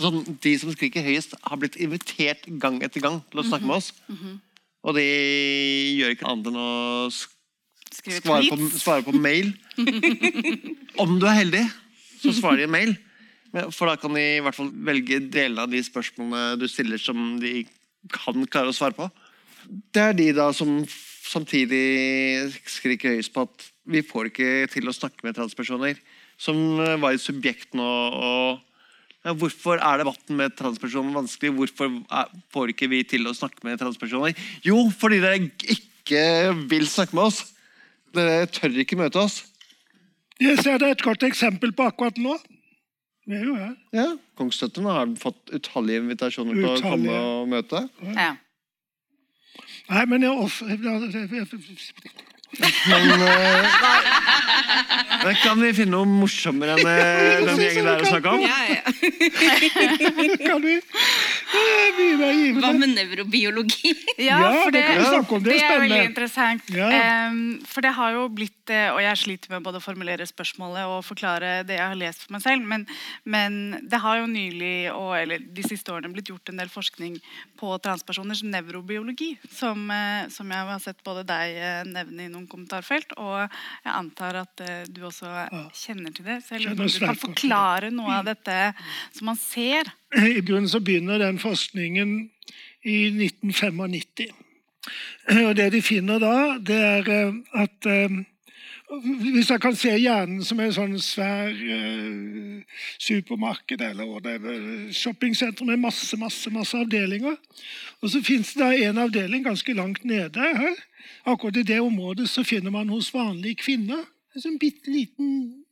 Sånn, 0.00 0.22
de 0.44 0.52
som 0.62 0.72
skriker 0.72 1.04
høyest, 1.04 1.34
har 1.44 1.60
blitt 1.60 1.76
invitert 1.82 2.46
gang 2.62 2.78
etter 2.86 3.04
gang 3.04 3.20
til 3.32 3.42
å 3.42 3.46
snakke 3.48 3.66
med 3.68 3.76
oss. 3.80 3.92
Og 4.86 4.94
de 4.94 5.06
gjør 5.98 6.14
ikke 6.14 6.28
annet 6.30 6.50
enn 6.52 6.60
å 6.62 6.70
sk- 7.10 7.32
svare 8.20 8.46
på, 8.52 8.70
svare 8.78 9.02
på 9.06 9.12
mail. 9.18 9.52
Om 11.02 11.18
du 11.20 11.26
er 11.28 11.40
heldig, 11.42 11.64
så 12.22 12.32
svarer 12.36 12.62
de 12.64 12.68
en 12.68 12.74
mail. 12.76 12.94
For 13.72 13.88
da 13.88 13.96
kan 14.00 14.12
de 14.16 14.22
i 14.36 14.42
hvert 14.44 14.56
fall 14.56 14.70
velge 14.88 15.18
deler 15.32 15.64
av 15.64 15.70
de 15.72 15.80
spørsmålene 15.84 16.58
du 16.60 16.66
stiller 16.68 17.00
som 17.00 17.36
de 17.40 17.64
kan 18.12 18.36
klare 18.52 18.70
å 18.70 18.76
svare 18.76 18.94
på. 18.96 19.06
Det 19.66 20.02
er 20.02 20.16
de 20.16 20.30
da 20.36 20.50
som 20.54 20.78
samtidig 21.26 22.52
skriker 22.70 23.16
høyest 23.16 23.34
på 23.34 23.46
at 23.46 23.66
vi 23.86 24.02
får 24.06 24.30
ikke 24.30 24.50
til 24.72 24.88
å 24.88 24.94
snakke 24.94 25.26
med 25.26 25.36
transpersoner. 25.38 25.98
Som 26.38 26.80
eh, 26.82 26.96
var 27.00 27.16
et 27.16 27.22
subjekt 27.22 27.76
nå. 27.78 27.86
og 27.86 28.62
ja, 29.26 29.34
Hvorfor 29.34 29.80
er 29.80 30.02
debatten 30.02 30.38
med 30.38 30.56
transpersoner 30.58 31.16
vanskelig? 31.16 31.54
Hvorfor 31.56 31.90
er, 31.90 32.32
får 32.54 32.74
ikke 32.74 32.90
vi 32.92 33.02
til 33.08 33.26
å 33.26 33.34
snakke 33.36 33.66
med 33.66 33.80
transpersoner? 33.80 34.36
Jo, 34.66 34.78
fordi 34.94 35.22
dere 35.24 35.40
ikke 35.76 36.24
vil 36.70 36.86
snakke 36.90 37.16
med 37.18 37.30
oss. 37.30 37.42
Dere 38.16 38.46
tør 38.52 38.76
ikke 38.82 38.98
møte 39.00 39.22
oss. 39.22 39.42
Jeg 40.42 40.60
ser 40.60 40.78
det 40.78 40.90
er 40.90 40.98
et 40.98 41.04
godt 41.04 41.24
eksempel 41.24 41.72
på 41.72 41.86
akkurat 41.88 42.18
nå. 42.20 42.36
Vi 43.26 43.34
er 43.34 43.46
jo 43.48 43.54
her. 43.58 43.72
Ja, 43.96 44.10
Kongsstøtten 44.38 44.86
har 44.86 45.08
fått 45.18 45.50
utallige 45.50 46.02
invitasjoner 46.04 46.60
på 46.60 46.74
å 46.76 46.82
komme 46.84 47.16
og 47.16 47.48
møte. 47.50 47.80
Ja. 48.14 48.34
Nei, 49.86 50.04
men 50.10 50.22
jeg 50.22 50.30
off... 50.30 50.62
Men 52.56 53.20
eh, 55.26 55.36
kan 55.42 55.60
vi 55.60 55.72
finne 55.76 55.92
noe 55.92 56.06
morsommere 56.08 56.72
enn 56.76 56.88
eh, 56.88 57.44
den 57.44 57.58
gjengen 57.60 57.84
der 57.88 58.00
å 58.04 58.06
snakke 58.08 58.28
om? 58.32 58.40
Ja, 58.46 58.60
ja. 58.70 58.80
Kan 60.46 60.60
vi? 60.64 60.74
Hva 62.56 62.72
med 62.76 62.94
nevrobiologi? 62.94 63.92
Ja, 64.16 64.38
Ja, 64.40 64.62
for 64.64 64.72
det 64.72 64.80
om. 64.86 65.42
Det 65.44 65.56
det 65.56 65.64
er 65.66 65.80
veldig 65.82 66.04
interessant. 66.08 66.68
Ja. 66.72 66.86
Um, 67.28 67.58
for 67.68 67.84
det 67.84 67.92
har 67.98 68.14
jo 68.14 68.22
blitt 68.32 68.70
eh, 68.72 68.88
Og 68.94 69.00
jeg 69.02 69.18
sliter 69.20 69.52
med 69.52 69.64
både 69.66 69.80
å 69.80 69.84
formulere 69.84 70.24
spørsmålet 70.28 70.88
og 70.88 71.04
forklare 71.04 71.50
det 71.68 71.76
jeg 71.76 71.84
har 71.84 71.98
lest 72.00 72.24
for 72.24 72.36
meg 72.36 72.42
selv, 72.44 72.64
men, 72.66 72.86
men 73.28 73.58
det 73.84 74.00
har 74.02 74.22
jo 74.22 74.28
nylig, 74.30 74.88
og, 74.92 75.12
eller 75.18 75.44
de 75.58 75.66
siste 75.66 75.92
årene, 75.92 76.12
blitt 76.14 76.30
gjort 76.32 76.48
en 76.52 76.62
del 76.62 76.72
forskning 76.72 77.18
på 77.60 77.74
transpersoners 77.84 78.42
nevrobiologi, 78.46 79.34
som, 79.52 79.84
eh, 79.92 80.26
som 80.32 80.50
jeg 80.52 80.70
har 80.72 80.82
sett 80.82 81.04
både 81.06 81.26
deg 81.28 81.60
eh, 81.60 81.82
nevne 81.90 82.26
i 82.26 82.32
noen 82.32 82.48
kommentarfelt, 82.50 83.12
og 83.20 83.44
jeg 83.44 83.92
antar 83.92 84.40
at 84.46 84.64
du 84.88 85.02
også 85.06 85.28
kjenner 85.76 86.14
til 86.16 86.26
det. 86.26 86.40
Så 86.46 86.56
jeg 86.56 86.64
lurer 86.66 86.80
på 86.80 86.88
om 86.88 86.94
du 86.96 87.00
kan 87.04 87.22
forklare 87.26 87.92
noe 87.94 88.20
av 88.22 88.26
dette 88.32 88.58
som 89.12 89.28
man 89.28 89.38
ser. 89.40 89.92
I 90.14 90.40
grunnen 90.40 90.68
så 90.68 90.80
begynner 90.80 91.18
den 91.18 91.38
forskningen 91.38 92.30
i 92.86 92.96
1995. 93.10 94.30
Og 95.46 95.56
det 95.58 95.72
de 95.74 95.82
finner 95.82 96.22
da, 96.22 96.34
det 96.62 96.78
er 96.78 97.08
eh, 97.10 97.38
at 97.58 97.86
eh, 97.90 98.18
Hvis 98.86 99.50
jeg 99.50 99.58
kan 99.60 99.74
se 99.74 99.90
hjernen 99.98 100.44
som 100.46 100.60
en 100.62 100.74
sånn 100.74 100.92
svær 101.02 101.50
eh, 101.50 102.60
supermarked 103.02 103.82
eller 103.82 104.92
shoppingsenter 104.94 105.66
med 105.66 105.82
masse 105.82 106.14
masse, 106.16 106.50
masse 106.54 106.78
avdelinger. 106.78 107.34
Og 107.98 108.12
så 108.12 108.22
fins 108.22 108.54
det 108.54 108.84
en 108.86 109.02
avdeling 109.02 109.42
ganske 109.42 109.74
langt 109.74 110.04
nede 110.06 110.38
her. 110.38 110.78
Akkurat 111.26 111.58
i 111.58 111.66
det 111.66 111.80
området 111.82 112.28
så 112.30 112.46
finner 112.46 112.70
man 112.70 112.94
hos 112.94 113.10
vanlige 113.14 113.64
kvinner 113.64 114.06
en 114.36 114.44
sånn 114.44 114.58
bitte 114.60 114.92
liten, 114.92 115.64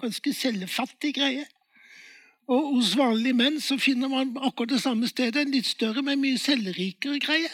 ganske 0.00 0.32
cellefattig 0.34 1.14
greie. 1.20 1.46
Og 2.46 2.76
hos 2.76 2.92
vanlige 2.98 3.34
menn 3.34 3.58
så 3.60 3.78
finner 3.78 4.08
man 4.08 4.36
akkurat 4.38 4.76
det 4.76 4.82
samme 4.82 5.08
stedet 5.10 5.42
en 5.42 5.54
litt 5.54 5.66
større, 5.66 6.02
men 6.02 6.20
mye 6.22 6.38
cellerikere 6.38 7.18
greie. 7.22 7.50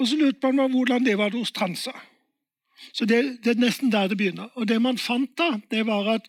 Og 0.00 0.08
så 0.08 0.16
lurte 0.16 0.48
man 0.48 0.72
på 0.72 0.78
hvordan 0.78 1.04
det 1.04 1.18
var 1.20 1.34
hos 1.36 1.52
transer. 1.52 1.96
Så 2.92 3.04
det, 3.06 3.44
det 3.44 3.52
er 3.52 3.60
nesten 3.60 3.92
der 3.92 4.08
det 4.08 4.18
begynner. 4.18 4.48
Og 4.56 4.68
det 4.68 4.80
man 4.82 4.98
fant 4.98 5.30
da, 5.38 5.60
det 5.70 5.84
var 5.86 6.08
at 6.16 6.28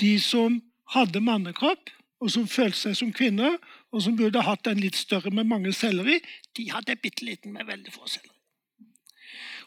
de 0.00 0.18
som 0.20 0.60
hadde 0.94 1.22
mannekropp, 1.22 1.90
og 2.20 2.30
som 2.30 2.48
følte 2.48 2.78
seg 2.78 2.96
som 2.98 3.12
kvinner, 3.12 3.56
og 3.92 4.02
som 4.02 4.16
burde 4.16 4.42
hatt 4.42 4.66
en 4.66 4.80
litt 4.80 4.96
større 4.98 5.30
med 5.30 5.46
mange 5.46 5.72
celler 5.76 6.08
i, 6.16 6.18
de 6.56 6.70
hadde 6.72 6.96
bitte 7.02 7.24
liten 7.26 7.54
med 7.54 7.68
veldig 7.68 7.92
få 7.94 8.08
celler. 8.08 8.32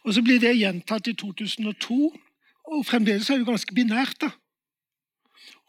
Og 0.03 0.16
så 0.16 0.24
blir 0.24 0.39
det 0.41 0.55
gjentatt 0.58 1.08
i 1.08 1.16
2002, 1.18 1.97
og 2.68 2.86
fremdeles 2.86 3.30
er 3.30 3.41
det 3.41 3.47
ganske 3.47 3.76
binært. 3.76 4.20
da. 4.22 4.30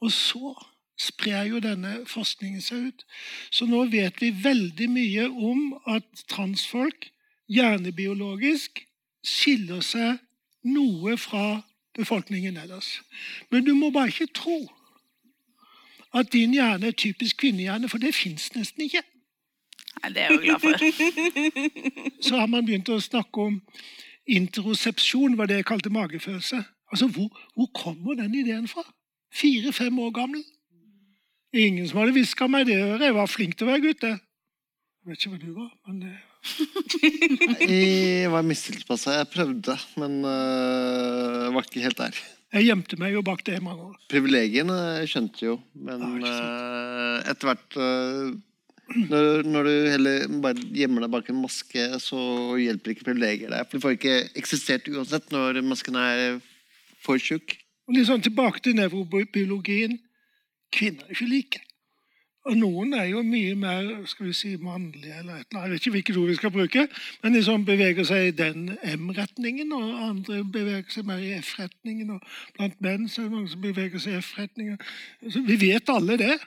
Og 0.03 0.13
så 0.13 0.55
sprer 0.99 1.47
jo 1.49 1.61
denne 1.63 2.03
forskningen 2.07 2.63
seg 2.63 2.89
ut. 2.91 3.05
Så 3.51 3.67
nå 3.71 3.85
vet 3.93 4.21
vi 4.23 4.33
veldig 4.43 4.89
mye 4.91 5.29
om 5.31 5.77
at 5.87 6.25
transfolk 6.31 7.11
hjernebiologisk 7.49 8.83
skiller 9.25 9.81
seg 9.85 10.19
noe 10.69 11.17
fra 11.21 11.61
befolkningen 11.99 12.57
ellers. 12.57 12.99
Men 13.51 13.65
du 13.67 13.75
må 13.75 13.91
bare 13.95 14.13
ikke 14.13 14.33
tro 14.35 14.59
at 16.15 16.33
din 16.33 16.55
hjerne 16.57 16.89
er 16.89 16.97
typisk 16.97 17.37
kvinnehjerne, 17.43 17.89
for 17.89 18.01
det 18.01 18.15
fins 18.17 18.49
nesten 18.55 18.87
ikke. 18.87 19.03
Nei, 20.03 20.13
det 20.15 20.23
er 20.23 20.31
jeg 20.33 20.37
jo 20.37 20.45
glad 20.47 20.61
for. 20.63 22.23
Så 22.27 22.39
har 22.39 22.47
man 22.51 22.67
begynt 22.67 22.89
å 22.89 23.01
snakke 23.03 23.49
om 23.51 23.59
interosepsjon, 24.29 25.37
var 25.39 25.51
det 25.51 25.61
jeg 25.61 25.69
kalte 25.69 25.93
magefølelse. 25.93 26.63
Altså, 26.93 27.09
hvor, 27.13 27.29
hvor 27.55 27.69
kommer 27.77 28.17
den 28.17 28.35
ideen 28.35 28.69
fra? 28.69 28.85
Fire-fem 29.35 29.99
år 29.99 30.15
gammel. 30.17 30.45
Ingen 31.57 31.87
som 31.89 32.03
hadde 32.03 32.13
hviska 32.17 32.49
meg 32.51 32.67
det 32.69 32.77
øret. 32.77 33.07
Jeg 33.09 33.17
var 33.17 33.31
flink 33.31 33.57
til 33.57 33.69
å 33.69 33.71
være 33.73 33.85
gutt, 33.87 34.03
jeg. 34.05 34.19
Jeg 34.99 35.13
vet 35.13 35.23
ikke 35.23 35.31
hva 35.33 35.39
du 35.41 35.53
var, 35.57 35.71
men 35.89 36.03
Jeg 37.69 38.33
var 38.33 38.45
mistillitspassa. 38.47 39.15
Jeg 39.21 39.31
prøvde, 39.33 39.77
men 40.01 40.19
øh, 40.29 41.49
var 41.55 41.65
ikke 41.65 41.85
helt 41.87 42.01
der. 42.01 42.19
Jeg 42.53 42.69
gjemte 42.69 42.97
meg 43.01 43.13
jo 43.13 43.23
bak 43.25 43.43
det 43.45 43.59
i 43.59 43.65
mange 43.65 43.91
år. 43.91 43.97
Privilegiene 44.13 44.77
skjønte 45.09 45.45
jo, 45.45 45.57
men 45.77 46.05
Ja, 46.23 46.33
øh, 46.33 47.17
etter 47.33 47.51
hvert 47.51 47.77
uh, 47.77 48.37
når, 48.89 49.43
når 49.45 49.69
du 49.69 49.73
heller 49.93 50.27
bare 50.45 50.67
gjemmer 50.73 51.05
deg 51.05 51.13
bak 51.13 51.29
en 51.29 51.43
maske, 51.43 51.87
så 52.01 52.21
hjelper 52.61 52.95
ikke 52.95 53.09
privilegier 53.11 53.53
deg. 53.53 53.69
For 53.69 53.77
du 53.77 53.85
får 53.85 53.97
ikke 53.99 54.19
eksistert 54.41 54.89
uansett 54.93 55.29
når 55.35 55.61
masken 55.67 55.99
er 56.01 56.39
for 57.05 57.21
tjukk. 57.21 57.57
Litt 57.93 58.09
sånn 58.09 58.25
tilbake 58.25 58.63
til 58.65 58.77
nevrobiologien. 58.77 59.99
Kvinner 60.73 61.07
er 61.07 61.17
ikke 61.17 61.31
like. 61.31 61.65
Og 62.49 62.57
noen 62.57 62.95
er 62.97 63.11
jo 63.11 63.21
mye 63.27 63.57
mer 63.61 63.89
skal 64.09 64.31
vi 64.31 64.35
si, 64.37 64.55
mannlige, 64.57 65.19
eller 65.19 65.41
et 65.41 65.51
eller 65.51 65.61
annet. 65.61 65.65
Jeg 65.65 65.71
vet 65.71 65.83
ikke 65.83 65.95
hvilket 65.97 66.17
ord 66.17 66.31
vi 66.31 66.37
skal 66.39 66.53
bruke, 66.55 66.85
men 67.23 67.35
de 67.35 67.43
som 67.45 67.65
beveger 67.67 68.07
seg 68.09 68.29
i 68.29 68.37
den 68.39 68.71
M-retningen, 68.95 69.73
og 69.77 69.91
andre 70.07 70.39
beveger 70.45 70.95
seg 70.95 71.05
mer 71.11 71.21
i 71.21 71.35
F-retningen. 71.43 72.15
Og 72.15 72.23
blant 72.57 72.81
menn 72.85 73.05
så 73.09 73.21
er 73.21 73.29
det 73.29 73.35
mange 73.35 73.53
som 73.53 73.61
beveger 73.65 74.01
seg 74.01 74.17
i 74.17 74.23
F-retningen. 74.23 74.81
Så 75.29 75.45
vi 75.45 75.59
vet 75.61 75.93
alle 75.93 76.17
det. 76.21 76.39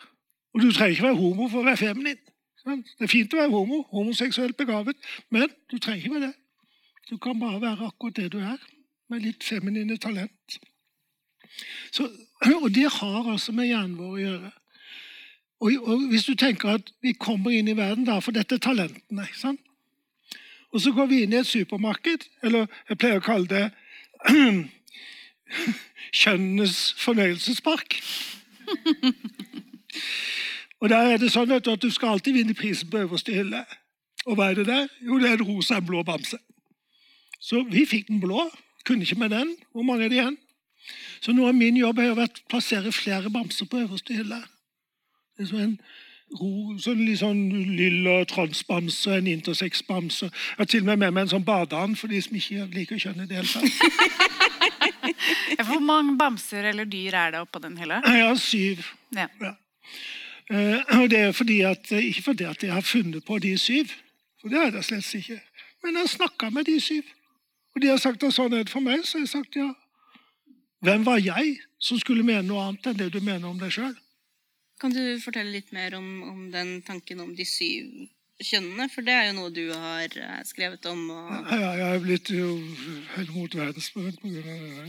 Og 0.55 0.63
du 0.63 0.71
trenger 0.71 0.95
ikke 0.95 1.07
være 1.09 1.21
homo 1.21 1.49
for 1.51 1.61
å 1.61 1.69
være 1.69 1.83
feminin. 1.83 2.23
Det 2.65 3.05
er 3.05 3.09
fint 3.09 3.33
å 3.33 3.41
være 3.41 3.53
homo, 3.53 3.83
homoseksuelt 3.93 4.57
begavet, 4.57 4.97
men 5.33 5.49
du 5.69 5.77
trenger 5.77 6.01
ikke 6.01 6.15
være 6.17 6.31
det. 6.31 6.35
Du 7.09 7.17
kan 7.21 7.39
bare 7.39 7.61
være 7.61 7.87
akkurat 7.91 8.17
det 8.17 8.27
du 8.33 8.41
er, 8.41 8.57
med 9.09 9.25
litt 9.25 9.43
feminine 9.43 9.97
talent. 10.01 10.59
Så, 11.91 12.07
og 12.63 12.69
det 12.73 12.87
har 12.89 13.31
altså 13.31 13.53
med 13.55 13.69
hjernen 13.69 13.97
vår 13.99 14.11
å 14.11 14.21
gjøre. 14.21 14.51
Og, 15.61 15.75
og 15.85 16.05
hvis 16.09 16.25
du 16.25 16.33
tenker 16.35 16.77
at 16.79 16.93
vi 17.05 17.13
kommer 17.13 17.53
inn 17.53 17.69
i 17.69 17.77
verden 17.77 18.07
da, 18.07 18.17
for 18.23 18.33
dette 18.33 18.57
er 18.57 18.63
talentene 18.63 19.27
ikke 19.27 19.41
sant? 19.43 19.61
Og 20.71 20.81
så 20.81 20.93
går 20.95 21.09
vi 21.11 21.23
inn 21.23 21.33
i 21.35 21.41
et 21.41 21.49
supermarked, 21.49 22.25
eller 22.47 22.69
jeg 22.89 22.97
pleier 22.97 23.19
å 23.19 23.25
kalle 23.25 23.49
det 23.51 23.65
kjønnenes 26.21 26.77
fornøyelsespark. 27.01 27.97
og 30.79 30.89
der 30.93 31.13
er 31.13 31.21
det 31.21 31.33
sånn 31.33 31.51
at 31.57 31.67
du 31.67 31.89
skal 31.91 32.15
alltid 32.15 32.39
vinne 32.39 32.55
prisen 32.57 32.89
på 32.89 33.03
øverste 33.03 33.35
hylle. 33.35 33.65
Og 34.29 34.37
hva 34.37 34.51
er 34.51 34.61
det 34.61 34.69
der? 34.69 34.87
Jo, 35.03 35.19
det 35.19 35.29
er 35.29 35.39
en 35.39 35.49
rosa 35.49 35.81
en 35.81 35.87
blå 35.87 36.05
bamse. 36.07 36.39
Så 37.41 37.65
vi 37.67 37.85
fikk 37.89 38.07
den 38.07 38.21
blå. 38.23 38.47
Kunne 38.85 39.05
ikke 39.05 39.19
med 39.19 39.33
den. 39.33 39.55
Hvor 39.73 39.85
mange 39.85 40.05
er 40.05 40.13
det 40.13 40.21
igjen? 40.21 40.37
Så 41.21 41.33
noe 41.35 41.51
av 41.51 41.57
min 41.57 41.77
jobb 41.77 41.99
har 42.01 42.15
vært 42.17 42.41
å 42.41 42.49
plassere 42.55 42.91
flere 42.95 43.29
bamser 43.33 43.69
på 43.69 43.83
øverste 43.83 44.15
hylle. 44.17 44.39
Det 45.37 45.47
så 45.49 45.59
en 45.61 45.75
ro, 46.39 46.77
sånn 46.81 47.03
litt 47.05 47.21
sånn 47.21 47.41
lilla 47.75 48.21
transbamse 48.29 49.17
en 49.17 49.29
intersex-bamse. 49.31 50.29
Jeg 50.31 50.59
har 50.59 50.69
til 50.69 50.83
og 50.85 50.91
med 50.91 51.03
med 51.03 51.15
meg 51.15 51.25
en 51.25 51.33
sånn 51.35 51.47
badeand 51.47 51.97
for 51.99 52.11
de 52.11 52.21
som 52.23 52.37
ikke 52.37 52.67
liker 52.75 53.01
kjønn 53.01 53.23
i 53.23 53.27
det 53.29 53.41
hele 53.41 53.51
tatt. 53.51 53.71
Hvor 55.67 55.81
mange 55.83 56.15
bamser 56.17 56.69
eller 56.71 56.87
dyr 56.89 57.15
er 57.17 57.33
det 57.35 57.41
oppå 57.43 57.61
den 57.63 57.77
hylla? 57.77 58.01
Jeg 58.05 58.25
har 58.25 58.39
syv. 58.39 58.85
Ja. 59.15 59.27
Ja. 59.41 59.53
og 60.99 61.09
det 61.11 61.19
er 61.19 61.31
fordi 61.35 61.61
at, 61.67 61.91
ikke 61.91 62.23
fordi 62.23 62.47
at 62.47 62.63
jeg 62.63 62.73
har 62.73 62.85
funnet 62.85 63.25
på 63.25 63.39
de 63.39 63.57
syv, 63.57 63.91
for 64.41 64.51
det 64.51 64.59
er 64.61 64.71
det 64.73 64.85
slett 64.87 65.13
ikke. 65.19 65.39
Men 65.83 65.95
jeg 65.95 66.01
har 66.05 66.13
snakka 66.15 66.49
med 66.49 66.67
de 66.69 66.79
syv. 66.81 67.03
Og 67.75 67.81
de 67.81 67.87
har 67.87 68.01
sagt 68.01 68.23
at 68.23 68.35
sånn 68.35 68.53
er 68.53 68.65
det 68.65 68.73
for 68.73 68.83
meg, 68.83 69.05
så 69.07 69.17
har 69.17 69.25
jeg 69.25 69.31
sagt 69.31 69.55
ja. 69.55 69.69
Hvem 70.81 71.03
var 71.05 71.19
jeg 71.21 71.59
som 71.81 71.99
skulle 72.01 72.25
mene 72.25 72.41
noe 72.47 72.63
annet 72.65 72.87
enn 72.89 72.97
det 72.97 73.11
du 73.13 73.19
mener 73.21 73.51
om 73.51 73.59
deg 73.61 73.73
sjøl? 73.75 73.93
Kan 74.81 74.93
du 74.95 75.03
fortelle 75.21 75.53
litt 75.53 75.69
mer 75.75 75.93
om, 75.93 76.07
om 76.25 76.39
den 76.53 76.79
tanken 76.81 77.19
om 77.21 77.35
de 77.37 77.45
syv 77.45 78.07
kjønnene? 78.41 78.87
For 78.89 79.05
det 79.05 79.13
er 79.13 79.27
jo 79.29 79.35
noe 79.37 79.51
du 79.53 79.67
har 79.69 80.09
eh, 80.17 80.39
skrevet 80.49 80.85
om. 80.89 81.03
Og... 81.13 81.51
Ja, 81.53 81.73
jeg 81.77 81.97
er 81.97 82.01
blitt 82.01 82.31
jo 82.33 82.55
helt 83.13 83.33
mot 83.35 83.57
verdensberømt 83.59 84.21
pga. 84.23 84.41
det 84.41 84.45
der. 84.79 84.87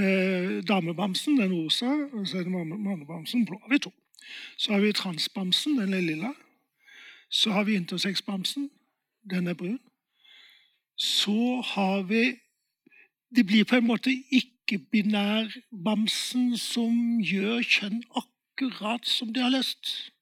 eh, 0.00 0.54
damebamsen, 0.68 1.36
den 1.42 1.52
rosa, 1.52 1.92
og 2.12 2.24
så 2.28 2.40
er 2.40 2.48
det 2.48 2.54
manne- 2.54 2.80
mannebamsen, 2.80 3.44
blå. 3.44 3.60
har 3.66 3.74
vi 3.74 3.82
to. 3.84 3.92
Så 4.56 4.72
har 4.72 4.80
vi 4.80 4.92
transbamsen, 4.96 5.76
den 5.82 5.92
er 5.92 6.00
lilla. 6.00 6.32
Så 7.28 7.52
har 7.52 7.68
vi 7.68 7.76
intersexbamsen, 7.76 8.70
den 9.30 9.52
er 9.52 9.54
brun. 9.54 9.80
Så 10.96 11.60
har 11.74 12.02
vi 12.08 12.38
Det 13.36 13.46
blir 13.46 13.64
på 13.64 13.76
en 13.76 13.86
måte 13.86 14.24
ikke-binær-bamsen 14.38 16.58
som 16.60 17.20
gjør 17.24 17.62
kjønn 17.64 18.02
akkurat 18.16 19.06
som 19.08 19.32
de 19.32 19.40
har 19.40 19.50
lyst. 19.54 20.12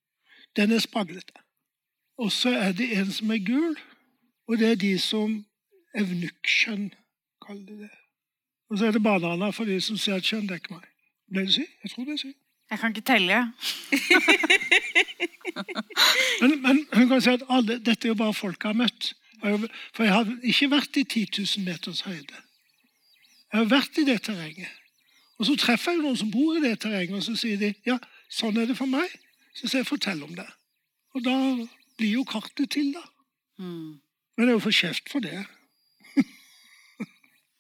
Den 0.57 0.73
er 0.73 0.79
spraglete. 0.79 1.33
Og 2.19 2.33
så 2.33 2.51
er 2.51 2.73
det 2.73 2.99
en 2.99 3.13
som 3.13 3.31
er 3.31 3.47
gul, 3.47 3.77
og 4.49 4.59
det 4.59 4.71
er 4.71 4.75
de 4.75 4.99
som 4.99 5.45
evnukk-kjønn, 5.95 6.91
kaller 7.47 7.67
de 7.67 7.79
det. 7.87 7.91
Og 8.71 8.79
så 8.79 8.87
er 8.87 8.91
det 8.95 9.03
banana 9.03 9.51
for 9.51 9.65
de 9.65 9.81
som 9.81 9.97
ser 9.99 10.21
et 10.21 10.27
kjønn. 10.27 10.51
Er 10.51 10.55
ikke 10.61 10.75
meg. 10.75 10.87
Ble 11.31 11.41
det 11.47 11.55
syv? 11.55 11.67
Jeg 11.83 11.91
tror 11.91 12.05
det 12.05 12.13
er 12.13 12.23
syv. 12.23 12.35
Jeg 12.71 12.79
kan 12.79 12.95
ikke 12.95 13.07
telle. 13.07 13.37
Men, 16.41 16.63
men 16.63 16.87
hun 16.93 17.09
kan 17.09 17.21
si 17.21 17.31
at 17.31 17.43
alle, 17.49 17.79
dette 17.85 18.07
er 18.07 18.13
jo 18.13 18.15
bare 18.15 18.35
folk 18.35 18.65
jeg 18.65 18.69
har 18.69 18.79
møtt. 18.79 19.13
For 19.97 20.05
jeg 20.05 20.13
har 20.13 20.29
ikke 20.43 20.71
vært 20.71 20.97
i 20.97 21.05
10 21.05 21.25
000 21.59 21.65
meters 21.67 22.01
høyde. 22.07 22.37
Jeg 23.51 23.59
har 23.59 23.71
vært 23.71 23.99
i 23.99 24.07
det 24.07 24.21
terrenget. 24.27 24.71
Og 25.41 25.49
så 25.49 25.57
treffer 25.59 25.97
jeg 25.97 26.03
noen 26.03 26.19
som 26.21 26.31
bor 26.31 26.59
i 26.59 26.63
det 26.63 26.77
terrenget, 26.83 27.17
og 27.17 27.25
så 27.25 27.35
sier 27.39 27.59
de 27.61 27.73
ja, 27.89 27.97
sånn 28.31 28.59
er 28.61 28.69
det 28.71 28.77
for 28.79 28.91
meg. 28.91 29.09
Så 29.57 29.67
sier 29.67 29.83
jeg 29.83 29.89
fortell 29.89 30.21
om 30.27 30.35
det. 30.37 30.47
Og 31.17 31.25
da 31.25 31.37
blir 31.99 32.21
jo 32.21 32.27
kartet 32.29 32.71
til, 32.77 32.93
da. 32.95 33.03
Mm. 33.61 33.99
Men 34.37 34.49
er 34.49 34.57
jo 34.57 34.63
for 34.63 34.77
kjeft 34.77 35.11
for 35.11 35.25
det. 35.25 35.43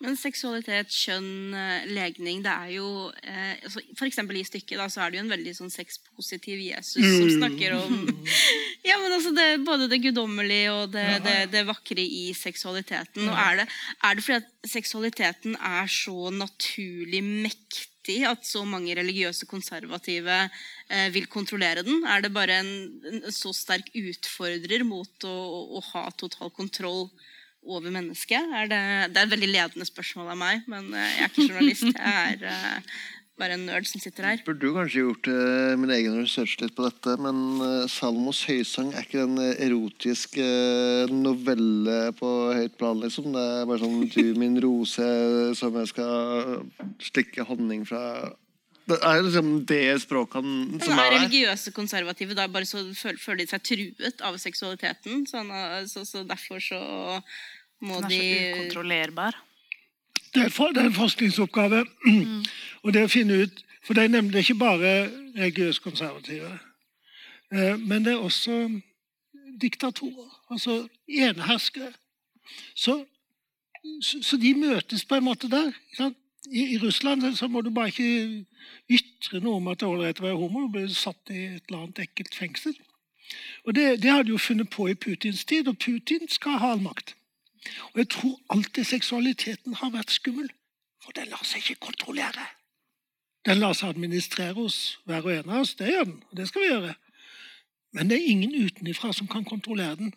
Men 0.00 0.16
seksualitet, 0.16 0.88
kjønn, 0.96 1.52
eh, 1.52 1.88
legning, 1.92 2.40
det 2.44 2.52
er 2.52 2.70
jo 2.78 2.86
eh, 3.20 3.58
altså, 3.60 3.82
For 3.98 4.08
eksempel 4.08 4.38
i 4.40 4.44
stykket 4.48 4.80
da, 4.80 4.86
så 4.88 5.02
er 5.04 5.12
det 5.12 5.18
jo 5.18 5.24
en 5.26 5.34
veldig 5.34 5.52
sånn 5.58 5.72
sexpositiv 5.72 6.62
Jesus 6.64 7.04
som 7.04 7.28
snakker 7.34 7.76
om 7.76 7.98
Ja, 8.88 8.96
men 9.02 9.12
altså 9.12 9.34
det, 9.36 9.48
Både 9.66 9.90
det 9.92 10.00
guddommelige 10.00 10.72
og 10.72 10.94
det, 10.94 11.04
det, 11.26 11.36
det 11.52 11.66
vakre 11.68 12.00
i 12.00 12.30
seksualiteten. 12.36 13.28
Og 13.28 13.36
er 13.44 13.60
det, 13.60 13.66
er 14.08 14.16
det 14.16 14.24
fordi 14.24 14.40
at 14.40 14.70
seksualiteten 14.72 15.58
er 15.60 15.90
så 15.92 16.32
naturlig 16.32 17.20
mektig 17.20 18.22
at 18.24 18.46
så 18.48 18.64
mange 18.64 18.96
religiøse 18.96 19.44
konservative 19.50 20.38
eh, 20.46 21.10
vil 21.12 21.28
kontrollere 21.28 21.84
den? 21.84 22.06
Er 22.08 22.24
det 22.24 22.32
bare 22.32 22.62
en, 22.62 22.72
en 23.04 23.28
så 23.36 23.52
sterk 23.52 23.92
utfordrer 24.00 24.86
mot 24.88 25.28
å, 25.28 25.36
å, 25.36 25.60
å 25.76 25.84
ha 25.92 26.06
total 26.16 26.48
kontroll 26.56 27.10
over 27.66 27.92
mennesket? 27.92 28.52
Er 28.56 28.68
det, 28.70 28.82
det 29.14 29.20
er 29.20 29.28
et 29.28 29.34
veldig 29.36 29.50
ledende 29.50 29.88
spørsmål 29.88 30.34
av 30.34 30.38
meg, 30.40 30.68
men 30.70 30.92
eh, 30.94 31.16
jeg 31.16 31.24
er 31.24 31.32
ikke 31.32 31.48
journalist. 31.48 31.88
Jeg 31.90 32.36
er 32.36 32.46
eh, 32.50 33.00
bare 33.40 33.56
en 33.56 33.64
nerd 33.68 33.88
som 33.88 34.02
sitter 34.02 34.26
her. 34.28 34.42
Burde 34.44 34.60
du 34.60 34.74
kanskje 34.76 35.00
gjort 35.04 35.30
uh, 35.32 35.72
min 35.80 35.92
egen 35.94 36.18
research 36.20 36.58
litt 36.60 36.74
på 36.76 36.84
dette, 36.84 37.14
men 37.24 37.38
uh, 37.62 37.86
Salmos 37.88 38.42
høysang 38.48 38.92
er 38.92 39.06
ikke 39.06 39.24
den 39.24 39.40
erotiske 39.54 40.44
novelle 41.14 42.02
på 42.18 42.34
høyt 42.58 42.76
plan, 42.80 43.00
liksom. 43.00 43.30
Det 43.32 43.46
er 43.62 43.70
bare 43.70 43.80
sånn 43.80 44.04
du 44.12 44.36
min 44.40 44.60
rose 44.60 45.08
som 45.56 45.80
jeg 45.80 45.92
skal 45.94 46.68
stikke 47.00 47.48
honning 47.48 47.86
fra 47.88 48.04
Det 48.90 48.98
er 49.06 49.22
liksom 49.22 49.50
det 49.68 49.82
språket 50.02 50.40
han 50.40 50.80
som 50.82 50.98
er 50.98 51.04
er 51.04 51.10
der. 51.10 51.18
religiøse 51.18 51.72
konservative 51.76 52.34
da 52.38 52.46
bare 52.50 52.66
så 52.68 52.82
føler, 52.94 53.18
føler 53.22 53.44
de 53.44 53.46
seg 53.52 53.62
truet 53.62 54.24
av 54.26 54.38
seksualiteten? 54.42 55.26
Så, 55.30 55.42
han, 55.42 55.88
så, 55.88 56.04
så 56.08 56.24
derfor 56.26 56.58
så 56.62 56.80
må 57.80 58.00
Den 58.00 58.04
er 58.04 58.08
de 58.08 58.20
så 58.20 58.50
ukontrollerbar. 58.54 59.38
Det 60.34 60.42
er, 60.46 60.72
det 60.74 60.82
er 60.82 60.90
en 60.90 60.94
forskningsoppgave. 60.94 61.84
Og 62.82 62.92
det 62.94 63.04
å 63.06 63.10
finne 63.10 63.42
ut 63.44 63.64
For 63.80 63.96
det 63.96 64.02
er 64.04 64.12
nemlig 64.12 64.42
ikke 64.44 64.58
bare 64.60 64.90
religiøst 65.34 65.80
konservative. 65.82 66.50
Eh, 67.50 67.78
Men 67.78 68.04
det 68.04 68.12
er 68.12 68.20
også 68.20 68.68
diktatorer. 69.60 70.28
Altså 70.50 70.88
eneherskere. 71.08 71.92
Så, 72.76 73.04
så, 74.02 74.20
så 74.22 74.36
de 74.36 74.52
møtes 74.54 75.04
på 75.04 75.16
en 75.16 75.24
måte 75.24 75.48
der. 75.48 75.72
ikke 75.72 75.96
sant? 75.96 76.18
I, 76.48 76.74
I 76.74 76.78
Russland 76.78 77.36
så 77.36 77.48
må 77.48 77.60
du 77.60 77.70
bare 77.70 77.88
ikke 77.92 78.44
ytre 78.88 79.40
noe 79.44 79.60
om 79.60 79.68
at 79.68 79.80
det 79.80 79.86
er 79.86 79.94
ålreit 79.94 80.22
å 80.22 80.26
være 80.26 80.38
homo. 80.40 80.66
Du 80.66 80.76
blir 80.76 80.88
satt 80.94 81.32
i 81.32 81.42
et 81.56 81.66
eller 81.68 81.82
annet 81.84 82.04
ekkelt 82.06 82.34
fengsel. 82.34 82.76
Og 83.64 83.74
det, 83.74 84.02
det 84.02 84.10
har 84.10 84.22
de 84.22 84.32
jo 84.32 84.40
funnet 84.40 84.70
på 84.70 84.88
i 84.90 84.96
Putins 84.98 85.44
tid, 85.44 85.68
og 85.68 85.78
Putin 85.78 86.28
skal 86.28 86.58
ha 86.62 86.72
all 86.74 86.82
makt. 86.82 87.14
Og 87.92 88.00
jeg 88.02 88.08
tror 88.16 88.40
alltid 88.50 88.88
seksualiteten 88.88 89.76
har 89.82 89.92
vært 89.94 90.16
skummel, 90.16 90.48
for 91.04 91.14
den 91.16 91.28
lar 91.30 91.44
seg 91.44 91.62
ikke 91.62 91.86
kontrollere. 91.90 92.48
Den 93.46 93.60
lar 93.60 93.76
seg 93.76 93.94
administrere 93.94 94.56
hos 94.56 94.98
hver 95.08 95.24
og 95.24 95.32
en 95.34 95.52
av 95.52 95.62
oss, 95.64 95.76
det 95.78 95.92
gjør 95.92 96.08
den, 96.08 96.18
og 96.30 96.36
det 96.36 96.48
skal 96.48 96.64
vi 96.64 96.72
gjøre. 96.72 96.94
Men 97.96 98.10
det 98.10 98.18
er 98.18 98.32
ingen 98.32 98.54
utenifra 98.54 99.12
som 99.12 99.28
kan 99.28 99.44
kontrollere 99.44 99.96
den. 99.96 100.12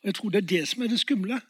Og 0.00 0.10
jeg 0.10 0.14
tror 0.14 0.32
det 0.32 0.42
er 0.42 0.48
det 0.50 0.64
som 0.68 0.82
er 0.82 0.90
det 0.92 1.00
skumle. 1.00 1.40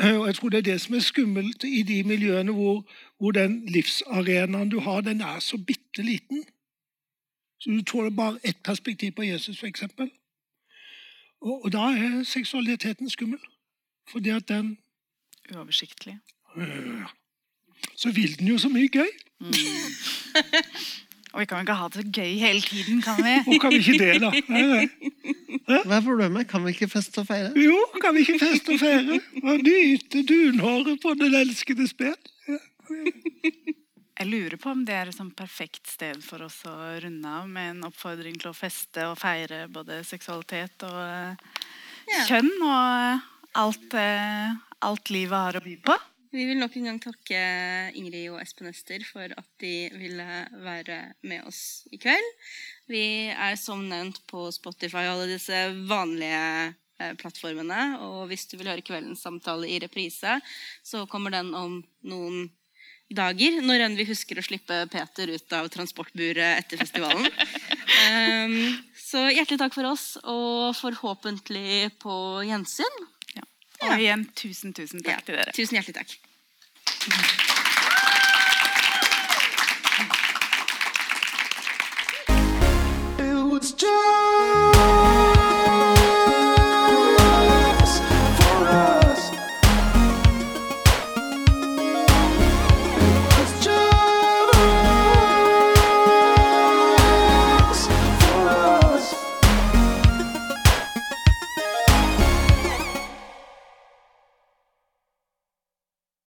Og 0.00 0.26
jeg 0.26 0.34
tror 0.34 0.48
det 0.48 0.58
er 0.58 0.62
det 0.62 0.80
som 0.80 0.94
er 0.94 1.00
skummelt 1.04 1.64
i 1.64 1.82
de 1.82 2.02
miljøene 2.04 2.52
hvor, 2.52 2.88
hvor 3.18 3.30
den 3.30 3.66
livsarenaen 3.66 4.70
du 4.70 4.78
har, 4.80 5.00
den 5.00 5.20
er 5.20 5.38
så 5.40 5.58
bitte 5.58 6.02
liten. 6.02 6.44
Så 7.60 7.70
du 7.70 7.82
tåler 7.82 8.10
bare 8.10 8.38
ett 8.44 8.62
perspektiv 8.64 9.12
på 9.12 9.22
Jesus, 9.22 9.58
f.eks. 9.60 9.82
Og, 11.40 11.64
og 11.64 11.72
da 11.72 11.78
er 11.78 12.22
seksualiteten 12.24 13.10
skummel. 13.10 13.38
Fordi 14.08 14.28
at 14.28 14.48
den 14.48 14.78
Uoversiktlig. 15.54 16.18
øh, 16.56 17.02
Så 17.96 18.12
vil 18.12 18.38
den 18.38 18.48
jo 18.48 18.58
så 18.58 18.68
mye 18.68 18.88
gøy. 18.88 19.08
Og 21.32 21.40
vi 21.40 21.44
kan 21.44 21.56
jo 21.56 21.60
ikke 21.60 21.74
ha 21.74 21.84
det 21.84 21.94
så 21.94 22.10
gøy 22.12 22.32
hele 22.38 22.60
tiden, 22.60 23.02
kan 23.02 23.16
vi? 23.24 23.54
Og 23.54 23.60
kan 23.60 23.70
vi 23.70 23.76
ikke 23.76 23.98
det, 23.98 24.20
da? 24.20 24.30
Nei, 24.48 24.62
nei. 24.62 24.88
Hva 25.86 25.98
er 26.00 26.04
problemet? 26.06 26.48
Kan 26.50 26.64
vi 26.66 26.72
ikke 26.74 26.88
feste 26.90 27.22
og 27.22 27.28
feire? 27.28 27.50
Jo, 27.58 27.76
kan 28.02 28.14
vi 28.16 28.24
ikke 28.26 28.38
feste 28.42 28.74
og 28.74 28.80
feire? 28.82 29.20
Og 29.44 29.62
nyte 29.66 30.22
dunhåret 30.28 31.00
på 31.02 31.14
den 31.20 31.36
elskede 31.40 31.86
sped? 31.90 32.30
Jeg 34.20 34.28
lurer 34.28 34.58
på 34.60 34.72
om 34.74 34.82
det 34.84 34.92
er 34.98 35.08
et 35.08 35.16
sånn 35.16 35.30
perfekt 35.32 35.88
sted 35.88 36.18
for 36.24 36.42
oss 36.44 36.58
å 36.68 36.74
runde 37.00 37.30
av 37.40 37.46
med 37.48 37.70
en 37.76 37.86
oppfordring 37.88 38.36
til 38.42 38.50
å 38.50 38.56
feste 38.56 39.06
og 39.08 39.16
feire 39.20 39.62
både 39.72 40.02
seksualitet 40.04 40.84
og 40.88 40.98
eh, 41.06 41.48
Ja. 42.10 42.24
kjønn 42.26 42.50
og 42.58 42.74
eh, 42.74 43.28
alt, 43.62 43.94
eh, 43.96 44.50
alt 44.84 45.12
livet 45.14 45.38
har 45.38 45.56
å 45.60 45.64
by 45.64 45.76
på. 45.86 45.96
Vi 46.34 46.44
vil 46.46 46.60
nok 46.60 46.76
en 46.78 46.84
gang 46.90 46.98
takke 47.02 47.38
Ingrid 47.98 48.28
og 48.30 48.38
Espen 48.42 48.68
Ester 48.70 49.02
for 49.08 49.32
at 49.34 49.48
de 49.62 49.72
ville 49.98 50.26
være 50.62 50.98
med 51.26 51.46
oss 51.48 51.62
i 51.90 51.98
kveld. 51.98 52.28
Vi 52.90 53.30
er 53.30 53.56
som 53.60 53.82
nevnt 53.86 54.22
på 54.30 54.48
Spotify 54.54 55.04
og 55.06 55.12
alle 55.14 55.28
disse 55.30 55.58
vanlige 55.86 56.44
eh, 56.98 57.12
plattformene. 57.20 57.82
Og 58.06 58.24
hvis 58.30 58.48
du 58.50 58.56
vil 58.58 58.72
høre 58.72 58.84
kveldens 58.86 59.22
samtale 59.22 59.68
i 59.70 59.78
reprise, 59.82 60.40
så 60.82 61.04
kommer 61.10 61.34
den 61.34 61.52
om 61.54 61.78
noen 62.10 62.48
dager. 63.10 63.60
Når 63.62 63.86
enn 63.86 63.98
vi 63.98 64.08
husker 64.10 64.40
å 64.40 64.46
slippe 64.46 64.82
Peter 64.90 65.30
ut 65.30 65.54
av 65.54 65.70
transportburet 65.70 66.64
etter 66.64 66.82
festivalen. 66.82 67.30
Um, 68.10 68.58
så 69.10 69.26
hjertelig 69.28 69.60
takk 69.62 69.76
for 69.76 69.90
oss, 69.90 70.12
og 70.22 70.74
forhåpentlig 70.78 71.92
på 72.02 72.16
gjensyn. 72.48 73.06
Og 73.80 73.94
igjen 73.96 74.26
tusen, 74.36 74.74
tusen 74.76 75.00
takk 75.00 75.14
Ja, 75.14 75.20
til 75.24 75.38
dere. 75.38 75.54
Tusen 75.56 75.78
hjertelig 75.78 76.02
takk. 76.02 77.38
Joe! 83.80 84.79